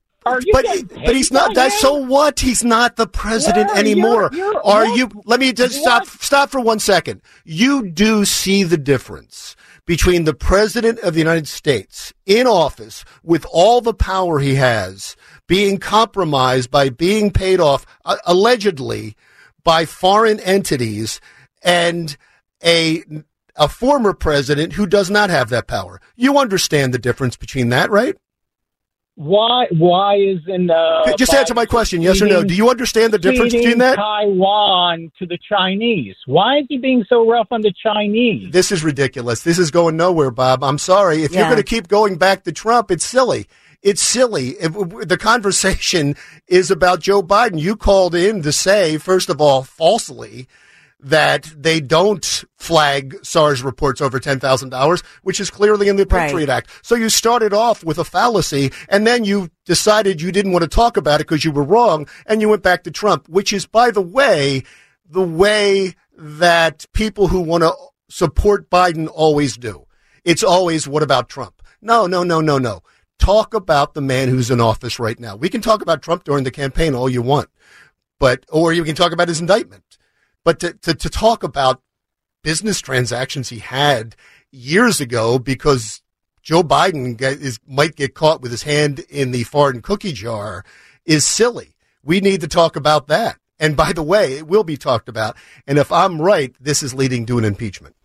But 0.52 0.66
but 1.06 1.16
he's 1.16 1.32
not 1.32 1.54
that. 1.56 1.72
So 1.74 1.96
what? 1.96 2.40
He's 2.40 2.64
not 2.64 2.96
the 2.96 3.08
president 3.08 3.70
anymore. 3.76 4.30
you're- 4.32 4.38
you're- 4.38 4.60
Are 4.64 4.86
what? 4.86 4.98
you? 4.98 5.10
Let 5.26 5.40
me 5.40 5.54
just 5.54 5.76
stop. 5.76 6.08
Stop 6.08 6.50
for 6.50 6.60
one 6.62 6.80
second. 6.80 7.22
You 7.46 7.90
do 7.90 8.26
see 8.26 8.64
the 8.64 8.78
difference 8.78 9.56
between 9.86 10.26
the 10.26 10.34
president 10.34 11.00
of 11.00 11.14
the 11.14 11.20
United 11.20 11.48
States 11.48 12.14
in 12.26 12.46
office 12.46 13.06
with 13.24 13.46
all 13.52 13.80
the 13.82 13.94
power 13.94 14.40
he 14.40 14.56
has 14.56 15.16
being 15.48 15.78
compromised 15.78 16.70
by 16.70 16.90
being 16.90 17.32
paid 17.32 17.60
off 17.62 17.86
uh, 18.04 18.18
allegedly 18.26 19.16
by 19.64 19.86
foreign 19.86 20.40
entities 20.42 21.22
and 21.64 22.18
a 22.64 23.04
a 23.60 23.68
former 23.68 24.14
president 24.14 24.74
who 24.74 24.86
does 24.86 25.10
not 25.10 25.30
have 25.32 25.50
that 25.50 25.68
power. 25.68 26.00
You 26.16 26.38
understand 26.38 26.94
the 26.94 27.00
difference 27.00 27.36
between 27.36 27.70
that, 27.70 27.90
right? 27.90 28.16
Why? 29.18 29.66
Why 29.72 30.16
isn't 30.18 30.70
uh, 30.70 31.18
Just 31.18 31.34
answer 31.34 31.56
my 31.56 31.66
question, 31.66 32.04
yes 32.04 32.22
or 32.22 32.28
no. 32.28 32.44
Do 32.44 32.54
you 32.54 32.70
understand 32.70 33.12
the 33.12 33.18
difference 33.18 33.52
between 33.52 33.80
that? 33.80 33.96
Taiwan 33.96 35.12
to 35.18 35.26
the 35.26 35.40
Chinese. 35.50 36.16
Why 36.28 36.60
is 36.60 36.68
he 36.70 36.78
being 36.78 37.04
so 37.10 37.28
rough 37.28 37.48
on 37.50 37.62
the 37.62 37.74
Chinese? 37.82 38.52
This 38.52 38.72
is 38.72 38.84
ridiculous. 38.84 39.42
This 39.42 39.58
is 39.58 39.72
going 39.72 39.98
nowhere, 39.98 40.30
Bob. 40.30 40.64
I'm 40.64 40.78
sorry. 40.78 41.24
If 41.24 41.34
you're 41.34 41.46
going 41.46 41.58
to 41.58 41.64
keep 41.64 41.88
going 41.88 42.18
back 42.18 42.44
to 42.44 42.52
Trump, 42.52 42.92
it's 42.92 43.04
silly. 43.04 43.48
It's 43.82 44.04
silly. 44.04 44.50
If, 44.50 44.74
the 45.08 45.18
conversation 45.18 46.16
is 46.48 46.70
about 46.70 47.00
Joe 47.00 47.24
Biden. 47.24 47.60
You 47.60 47.76
called 47.76 48.14
in 48.14 48.44
to 48.44 48.52
say, 48.52 49.00
first 49.00 49.30
of 49.32 49.42
all, 49.42 49.64
falsely, 49.64 50.48
that 51.00 51.44
they 51.56 51.80
don't 51.80 52.44
flag 52.58 53.16
SARS 53.24 53.62
reports 53.62 54.02
over 54.02 54.20
$10,000, 54.20 55.04
which 55.22 55.40
is 55.40 55.50
clearly 55.52 55.90
in 55.90 55.96
the 55.96 56.06
Right. 56.06 56.28
Patriot 56.28 56.50
Act. 56.50 56.70
So 56.82 56.96
you 56.96 57.10
started 57.10 57.54
off 57.54 57.84
with 57.84 58.00
a 58.00 58.04
fallacy 58.04 58.72
and 58.90 59.06
then 59.06 59.24
you 59.24 59.50
decided 59.66 60.22
you 60.22 60.32
didn't 60.32 60.54
want 60.54 60.64
to 60.64 60.70
talk 60.70 60.98
about 60.98 61.22
it 61.22 61.28
because 61.28 61.46
you 61.46 61.52
were 61.52 61.64
wrong 61.64 62.08
and 62.26 62.42
you 62.42 62.50
went 62.50 62.64
back 62.64 62.84
to 62.84 62.92
Trump, 62.92 63.30
which 63.30 63.54
is, 63.54 63.66
by 63.68 63.92
the 63.92 64.02
way, 64.02 64.64
the 65.08 65.22
way 65.22 65.94
that 66.18 66.86
people 66.94 67.28
who 67.28 67.42
want 67.42 67.64
to 67.64 67.74
support 68.10 68.70
Biden 68.70 69.08
always 69.14 69.56
do. 69.56 69.86
It's 70.26 70.44
always, 70.44 70.88
what 70.88 71.04
about 71.04 71.30
Trump? 71.30 71.62
No, 71.82 72.08
no, 72.08 72.24
no, 72.24 72.42
no, 72.42 72.58
no. 72.58 72.82
Talk 73.20 73.54
about 73.54 73.94
the 73.94 74.02
man 74.02 74.30
who's 74.30 74.50
in 74.50 74.60
office 74.60 75.00
right 75.00 75.20
now. 75.20 75.36
We 75.36 75.50
can 75.50 75.62
talk 75.62 75.82
about 75.82 76.02
Trump 76.02 76.24
during 76.24 76.44
the 76.44 76.52
campaign 76.52 76.96
all 76.96 77.10
you 77.10 77.22
want, 77.22 77.50
but, 78.20 78.46
or 78.50 78.74
you 78.74 78.84
can 78.84 78.96
talk 78.96 79.12
about 79.12 79.28
his 79.28 79.40
indictment. 79.40 79.84
But 80.48 80.62
to, 80.62 80.72
to, 80.72 80.94
to 80.94 81.10
talk 81.10 81.44
about 81.44 81.82
business 82.42 82.80
transactions 82.80 83.50
he 83.50 83.60
had 83.60 84.16
years 84.50 85.02
ago 85.02 85.40
because 85.40 86.02
Joe 86.42 86.64
Biden 86.64 87.18
get, 87.18 87.42
is, 87.42 87.60
might 87.68 87.98
get 87.98 88.14
caught 88.14 88.42
with 88.42 88.52
his 88.52 88.64
hand 88.64 89.00
in 89.10 89.32
the 89.32 89.44
foreign 89.44 89.82
cookie 89.82 90.14
jar 90.14 90.64
is 91.06 91.26
silly. 91.26 91.76
We 92.02 92.22
need 92.22 92.40
to 92.40 92.48
talk 92.48 92.78
about 92.78 93.08
that. 93.08 93.38
And 93.60 93.76
by 93.76 93.92
the 93.92 94.02
way, 94.02 94.38
it 94.38 94.48
will 94.48 94.64
be 94.64 94.78
talked 94.78 95.10
about. 95.10 95.36
And 95.68 95.78
if 95.78 95.92
I'm 95.92 96.22
right, 96.22 96.56
this 96.62 96.82
is 96.82 96.94
leading 96.94 97.26
to 97.26 97.38
an 97.38 97.44
impeachment. 97.44 97.98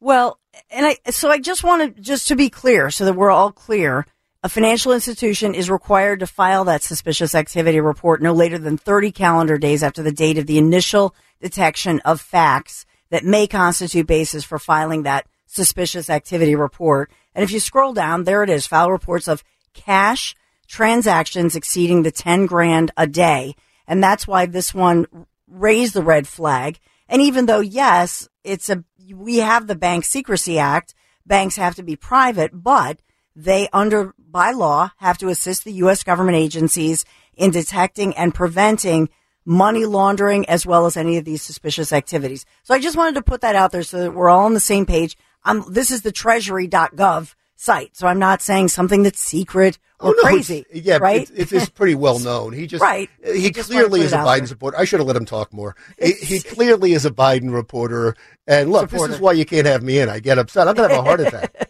Well, 0.00 0.40
and 0.70 0.86
I 0.86 1.10
so 1.10 1.28
I 1.28 1.40
just 1.40 1.62
want 1.62 1.94
to 1.94 2.00
just 2.00 2.28
to 2.28 2.36
be 2.36 2.48
clear, 2.48 2.90
so 2.90 3.04
that 3.04 3.12
we're 3.12 3.30
all 3.30 3.52
clear. 3.52 4.06
A 4.42 4.48
financial 4.48 4.92
institution 4.92 5.54
is 5.54 5.68
required 5.68 6.20
to 6.20 6.26
file 6.26 6.64
that 6.64 6.82
suspicious 6.82 7.34
activity 7.34 7.78
report 7.78 8.22
no 8.22 8.32
later 8.32 8.56
than 8.56 8.78
30 8.78 9.12
calendar 9.12 9.58
days 9.58 9.82
after 9.82 10.02
the 10.02 10.12
date 10.12 10.38
of 10.38 10.46
the 10.46 10.56
initial 10.56 11.14
detection 11.42 12.00
of 12.06 12.22
facts 12.22 12.86
that 13.10 13.22
may 13.22 13.46
constitute 13.46 14.06
basis 14.06 14.42
for 14.42 14.58
filing 14.58 15.02
that 15.02 15.26
suspicious 15.44 16.08
activity 16.08 16.54
report. 16.54 17.10
And 17.34 17.42
if 17.42 17.52
you 17.52 17.60
scroll 17.60 17.92
down, 17.92 18.24
there 18.24 18.42
it 18.42 18.48
is, 18.48 18.66
file 18.66 18.90
reports 18.90 19.28
of 19.28 19.44
cash 19.74 20.34
transactions 20.66 21.54
exceeding 21.54 22.02
the 22.02 22.10
10 22.10 22.46
grand 22.46 22.92
a 22.96 23.06
day. 23.06 23.54
And 23.86 24.02
that's 24.02 24.26
why 24.26 24.46
this 24.46 24.72
one 24.72 25.06
raised 25.48 25.92
the 25.92 26.02
red 26.02 26.26
flag. 26.26 26.78
And 27.10 27.20
even 27.20 27.44
though, 27.44 27.60
yes, 27.60 28.26
it's 28.42 28.70
a, 28.70 28.84
we 29.14 29.38
have 29.38 29.66
the 29.66 29.74
Bank 29.74 30.06
Secrecy 30.06 30.58
Act, 30.58 30.94
banks 31.26 31.56
have 31.56 31.74
to 31.74 31.82
be 31.82 31.96
private, 31.96 32.52
but 32.54 33.00
they 33.42 33.68
under, 33.72 34.14
by 34.18 34.50
law, 34.52 34.90
have 34.98 35.18
to 35.18 35.28
assist 35.28 35.64
the 35.64 35.72
U.S. 35.84 36.02
government 36.04 36.36
agencies 36.36 37.04
in 37.34 37.50
detecting 37.50 38.14
and 38.16 38.34
preventing 38.34 39.08
money 39.46 39.86
laundering 39.86 40.46
as 40.48 40.66
well 40.66 40.86
as 40.86 40.96
any 40.96 41.16
of 41.16 41.24
these 41.24 41.40
suspicious 41.42 41.92
activities. 41.92 42.44
So 42.62 42.74
I 42.74 42.78
just 42.80 42.96
wanted 42.96 43.14
to 43.14 43.22
put 43.22 43.40
that 43.40 43.56
out 43.56 43.72
there 43.72 43.82
so 43.82 44.00
that 44.02 44.14
we're 44.14 44.28
all 44.28 44.44
on 44.44 44.54
the 44.54 44.60
same 44.60 44.84
page. 44.86 45.16
Um, 45.44 45.64
this 45.70 45.90
is 45.90 46.02
the 46.02 46.12
treasury.gov 46.12 47.34
site. 47.56 47.96
So 47.96 48.06
I'm 48.06 48.18
not 48.18 48.42
saying 48.42 48.68
something 48.68 49.02
that's 49.02 49.20
secret 49.20 49.78
or 49.98 50.10
Oh, 50.10 50.12
no, 50.12 50.22
crazy. 50.22 50.64
it's- 50.70 50.82
yeah, 50.84 50.96
right? 50.98 51.22
It's, 51.22 51.30
it's, 51.30 51.52
it's 51.52 51.68
pretty 51.68 51.94
well 51.94 52.18
known. 52.30 52.52
He 52.52 52.66
just 52.66 52.82
Right. 52.82 53.08
He 53.24 53.46
I 53.46 53.50
just 53.50 53.70
clearly 53.70 54.00
is 54.00 54.12
a 54.12 54.16
Biden 54.18 54.38
there. 54.38 54.46
supporter. 54.48 54.78
I 54.78 54.84
should 54.84 55.00
have 55.00 55.06
let 55.06 55.16
him 55.16 55.24
talk 55.26 55.52
more. 55.52 55.76
He, 56.00 56.12
he 56.12 56.40
clearly 56.40 56.92
is 56.92 57.04
a 57.06 57.10
Biden 57.10 57.52
reporter. 57.52 58.16
And 58.46 58.70
look, 58.70 58.90
this 58.90 59.02
is 59.02 59.20
why 59.20 59.32
you 59.32 59.44
can't 59.44 59.66
have 59.66 59.82
me 59.82 59.98
in. 59.98 60.08
I 60.08 60.20
get 60.20 60.38
upset. 60.38 60.68
I'm 60.68 60.74
going 60.74 60.88
to 60.90 60.94
have 60.96 61.04
a 61.04 61.08
heart 61.08 61.20
attack. 61.20 61.54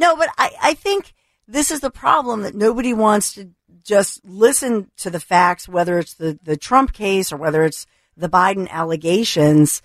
No, 0.00 0.16
but 0.16 0.30
I, 0.38 0.50
I 0.62 0.74
think 0.74 1.12
this 1.46 1.70
is 1.70 1.80
the 1.80 1.90
problem 1.90 2.40
that 2.42 2.54
nobody 2.54 2.94
wants 2.94 3.34
to 3.34 3.50
just 3.84 4.24
listen 4.24 4.90
to 4.96 5.10
the 5.10 5.20
facts, 5.20 5.68
whether 5.68 5.98
it's 5.98 6.14
the, 6.14 6.38
the 6.42 6.56
Trump 6.56 6.94
case 6.94 7.30
or 7.30 7.36
whether 7.36 7.64
it's 7.64 7.86
the 8.16 8.28
Biden 8.28 8.66
allegations. 8.70 9.82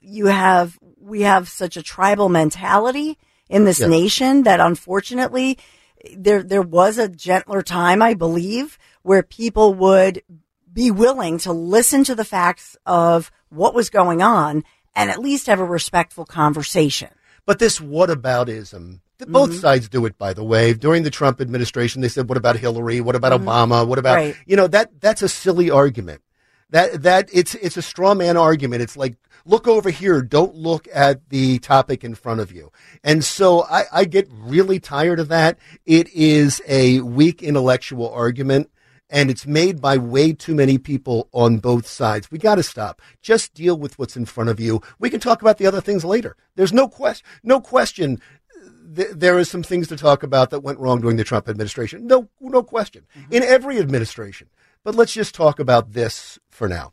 You 0.00 0.26
have, 0.26 0.78
we 0.98 1.22
have 1.22 1.48
such 1.48 1.76
a 1.76 1.82
tribal 1.82 2.30
mentality 2.30 3.18
in 3.50 3.66
this 3.66 3.80
Yeah. 3.80 3.88
nation 3.88 4.44
that 4.44 4.60
unfortunately 4.60 5.58
there, 6.16 6.42
there 6.42 6.62
was 6.62 6.96
a 6.96 7.08
gentler 7.08 7.60
time, 7.62 8.00
I 8.00 8.14
believe, 8.14 8.78
where 9.02 9.22
people 9.22 9.74
would 9.74 10.22
be 10.72 10.90
willing 10.90 11.36
to 11.38 11.52
listen 11.52 12.02
to 12.04 12.14
the 12.14 12.24
facts 12.24 12.78
of 12.86 13.30
what 13.50 13.74
was 13.74 13.90
going 13.90 14.22
on 14.22 14.64
and 14.94 15.10
at 15.10 15.18
least 15.20 15.48
have 15.48 15.60
a 15.60 15.64
respectful 15.64 16.24
conversation. 16.24 17.10
But 17.44 17.58
this 17.58 17.78
whataboutism, 17.78 19.00
th- 19.20 19.32
both 19.32 19.54
sides 19.54 19.88
do 19.88 20.04
it, 20.06 20.18
by 20.18 20.32
the 20.32 20.44
way. 20.44 20.74
During 20.74 21.02
the 21.04 21.10
Trump 21.10 21.40
administration, 21.40 22.00
they 22.02 22.08
said, 22.08 22.28
what 22.28 22.36
about 22.38 22.56
Hillary? 22.56 23.00
What 23.00 23.14
about 23.16 23.32
Mhm. 23.32 23.44
Obama? 23.44 23.86
What 23.86 23.98
about, 23.98 24.16
Right. 24.16 24.36
you 24.46 24.56
know, 24.56 24.66
that, 24.66 25.00
that's 25.00 25.22
a 25.22 25.28
silly 25.28 25.70
argument. 25.70 26.20
That 26.72 27.02
that 27.02 27.28
it's 27.32 27.56
it's 27.56 27.76
a 27.76 27.82
straw 27.82 28.14
man 28.14 28.36
argument. 28.36 28.80
It's 28.82 28.96
like 28.96 29.16
look 29.44 29.66
over 29.66 29.90
here. 29.90 30.22
Don't 30.22 30.54
look 30.54 30.86
at 30.94 31.28
the 31.28 31.58
topic 31.58 32.04
in 32.04 32.14
front 32.14 32.38
of 32.38 32.52
you. 32.52 32.70
And 33.02 33.24
so 33.24 33.64
I, 33.64 33.86
I 33.92 34.04
get 34.04 34.28
really 34.30 34.78
tired 34.78 35.18
of 35.18 35.26
that. 35.30 35.58
It 35.84 36.08
is 36.14 36.62
a 36.68 37.00
weak 37.00 37.42
intellectual 37.42 38.08
argument 38.12 38.70
and 39.12 39.28
it's 39.32 39.48
made 39.48 39.80
by 39.80 39.96
way 39.96 40.32
too 40.32 40.54
many 40.54 40.78
people 40.78 41.28
on 41.32 41.58
both 41.58 41.88
sides. 41.88 42.30
We 42.30 42.38
got 42.38 42.54
to 42.54 42.62
stop. 42.62 43.02
Just 43.20 43.52
deal 43.52 43.76
with 43.76 43.98
what's 43.98 44.16
in 44.16 44.24
front 44.24 44.50
of 44.50 44.60
you. 44.60 44.80
We 45.00 45.10
can 45.10 45.18
talk 45.18 45.42
about 45.42 45.58
the 45.58 45.66
other 45.66 45.80
things 45.80 46.04
later. 46.04 46.36
There's 46.54 46.72
no 46.72 46.86
question, 46.86 47.26
no 47.42 47.60
question. 47.60 48.20
Th- 48.94 49.10
there 49.10 49.38
is 49.38 49.50
some 49.50 49.62
things 49.62 49.88
to 49.88 49.96
talk 49.96 50.22
about 50.22 50.50
that 50.50 50.60
went 50.60 50.78
wrong 50.78 51.00
during 51.00 51.16
the 51.16 51.24
Trump 51.24 51.48
administration. 51.48 52.06
No, 52.06 52.28
no 52.40 52.62
question. 52.62 53.06
Mm-hmm. 53.16 53.32
In 53.32 53.42
every 53.42 53.78
administration. 53.78 54.48
But 54.82 54.94
let's 54.94 55.12
just 55.12 55.34
talk 55.34 55.58
about 55.58 55.92
this 55.92 56.38
for 56.50 56.68
now. 56.68 56.92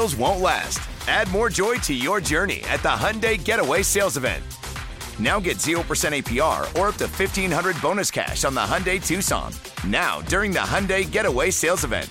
won't 0.01 0.41
last. 0.41 0.79
Add 1.07 1.29
more 1.29 1.47
joy 1.47 1.75
to 1.75 1.93
your 1.93 2.19
journey 2.19 2.63
at 2.69 2.81
the 2.81 2.89
Hyundai 2.89 3.41
Getaway 3.41 3.83
Sales 3.83 4.17
Event. 4.17 4.43
Now 5.19 5.39
get 5.39 5.57
0% 5.57 5.77
APR 5.83 6.61
or 6.79 6.87
up 6.87 6.95
to 6.95 7.07
1500 7.07 7.79
bonus 7.81 8.09
cash 8.09 8.43
on 8.43 8.55
the 8.55 8.61
Hyundai 8.61 9.05
Tucson. 9.05 9.53
Now, 9.87 10.21
during 10.21 10.51
the 10.51 10.59
Hyundai 10.59 11.09
Getaway 11.09 11.51
Sales 11.51 11.83
Event. 11.83 12.09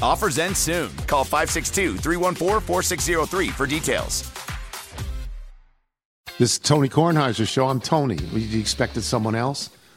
Offers 0.00 0.38
end 0.38 0.56
soon. 0.56 0.90
Call 1.06 1.24
562 1.24 1.98
314 1.98 2.60
4603 2.60 3.48
for 3.48 3.66
details. 3.66 4.32
This 6.38 6.54
is 6.54 6.58
Tony 6.58 6.88
Kornheiser's 6.88 7.50
show. 7.50 7.68
I'm 7.68 7.80
Tony. 7.80 8.16
You 8.16 8.58
expected 8.58 9.02
someone 9.02 9.34
else? 9.34 9.68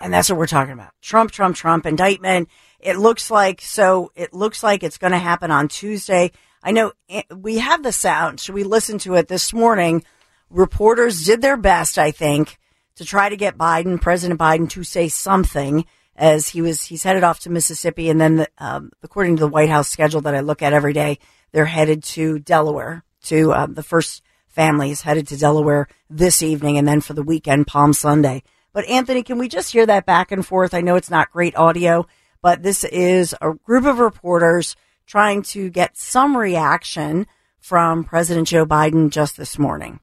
And 0.00 0.12
that's 0.12 0.30
what 0.30 0.38
we're 0.38 0.46
talking 0.46 0.74
about. 0.74 0.92
Trump, 1.02 1.32
Trump, 1.32 1.56
Trump 1.56 1.86
indictment. 1.86 2.48
It 2.78 2.96
looks 2.96 3.30
like, 3.30 3.60
so 3.60 4.12
it 4.14 4.32
looks 4.32 4.62
like 4.62 4.82
it's 4.82 4.98
going 4.98 5.12
to 5.12 5.18
happen 5.18 5.50
on 5.50 5.68
Tuesday. 5.68 6.30
I 6.62 6.70
know 6.70 6.92
eh, 7.08 7.22
we 7.34 7.58
have 7.58 7.82
the 7.82 7.92
sound. 7.92 8.40
Should 8.40 8.54
we 8.54 8.64
listen 8.64 8.98
to 8.98 9.14
it 9.14 9.28
this 9.28 9.52
morning? 9.52 10.04
Reporters 10.50 11.24
did 11.24 11.42
their 11.42 11.56
best, 11.56 11.98
I 11.98 12.12
think, 12.12 12.58
to 12.96 13.04
try 13.04 13.28
to 13.28 13.36
get 13.36 13.58
Biden, 13.58 14.00
President 14.00 14.38
Biden, 14.38 14.70
to 14.70 14.84
say 14.84 15.08
something 15.08 15.84
as 16.14 16.48
he 16.48 16.62
was, 16.62 16.84
he's 16.84 17.02
headed 17.02 17.24
off 17.24 17.40
to 17.40 17.50
Mississippi. 17.50 18.08
And 18.08 18.20
then, 18.20 18.36
the, 18.36 18.48
um, 18.58 18.90
according 19.02 19.36
to 19.36 19.40
the 19.40 19.48
White 19.48 19.68
House 19.68 19.88
schedule 19.88 20.20
that 20.22 20.34
I 20.34 20.40
look 20.40 20.62
at 20.62 20.72
every 20.72 20.92
day, 20.92 21.18
they're 21.52 21.64
headed 21.64 22.02
to 22.04 22.38
Delaware 22.38 23.04
to, 23.24 23.52
um, 23.52 23.74
the 23.74 23.82
first 23.82 24.22
family 24.46 24.90
is 24.90 25.02
headed 25.02 25.28
to 25.28 25.36
Delaware 25.36 25.86
this 26.10 26.42
evening 26.42 26.78
and 26.78 26.88
then 26.88 27.00
for 27.00 27.14
the 27.14 27.22
weekend, 27.22 27.66
Palm 27.66 27.92
Sunday. 27.92 28.42
But 28.72 28.86
Anthony, 28.86 29.22
can 29.22 29.38
we 29.38 29.48
just 29.48 29.72
hear 29.72 29.86
that 29.86 30.06
back 30.06 30.30
and 30.30 30.46
forth? 30.46 30.74
I 30.74 30.80
know 30.80 30.96
it's 30.96 31.10
not 31.10 31.32
great 31.32 31.56
audio, 31.56 32.06
but 32.42 32.62
this 32.62 32.84
is 32.84 33.34
a 33.40 33.54
group 33.54 33.86
of 33.86 33.98
reporters 33.98 34.76
trying 35.06 35.42
to 35.42 35.70
get 35.70 35.96
some 35.96 36.36
reaction 36.36 37.26
from 37.58 38.04
President 38.04 38.48
Joe 38.48 38.66
Biden 38.66 39.10
just 39.10 39.36
this 39.36 39.58
morning. 39.58 40.00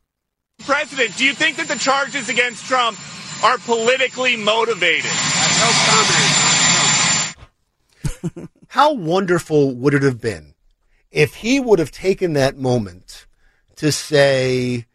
President, 0.59 1.15
do 1.17 1.25
you 1.25 1.33
think 1.33 1.57
that 1.57 1.67
the 1.67 1.77
charges 1.77 2.29
against 2.29 2.65
Trump 2.65 2.97
are 3.43 3.57
politically 3.59 4.35
motivated? 4.35 5.11
No 5.11 5.71
comment. 8.31 8.49
How 8.67 8.93
wonderful 8.93 9.75
would 9.75 9.93
it 9.93 10.03
have 10.03 10.19
been 10.19 10.55
if 11.11 11.35
he 11.35 11.59
would 11.59 11.79
have 11.79 11.91
taken 11.91 12.33
that 12.33 12.57
moment 12.57 13.25
to 13.77 13.91
say, 13.91 14.85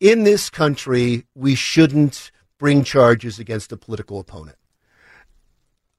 in 0.00 0.24
this 0.24 0.50
country, 0.50 1.24
we 1.34 1.54
shouldn't 1.54 2.30
bring 2.64 2.82
charges 2.82 3.38
against 3.38 3.72
a 3.72 3.76
political 3.76 4.18
opponent. 4.18 4.56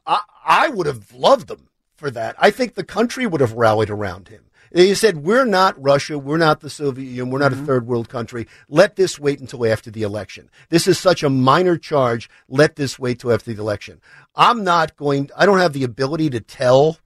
I, 0.04 0.22
I 0.44 0.70
would 0.70 0.88
have 0.88 1.14
loved 1.14 1.48
them 1.48 1.70
for 1.96 2.10
that. 2.10 2.36
I 2.40 2.50
think 2.50 2.74
the 2.74 2.84
country 2.84 3.28
would 3.28 3.40
have 3.40 3.54
rallied 3.54 3.92
around 3.92 4.30
him. 4.30 4.46
They 4.72 4.96
said, 4.96 5.18
We're 5.18 5.46
not 5.46 5.80
Russia. 5.80 6.18
We're 6.18 6.38
not 6.38 6.62
the 6.62 6.72
Soviet 6.72 7.06
Union. 7.06 7.30
We're 7.30 7.38
not 7.38 7.52
mm-hmm. 7.52 7.62
a 7.62 7.66
third 7.68 7.86
world 7.86 8.10
country. 8.10 8.48
Let 8.68 8.96
this 8.96 9.20
wait 9.20 9.40
until 9.40 9.64
after 9.64 9.92
the 9.92 10.02
election. 10.02 10.50
This 10.70 10.88
is 10.88 10.98
such 10.98 11.22
a 11.22 11.30
minor 11.30 11.78
charge. 11.78 12.32
Let 12.50 12.78
this 12.78 12.98
wait 12.98 13.20
till 13.20 13.32
after 13.32 13.54
the 13.54 13.62
election. 13.62 14.02
I'm 14.36 14.64
not 14.64 14.98
going, 14.98 15.30
I 15.38 15.46
don't 15.46 15.60
have 15.60 15.74
the 15.74 15.84
ability 15.84 16.32
to 16.32 16.40
tell 16.40 16.98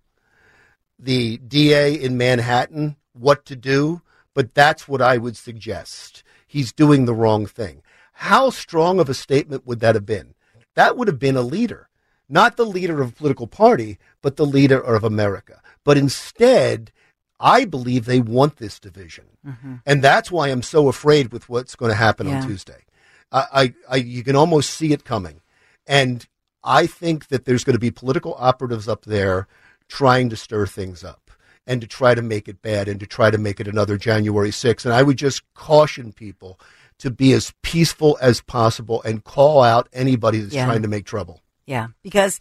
the 0.97 1.37
DA 1.37 1.95
in 1.95 2.17
Manhattan 2.17 2.95
what 3.11 3.45
to 3.47 3.57
do, 3.57 4.03
but 4.33 4.53
that's 4.53 4.87
what 4.87 5.01
I 5.01 5.17
would 5.17 5.35
suggest. 5.35 6.23
He's 6.47 6.71
doing 6.71 7.03
the 7.03 7.13
wrong 7.13 7.45
thing. 7.45 7.83
How 8.19 8.49
strong 8.49 8.99
of 8.99 9.07
a 9.07 9.13
statement 9.13 9.65
would 9.65 9.79
that 9.79 9.95
have 9.95 10.05
been? 10.05 10.35
That 10.75 10.97
would 10.97 11.07
have 11.07 11.19
been 11.19 11.37
a 11.37 11.41
leader, 11.41 11.87
not 12.27 12.57
the 12.57 12.65
leader 12.65 13.01
of 13.01 13.09
a 13.09 13.13
political 13.13 13.47
party, 13.47 13.97
but 14.21 14.35
the 14.35 14.45
leader 14.45 14.77
of 14.77 15.05
America. 15.05 15.61
But 15.85 15.97
instead, 15.97 16.91
I 17.39 17.63
believe 17.63 18.03
they 18.03 18.19
want 18.19 18.57
this 18.57 18.77
division. 18.77 19.23
Mm-hmm. 19.47 19.75
And 19.85 20.01
that's 20.01 20.29
why 20.29 20.49
I'm 20.49 20.63
so 20.63 20.89
afraid 20.89 21.31
with 21.31 21.47
what's 21.47 21.77
going 21.77 21.91
to 21.91 21.95
happen 21.95 22.27
yeah. 22.27 22.41
on 22.41 22.47
Tuesday. 22.47 22.83
I, 23.31 23.45
I, 23.53 23.73
I, 23.89 23.95
you 23.95 24.21
can 24.21 24.35
almost 24.35 24.71
see 24.71 24.91
it 24.91 25.05
coming. 25.05 25.39
And 25.87 26.27
I 26.61 26.87
think 26.87 27.29
that 27.29 27.45
there's 27.45 27.63
going 27.63 27.75
to 27.75 27.79
be 27.79 27.89
political 27.89 28.35
operatives 28.37 28.89
up 28.89 29.05
there 29.05 29.47
trying 29.87 30.29
to 30.31 30.35
stir 30.35 30.65
things 30.65 31.05
up 31.05 31.31
and 31.65 31.79
to 31.79 31.87
try 31.87 32.15
to 32.15 32.21
make 32.21 32.49
it 32.49 32.61
bad 32.61 32.89
and 32.89 32.99
to 32.99 33.07
try 33.07 33.31
to 33.31 33.37
make 33.37 33.61
it 33.61 33.67
another 33.69 33.97
January 33.97 34.51
6th. 34.51 34.83
And 34.83 34.93
I 34.93 35.03
would 35.03 35.17
just 35.17 35.41
caution 35.53 36.11
people 36.11 36.59
to 36.99 37.09
be 37.09 37.33
as 37.33 37.53
peaceful 37.61 38.17
as 38.21 38.41
possible 38.41 39.01
and 39.03 39.23
call 39.23 39.63
out 39.63 39.89
anybody 39.93 40.39
that's 40.39 40.53
yeah. 40.53 40.65
trying 40.65 40.83
to 40.83 40.87
make 40.87 41.05
trouble. 41.05 41.41
Yeah, 41.65 41.87
because 42.03 42.39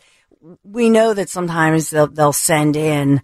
we 0.63 0.91
know 0.91 1.15
that 1.15 1.29
sometimes 1.29 1.91
they'll 1.91 2.07
they'll 2.07 2.33
send 2.33 2.77
in 2.77 3.23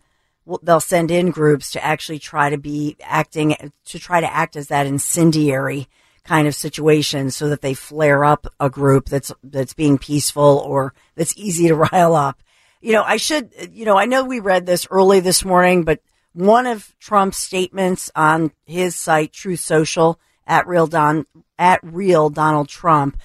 they'll 0.62 0.80
send 0.80 1.10
in 1.10 1.30
groups 1.30 1.70
to 1.72 1.84
actually 1.84 2.18
try 2.18 2.50
to 2.50 2.58
be 2.58 2.96
acting 3.02 3.56
to 3.86 3.98
try 3.98 4.20
to 4.20 4.32
act 4.32 4.56
as 4.56 4.68
that 4.68 4.86
incendiary 4.86 5.88
kind 6.24 6.48
of 6.48 6.54
situation 6.54 7.30
so 7.30 7.48
that 7.48 7.60
they 7.60 7.74
flare 7.74 8.24
up 8.24 8.46
a 8.58 8.70
group 8.70 9.06
that's 9.08 9.32
that's 9.42 9.74
being 9.74 9.98
peaceful 9.98 10.62
or 10.66 10.94
that's 11.14 11.36
easy 11.36 11.68
to 11.68 11.74
rile 11.92 12.14
up. 12.14 12.40
You 12.80 12.92
know, 12.92 13.02
I 13.02 13.16
should 13.16 13.50
you 13.72 13.84
know, 13.84 13.96
I 13.96 14.06
know 14.06 14.24
we 14.24 14.40
read 14.40 14.66
this 14.66 14.86
early 14.90 15.20
this 15.20 15.44
morning, 15.44 15.84
but 15.84 16.00
one 16.32 16.66
of 16.66 16.94
Trump's 16.98 17.38
statements 17.38 18.10
on 18.14 18.50
his 18.66 18.96
site, 18.96 19.32
Truth 19.32 19.60
Social, 19.60 20.18
at 20.46 20.66
real 20.66 20.86
Don 20.86 21.26
at 21.58 21.80
real 21.82 22.30
Donald 22.30 22.68
Trump. 22.68 23.18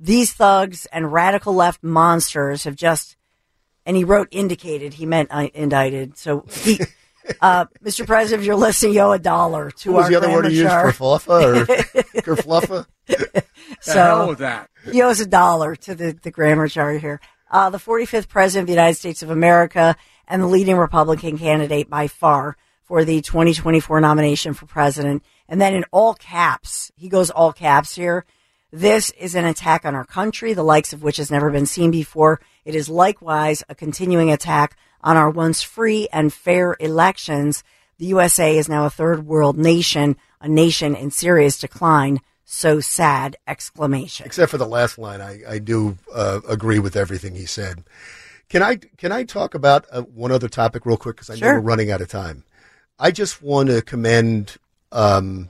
These 0.00 0.32
thugs 0.32 0.86
and 0.86 1.12
radical 1.12 1.54
left 1.54 1.82
monsters 1.82 2.64
have 2.64 2.74
just, 2.74 3.16
and 3.86 3.96
he 3.96 4.04
wrote 4.04 4.28
indicated. 4.30 4.94
He 4.94 5.06
meant 5.06 5.28
uh, 5.30 5.48
indicted. 5.54 6.16
So 6.18 6.44
he, 6.50 6.80
uh, 7.40 7.66
Mr. 7.84 8.04
President, 8.06 8.40
if 8.42 8.46
you're 8.46 8.56
listening, 8.56 8.94
you 8.94 9.00
owe 9.00 9.12
a 9.12 9.18
dollar 9.18 9.70
to 9.70 9.92
What 9.92 9.96
was 9.98 10.04
our 10.06 10.10
the 10.10 10.16
other 10.16 10.32
word 10.32 10.46
he 10.46 10.58
used? 10.58 10.68
grandma 10.68 10.82
jar. 10.82 10.92
Kerfluffa 10.92 11.56
or 11.56 11.66
kerfluffa? 12.22 12.86
So 13.80 14.34
that. 14.38 14.70
He 14.92 15.02
owes 15.02 15.20
a 15.20 15.26
dollar 15.26 15.74
to 15.76 15.94
the, 15.94 16.16
the 16.22 16.30
grammar 16.30 16.68
jar 16.68 16.92
here. 16.92 17.20
Uh, 17.50 17.68
the 17.70 17.78
45th 17.78 18.28
president 18.28 18.62
of 18.64 18.66
the 18.68 18.74
United 18.74 18.94
States 18.94 19.22
of 19.22 19.30
America 19.30 19.96
and 20.28 20.40
the 20.40 20.46
leading 20.46 20.76
Republican 20.76 21.36
candidate 21.36 21.90
by 21.90 22.06
far 22.06 22.56
for 22.84 23.04
the 23.04 23.20
2024 23.20 24.00
nomination 24.00 24.54
for 24.54 24.66
president. 24.66 25.22
And 25.48 25.60
then 25.60 25.74
in 25.74 25.84
all 25.90 26.14
caps, 26.14 26.90
he 26.96 27.08
goes 27.08 27.30
all 27.30 27.52
caps 27.52 27.94
here. 27.96 28.24
This 28.72 29.10
is 29.12 29.34
an 29.34 29.44
attack 29.44 29.84
on 29.84 29.94
our 29.94 30.04
country, 30.04 30.54
the 30.54 30.62
likes 30.62 30.92
of 30.92 31.02
which 31.02 31.18
has 31.18 31.30
never 31.30 31.50
been 31.50 31.66
seen 31.66 31.90
before. 31.90 32.40
It 32.64 32.74
is 32.74 32.88
likewise 32.88 33.62
a 33.68 33.74
continuing 33.74 34.30
attack 34.30 34.76
on 35.02 35.16
our 35.16 35.28
once 35.28 35.62
free 35.62 36.08
and 36.12 36.32
fair 36.32 36.76
elections. 36.80 37.62
The 37.98 38.06
USA 38.06 38.56
is 38.56 38.68
now 38.68 38.86
a 38.86 38.90
third 38.90 39.26
world 39.26 39.58
nation, 39.58 40.16
a 40.40 40.48
nation 40.48 40.94
in 40.96 41.10
serious 41.10 41.58
decline. 41.58 42.20
So 42.44 42.80
sad! 42.80 43.36
Exclamation. 43.46 44.26
Except 44.26 44.50
for 44.50 44.58
the 44.58 44.66
last 44.66 44.98
line, 44.98 45.20
I, 45.20 45.40
I 45.48 45.58
do 45.58 45.96
uh, 46.14 46.40
agree 46.48 46.78
with 46.78 46.96
everything 46.96 47.34
he 47.34 47.46
said. 47.46 47.84
Can 48.48 48.62
I 48.62 48.76
can 48.76 49.12
I 49.12 49.24
talk 49.24 49.54
about 49.54 49.86
uh, 49.90 50.02
one 50.02 50.32
other 50.32 50.48
topic 50.48 50.84
real 50.84 50.96
quick 50.98 51.16
because 51.16 51.30
I 51.30 51.36
Sure. 51.36 51.48
know 51.54 51.54
we're 51.60 51.66
running 51.66 51.90
out 51.90 52.00
of 52.02 52.08
time. 52.08 52.44
I 52.98 53.10
just 53.10 53.42
want 53.42 53.68
to 53.70 53.80
commend 53.80 54.56
um, 54.92 55.48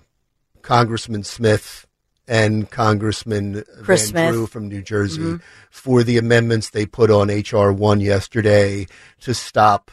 Congressman 0.63 1.25
Smith 1.25 1.87
and 2.29 2.71
Congressman 2.71 3.65
Chris 3.83 4.11
Van 4.11 4.29
Smith. 4.29 4.33
Drew 4.35 4.47
from 4.47 4.69
New 4.69 4.81
Jersey 4.83 5.21
Mhm. 5.21 5.43
for 5.71 6.03
the 6.05 6.19
amendments 6.19 6.71
they 6.71 6.87
put 6.87 7.11
on 7.11 7.29
HR 7.31 7.73
one 7.73 8.01
yesterday 8.01 8.87
to 9.21 9.35
stop, 9.35 9.91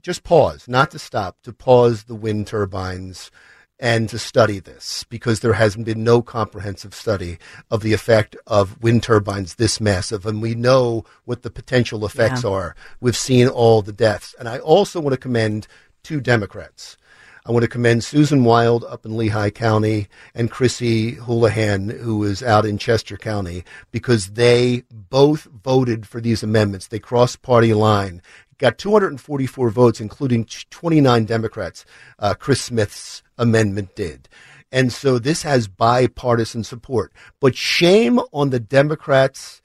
just 0.00 0.24
pause, 0.24 0.64
not 0.66 0.90
to 0.92 0.98
stop, 0.98 1.36
to 1.42 1.52
pause 1.52 2.04
the 2.04 2.14
wind 2.14 2.46
turbines 2.46 3.30
and 3.78 4.08
to 4.08 4.18
study 4.18 4.60
this 4.60 5.04
because 5.10 5.40
there 5.40 5.52
has 5.54 5.76
been 5.76 6.02
no 6.04 6.22
comprehensive 6.22 6.94
study 6.94 7.36
of 7.70 7.82
the 7.82 7.92
effect 7.92 8.34
of 8.46 8.80
wind 8.82 9.02
turbines 9.02 9.56
this 9.56 9.80
massive. 9.80 10.24
And 10.24 10.40
we 10.40 10.54
know 10.54 11.04
what 11.24 11.42
the 11.42 11.50
potential 11.50 12.06
effects 12.06 12.44
Yeah. 12.44 12.50
are. 12.50 12.76
We've 13.00 13.16
seen 13.16 13.48
all 13.48 13.82
the 13.82 13.92
deaths. 13.92 14.34
And 14.38 14.48
I 14.48 14.58
also 14.58 15.00
want 15.00 15.12
to 15.12 15.18
commend 15.18 15.66
two 16.02 16.20
Democrats. 16.20 16.96
I 17.44 17.50
want 17.50 17.64
to 17.64 17.68
commend 17.68 18.04
Susan 18.04 18.44
Wild 18.44 18.84
up 18.84 19.04
in 19.04 19.16
Lehigh 19.16 19.50
County 19.50 20.06
and 20.32 20.48
Chrissy 20.48 21.12
Houlihan, 21.14 21.88
who 21.88 22.22
is 22.22 22.40
out 22.40 22.64
in 22.64 22.78
Chester 22.78 23.16
County, 23.16 23.64
because 23.90 24.28
they 24.28 24.84
both 24.92 25.48
voted 25.64 26.06
for 26.06 26.20
these 26.20 26.44
amendments. 26.44 26.86
They 26.86 27.00
crossed 27.00 27.42
party 27.42 27.74
line, 27.74 28.22
got 28.58 28.78
244 28.78 29.70
votes, 29.70 30.00
including 30.00 30.44
29 30.44 31.24
Democrats. 31.24 31.84
Uh, 32.20 32.34
Chris 32.34 32.60
Smith's 32.62 33.24
amendment 33.36 33.96
did. 33.96 34.28
And 34.70 34.92
so 34.92 35.18
this 35.18 35.42
has 35.42 35.66
bipartisan 35.66 36.62
support. 36.62 37.12
But 37.40 37.56
shame 37.56 38.20
on 38.32 38.50
the 38.50 38.60
Democrats 38.60 39.62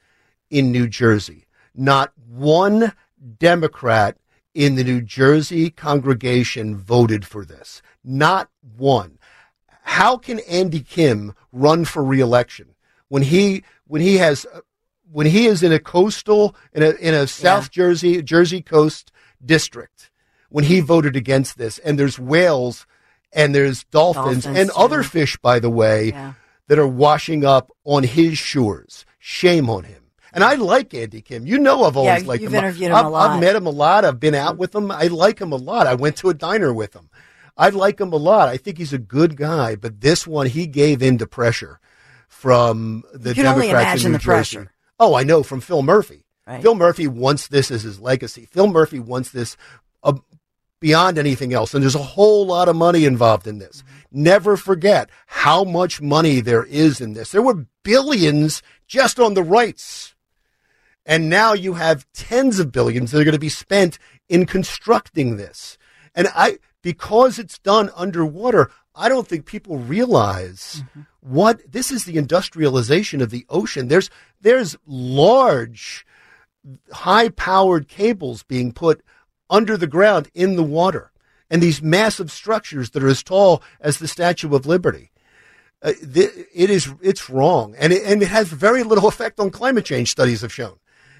in 0.49 0.71
New 0.71 0.87
Jersey. 0.87 1.45
Not 1.75 2.11
one 2.27 2.93
Democrat 3.37 4.17
in 4.57 4.73
the 4.73 4.83
New 4.83 5.01
Jersey 5.01 5.69
congregation 5.69 6.75
voted 6.75 7.23
for 7.23 7.45
this. 7.45 7.83
Not 8.03 8.49
one. 8.75 9.19
How 9.83 10.17
can 10.17 10.39
Andy 10.49 10.79
Kim 10.79 11.35
run 11.51 11.85
for 11.85 12.03
reelection 12.03 12.73
when 13.07 13.21
he 13.21 13.63
when 13.85 14.01
he 14.01 14.17
has 14.17 14.47
when 15.11 15.27
he 15.27 15.45
is 15.45 15.61
in 15.61 15.71
a 15.71 15.77
coastal 15.77 16.55
in 16.73 16.81
a 16.81 16.89
in 16.93 17.13
a 17.13 17.27
South 17.27 17.69
Jersey 17.69 18.23
Jersey 18.23 18.63
coast 18.63 19.11
district 19.45 20.09
when 20.49 20.63
he 20.63 20.79
voted 20.79 21.15
against 21.15 21.59
this 21.59 21.77
and 21.77 21.99
there's 21.99 22.17
whales 22.17 22.87
and 23.31 23.53
there's 23.53 23.83
dolphins, 23.83 24.45
Dolphins, 24.45 24.59
and 24.59 24.71
yeah. 24.75 24.83
other 24.83 25.03
fish 25.03 25.37
by 25.37 25.59
the 25.59 25.69
way 25.69 26.15
that 26.67 26.79
are 26.79 26.87
washing 26.87 27.45
up 27.45 27.71
on 27.83 28.01
his 28.01 28.39
shores. 28.39 29.05
Shame 29.19 29.69
on 29.69 29.83
him. 29.83 30.06
And 30.37 30.43
I 30.43 30.53
like 30.53 30.93
Andy 30.93 31.21
Kim. 31.21 31.47
You 31.47 31.57
know 31.57 31.83
I've 31.85 31.97
always 31.97 32.21
Yeah, 32.21 32.27
liked 32.27 32.43
you've 32.43 32.53
him. 32.53 32.59
interviewed 32.63 32.91
him 32.91 32.95
I've, 32.95 33.05
a 33.07 33.09
lot. 33.09 33.29
I've 33.31 33.41
met 33.41 33.55
him 33.55 33.65
a 33.65 33.71
lot. 33.71 34.05
I've 34.05 34.19
been 34.19 34.35
out 34.35 34.55
with 34.59 34.75
him. 34.75 34.91
I 34.91 35.07
like 35.07 35.39
him 35.39 35.51
a 35.51 35.55
lot. 35.55 35.87
I 35.87 35.95
went 35.95 36.15
to 36.17 36.29
a 36.29 36.35
diner 36.35 36.71
with 36.71 36.93
him. 36.95 37.09
I 37.57 37.69
like 37.69 37.99
him 37.99 38.13
a 38.13 38.17
lot. 38.17 38.47
I 38.47 38.57
think 38.57 38.77
he's 38.77 38.93
a 38.93 38.99
good 38.99 39.35
guy. 39.35 39.75
But 39.75 40.01
this 40.01 40.27
one, 40.27 40.45
he 40.45 40.67
gave 40.67 41.01
in 41.01 41.17
to 41.17 41.25
pressure 41.25 41.79
from 42.27 43.03
the 43.15 43.29
You 43.29 43.35
can 43.35 43.47
only 43.47 43.71
imagine 43.71 44.05
in 44.07 44.11
New 44.11 44.17
the 44.19 44.23
Jersey. 44.23 44.57
pressure. 44.57 44.71
Oh, 44.99 45.15
I 45.15 45.23
know 45.23 45.41
from 45.41 45.59
Phil 45.59 45.81
Murphy. 45.81 46.23
Right. 46.45 46.61
Phil 46.61 46.75
Murphy 46.75 47.07
wants 47.07 47.47
this 47.47 47.71
as 47.71 47.81
his 47.81 47.99
legacy. 47.99 48.45
Phil 48.45 48.67
Murphy 48.67 48.99
wants 48.99 49.31
this 49.31 49.57
uh, 50.03 50.13
beyond 50.79 51.17
anything 51.17 51.51
else. 51.51 51.73
And 51.73 51.81
there's 51.81 51.95
a 51.95 51.99
whole 51.99 52.45
lot 52.45 52.69
of 52.69 52.75
money 52.75 53.05
involved 53.05 53.47
in 53.47 53.57
this. 53.57 53.83
Never 54.11 54.55
forget 54.55 55.09
how 55.25 55.63
much 55.63 55.99
money 55.99 56.41
there 56.41 56.63
is 56.63 57.01
in 57.01 57.13
this. 57.13 57.31
There 57.31 57.41
were 57.41 57.65
billions 57.83 58.61
just 58.87 59.19
on 59.19 59.33
the 59.33 59.41
rights. 59.43 60.13
And 61.07 61.29
now 61.29 61.53
you 61.53 61.75
have 61.75 62.05
tens 62.11 62.59
of 62.59 62.73
billions 62.73 63.11
that 63.11 63.21
are 63.21 63.23
going 63.23 63.31
to 63.31 63.39
be 63.39 63.47
spent 63.47 63.97
in 64.27 64.45
constructing 64.45 65.37
this. 65.37 65.77
And 66.13 66.27
I, 66.35 66.59
because 66.83 67.39
it's 67.39 67.57
done 67.59 67.89
underwater, 67.95 68.69
I 68.93 69.07
don't 69.07 69.25
think 69.25 69.45
people 69.45 69.77
realize 69.77 70.83
what 71.21 71.71
this 71.71 71.91
is 71.91 72.03
the 72.03 72.17
industrialization 72.17 73.21
of 73.21 73.29
the 73.29 73.45
ocean. 73.49 73.87
There's, 73.87 74.09
there's 74.41 74.75
large, 74.85 76.05
high 76.91 77.29
powered 77.29 77.87
cables 77.87 78.43
being 78.43 78.73
put 78.73 79.01
under 79.49 79.77
the 79.77 79.87
ground 79.87 80.29
in 80.33 80.57
the 80.57 80.63
water 80.63 81.11
and 81.49 81.61
these 81.61 81.81
massive 81.81 82.31
structures 82.31 82.89
that 82.89 83.03
are 83.03 83.07
as 83.07 83.23
tall 83.23 83.63
as 83.79 83.99
the 83.99 84.09
Statue 84.09 84.53
of 84.53 84.65
Liberty. 84.65 85.11
Uh, 85.81 85.93
th- 86.13 86.31
it 86.53 86.69
is 86.71 86.91
it's 87.03 87.29
wrong 87.29 87.75
and 87.77 87.93
it, 87.93 88.01
and 88.03 88.23
it 88.23 88.27
has 88.27 88.49
very 88.49 88.81
little 88.81 89.07
effect 89.07 89.39
on 89.39 89.51
climate 89.51 89.85
change 89.85 90.09
studies 90.09 90.41
have 90.41 90.51
shown 90.51 90.75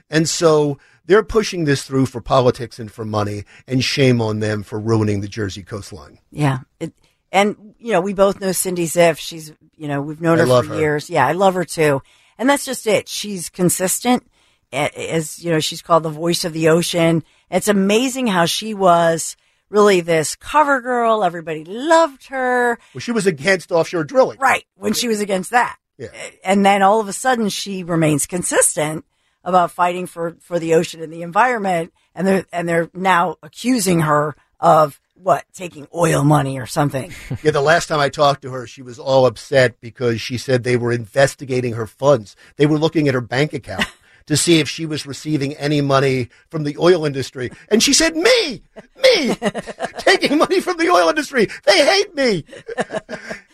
and 0.10 0.28
so 0.30 0.78
they're 1.05 1.24
pushing 1.24 1.64
this 1.66 1.84
through 1.84 2.05
for 2.05 2.22
politics 2.22 2.80
and 2.80 2.91
for 2.91 3.05
money 3.05 3.43
and 3.68 3.84
shame 3.84 4.22
on 4.22 4.39
them 4.39 4.64
for 4.64 4.80
ruining 4.80 5.22
the 5.22 5.28
jersey 5.28 5.64
coastline 5.64 6.20
Yeah. 6.32 6.60
It, 6.80 6.93
and, 7.32 7.76
you 7.78 7.91
know, 7.91 7.99
we 7.99 8.14
both 8.14 8.39
know 8.39 8.53
Cindy 8.53 8.86
Zipf. 8.86 9.18
She's, 9.18 9.51
you 9.76 9.89
know, 9.89 10.01
we've 10.01 10.22
known 10.22 10.38
her 10.38 10.45
for 10.45 10.64
her. 10.64 10.80
years. 10.80 11.10
Yeah, 11.10 11.28
I 11.28 11.34
love 11.34 11.55
her 11.55 11.66
too. 11.66 12.01
And 12.38 12.49
that's 12.49 12.64
just 12.64 12.88
it. 12.88 13.10
She's 13.10 13.49
consistent. 13.49 14.24
As, 14.72 15.43
you 15.43 15.51
know, 15.51 15.60
she's 15.60 15.82
called 15.82 16.03
the 16.03 16.10
voice 16.10 16.45
of 16.45 16.53
the 16.53 16.70
ocean. 16.70 17.24
It's 17.51 17.68
amazing 17.68 18.28
how 18.28 18.45
she 18.45 18.74
was 18.74 19.36
really 19.70 19.99
this 19.99 20.36
cover 20.36 20.80
girl. 20.82 21.24
Everybody 21.24 21.66
loved 21.66 22.28
her. 22.28 22.80
well 22.93 23.01
she 23.01 23.12
was 23.12 23.28
against 23.28 23.72
offshore 23.74 24.05
drilling 24.05 24.39
Right. 24.39 24.64
When 24.76 24.93
she 24.93 25.10
was 25.10 25.20
against 25.20 25.51
that. 25.51 25.78
Yeah. 25.97 26.08
And 26.45 26.66
then 26.66 26.82
all 26.82 27.01
of 27.01 27.10
a 27.10 27.14
sudden 27.14 27.49
she 27.49 27.84
remains 27.84 28.26
consistent 28.26 29.03
about 29.48 29.72
fighting 29.72 30.06
for, 30.06 30.36
for 30.41 30.60
the 30.60 30.76
ocean 30.76 31.02
and 31.02 31.12
the 31.12 31.24
environment. 31.24 31.91
And 32.14 32.28
they're, 32.28 32.45
and 32.52 32.68
they're 32.70 32.89
now 32.93 33.38
accusing 33.41 34.02
her 34.02 34.36
of 34.60 35.00
what? 35.16 35.45
Taking 35.54 35.88
oil 35.95 36.24
money 36.24 36.60
or 36.60 36.66
something. 36.68 37.12
yeah 37.43 37.52
the 37.52 37.62
last 37.62 37.88
time 37.88 38.00
i 38.00 38.10
talked 38.10 38.41
to 38.43 38.52
her 38.52 38.68
she 38.68 38.82
was 38.84 39.00
all 39.00 39.26
upset 39.26 39.80
because 39.82 40.20
she 40.22 40.38
said 40.38 40.64
they 40.64 40.78
were 40.78 40.91
investigating 40.91 41.74
her 41.74 41.88
funds 41.88 42.36
they 42.58 42.66
were 42.68 42.78
looking 42.78 43.08
at 43.08 43.14
her 43.16 43.22
bank 43.22 43.54
account 43.54 43.86
to 44.28 44.36
see 44.38 44.60
if 44.60 44.68
she 44.70 44.86
was 44.86 45.06
receiving 45.08 45.54
any 45.56 45.80
money 45.82 46.30
from 46.50 46.64
the 46.64 46.76
oil 46.78 47.06
industry 47.06 47.50
and 47.70 47.82
she 47.82 47.93
said 47.93 48.16
me 48.16 48.62
me 49.04 49.34
taking 50.00 50.38
money 50.38 50.60
from 50.60 50.78
the 50.78 50.89
oil 50.89 51.10
industry 51.10 51.48
they 51.66 51.86
hate 51.86 52.14
me 52.16 52.43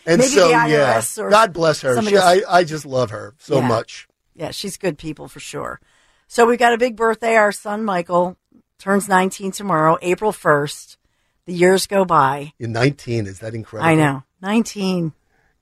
and 0.06 0.20
Maybe 0.20 0.24
so 0.24 0.50
yeah 0.50 1.02
god 1.30 1.54
bless 1.54 1.82
her 1.82 2.02
She- 2.02 2.18
I, 2.18 2.42
I 2.50 2.64
just 2.64 2.86
love 2.86 3.12
her 3.12 3.36
so 3.38 3.60
Yeah. 3.60 3.68
much 3.68 4.08
Yeah, 4.36 4.52
she's 4.52 4.78
good 4.78 4.98
people 4.98 5.28
for 5.28 5.40
sure. 5.40 5.80
So 6.28 6.46
we've 6.46 6.60
got 6.60 6.74
a 6.74 6.78
big 6.78 6.96
birthday. 6.96 7.36
Our 7.36 7.52
son 7.52 7.84
Michael 7.84 8.38
turns 8.80 9.08
19 9.08 9.52
tomorrow, 9.52 9.98
April 10.02 10.32
1st. 10.32 10.98
The 11.46 11.54
years 11.54 11.88
go 11.88 12.06
by. 12.06 12.54
in 12.60 12.72
19 12.72 13.28
is 13.28 13.40
that 13.40 13.54
incredible 13.54 13.90
I 13.90 13.96
know. 13.96 14.24
19. 14.42 15.12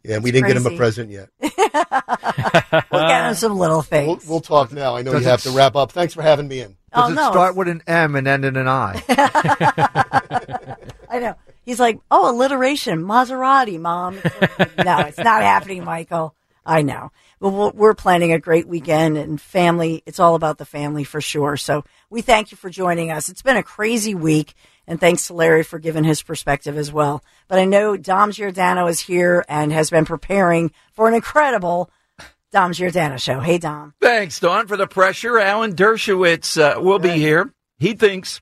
yeah 0.04 0.18
we 0.20 0.32
didn't 0.32 0.48
get 0.48 0.58
him 0.58 0.66
a 0.66 0.76
present 0.78 1.10
yet 1.10 1.30
We'll 1.40 3.08
get 3.08 3.28
him 3.28 3.34
some 3.36 3.58
little 3.58 3.82
things. 3.82 4.08
we'll, 4.08 4.20
we'll 4.28 4.42
talk 4.42 4.72
now 4.72 4.96
i 4.96 5.02
know 5.04 5.12
Does 5.12 5.24
you 5.24 5.30
have 5.30 5.42
to 5.44 5.52
wrap 5.52 5.76
up 5.76 5.92
thanks 5.92 6.14
for 6.16 6.22
having 6.24 6.48
me 6.48 6.62
in 6.62 6.78
Oh, 6.94 7.04
Does 7.04 7.12
it 7.12 7.16
no, 7.16 7.32
start 7.32 7.56
with 7.56 7.68
an 7.70 7.82
M 7.88 8.16
and 8.18 8.28
end 8.28 8.44
in 8.44 8.58
an 8.58 8.68
I? 8.68 9.02
I 11.10 11.20
know. 11.20 11.36
He's 11.64 11.80
like, 11.80 12.00
oh, 12.12 12.30
alliteration, 12.36 13.02
Maserati, 13.04 13.80
mom. 13.80 14.16
no, 14.84 15.00
it's 15.00 15.18
not 15.18 15.42
happening, 15.42 15.86
Michael. 15.86 16.36
I 16.66 16.82
know. 16.82 17.12
But 17.40 17.50
we'll- 17.50 17.72
we're 17.72 17.94
planning 17.94 18.32
a 18.34 18.40
great 18.40 18.68
weekend 18.68 19.18
and 19.18 19.42
family. 19.42 20.04
It's 20.06 20.20
all 20.20 20.36
about 20.36 20.58
the 20.58 20.66
family 20.66 21.04
for 21.04 21.22
sure. 21.22 21.58
So 21.58 21.84
we 22.10 22.22
thank 22.22 22.52
you 22.52 22.58
for 22.58 22.70
joining 22.70 23.12
us. 23.12 23.30
It's 23.30 23.42
been 23.42 23.58
a 23.58 23.64
crazy 23.64 24.14
week. 24.14 24.54
And 24.88 25.00
thanks 25.00 25.28
to 25.28 25.34
Larry 25.34 25.64
for 25.64 25.80
giving 25.80 26.04
his 26.04 26.22
perspective 26.22 26.78
as 26.78 26.92
well. 26.92 27.24
But 27.48 27.60
I 27.60 27.66
know 27.66 27.96
Dom 27.98 28.32
Giordano 28.32 28.88
is 28.88 29.00
here 29.00 29.46
and 29.48 29.72
has 29.72 29.90
been 29.90 30.06
preparing 30.06 30.72
for 30.92 31.08
an 31.08 31.14
incredible 31.14 31.90
Dom 32.52 32.74
Giordano 32.74 33.18
show. 33.18 33.40
Hey, 33.40 33.58
Dom. 33.58 33.94
Thanks, 34.02 34.40
Dawn, 34.40 34.68
for 34.68 34.76
the 34.76 34.88
pressure. 34.88 35.40
Alan 35.40 35.74
Dershowitz 35.76 36.60
uh, 36.62 36.82
will 36.82 37.00
be 37.00 37.12
here. 37.12 37.54
He 37.80 37.94
thinks 37.94 38.42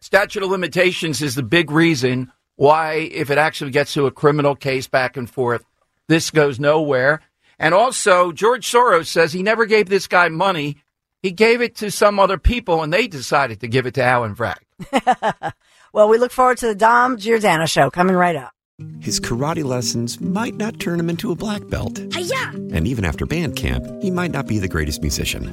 statute 0.00 0.42
of 0.42 0.50
limitations 0.50 1.20
is 1.20 1.34
the 1.34 1.42
big 1.42 1.70
reason 1.70 2.32
why, 2.54 2.94
if 2.94 3.30
it 3.30 3.36
actually 3.38 3.70
gets 3.72 3.92
to 3.94 4.06
a 4.06 4.10
criminal 4.10 4.54
case 4.54 4.86
back 4.88 5.16
and 5.16 5.28
forth, 5.28 5.64
this 6.08 6.30
goes 6.30 6.58
nowhere. 6.58 7.20
And 7.58 7.74
also, 7.74 8.32
George 8.32 8.70
Soros 8.70 9.06
says 9.06 9.32
he 9.32 9.42
never 9.42 9.66
gave 9.66 9.88
this 9.88 10.06
guy 10.06 10.28
money. 10.28 10.76
He 11.22 11.32
gave 11.32 11.62
it 11.62 11.76
to 11.76 11.90
some 11.90 12.18
other 12.20 12.38
people, 12.38 12.82
and 12.82 12.92
they 12.92 13.08
decided 13.08 13.60
to 13.60 13.68
give 13.68 13.86
it 13.86 13.94
to 13.94 14.02
Alan 14.04 14.34
Bragg. 14.34 14.60
Well, 15.96 16.10
we 16.10 16.18
look 16.18 16.30
forward 16.30 16.58
to 16.58 16.66
the 16.66 16.74
Dom 16.74 17.16
Giordano 17.16 17.64
show 17.64 17.88
coming 17.88 18.16
right 18.16 18.36
up. 18.36 18.52
His 19.00 19.18
karate 19.18 19.64
lessons 19.64 20.20
might 20.20 20.54
not 20.54 20.78
turn 20.78 21.00
him 21.00 21.08
into 21.08 21.32
a 21.32 21.34
black 21.34 21.66
belt. 21.68 21.96
Hiya! 22.12 22.50
And 22.74 22.86
even 22.86 23.06
after 23.06 23.24
band 23.24 23.56
camp, 23.56 23.82
he 24.02 24.10
might 24.10 24.30
not 24.30 24.46
be 24.46 24.58
the 24.58 24.68
greatest 24.68 25.00
musician. 25.00 25.50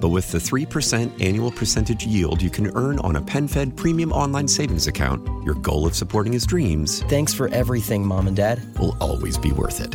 But 0.00 0.08
with 0.08 0.32
the 0.32 0.38
3% 0.38 1.22
annual 1.22 1.52
percentage 1.52 2.04
yield 2.04 2.42
you 2.42 2.50
can 2.50 2.76
earn 2.76 2.98
on 3.00 3.14
a 3.14 3.22
PenFed 3.22 3.76
premium 3.76 4.10
online 4.10 4.48
savings 4.48 4.88
account, 4.88 5.24
your 5.44 5.54
goal 5.54 5.86
of 5.86 5.94
supporting 5.94 6.32
his 6.32 6.44
dreams 6.44 7.02
Thanks 7.04 7.32
for 7.32 7.46
everything, 7.50 8.04
Mom 8.04 8.26
and 8.26 8.36
Dad. 8.36 8.60
will 8.80 8.96
always 9.00 9.38
be 9.38 9.52
worth 9.52 9.80
it. 9.80 9.94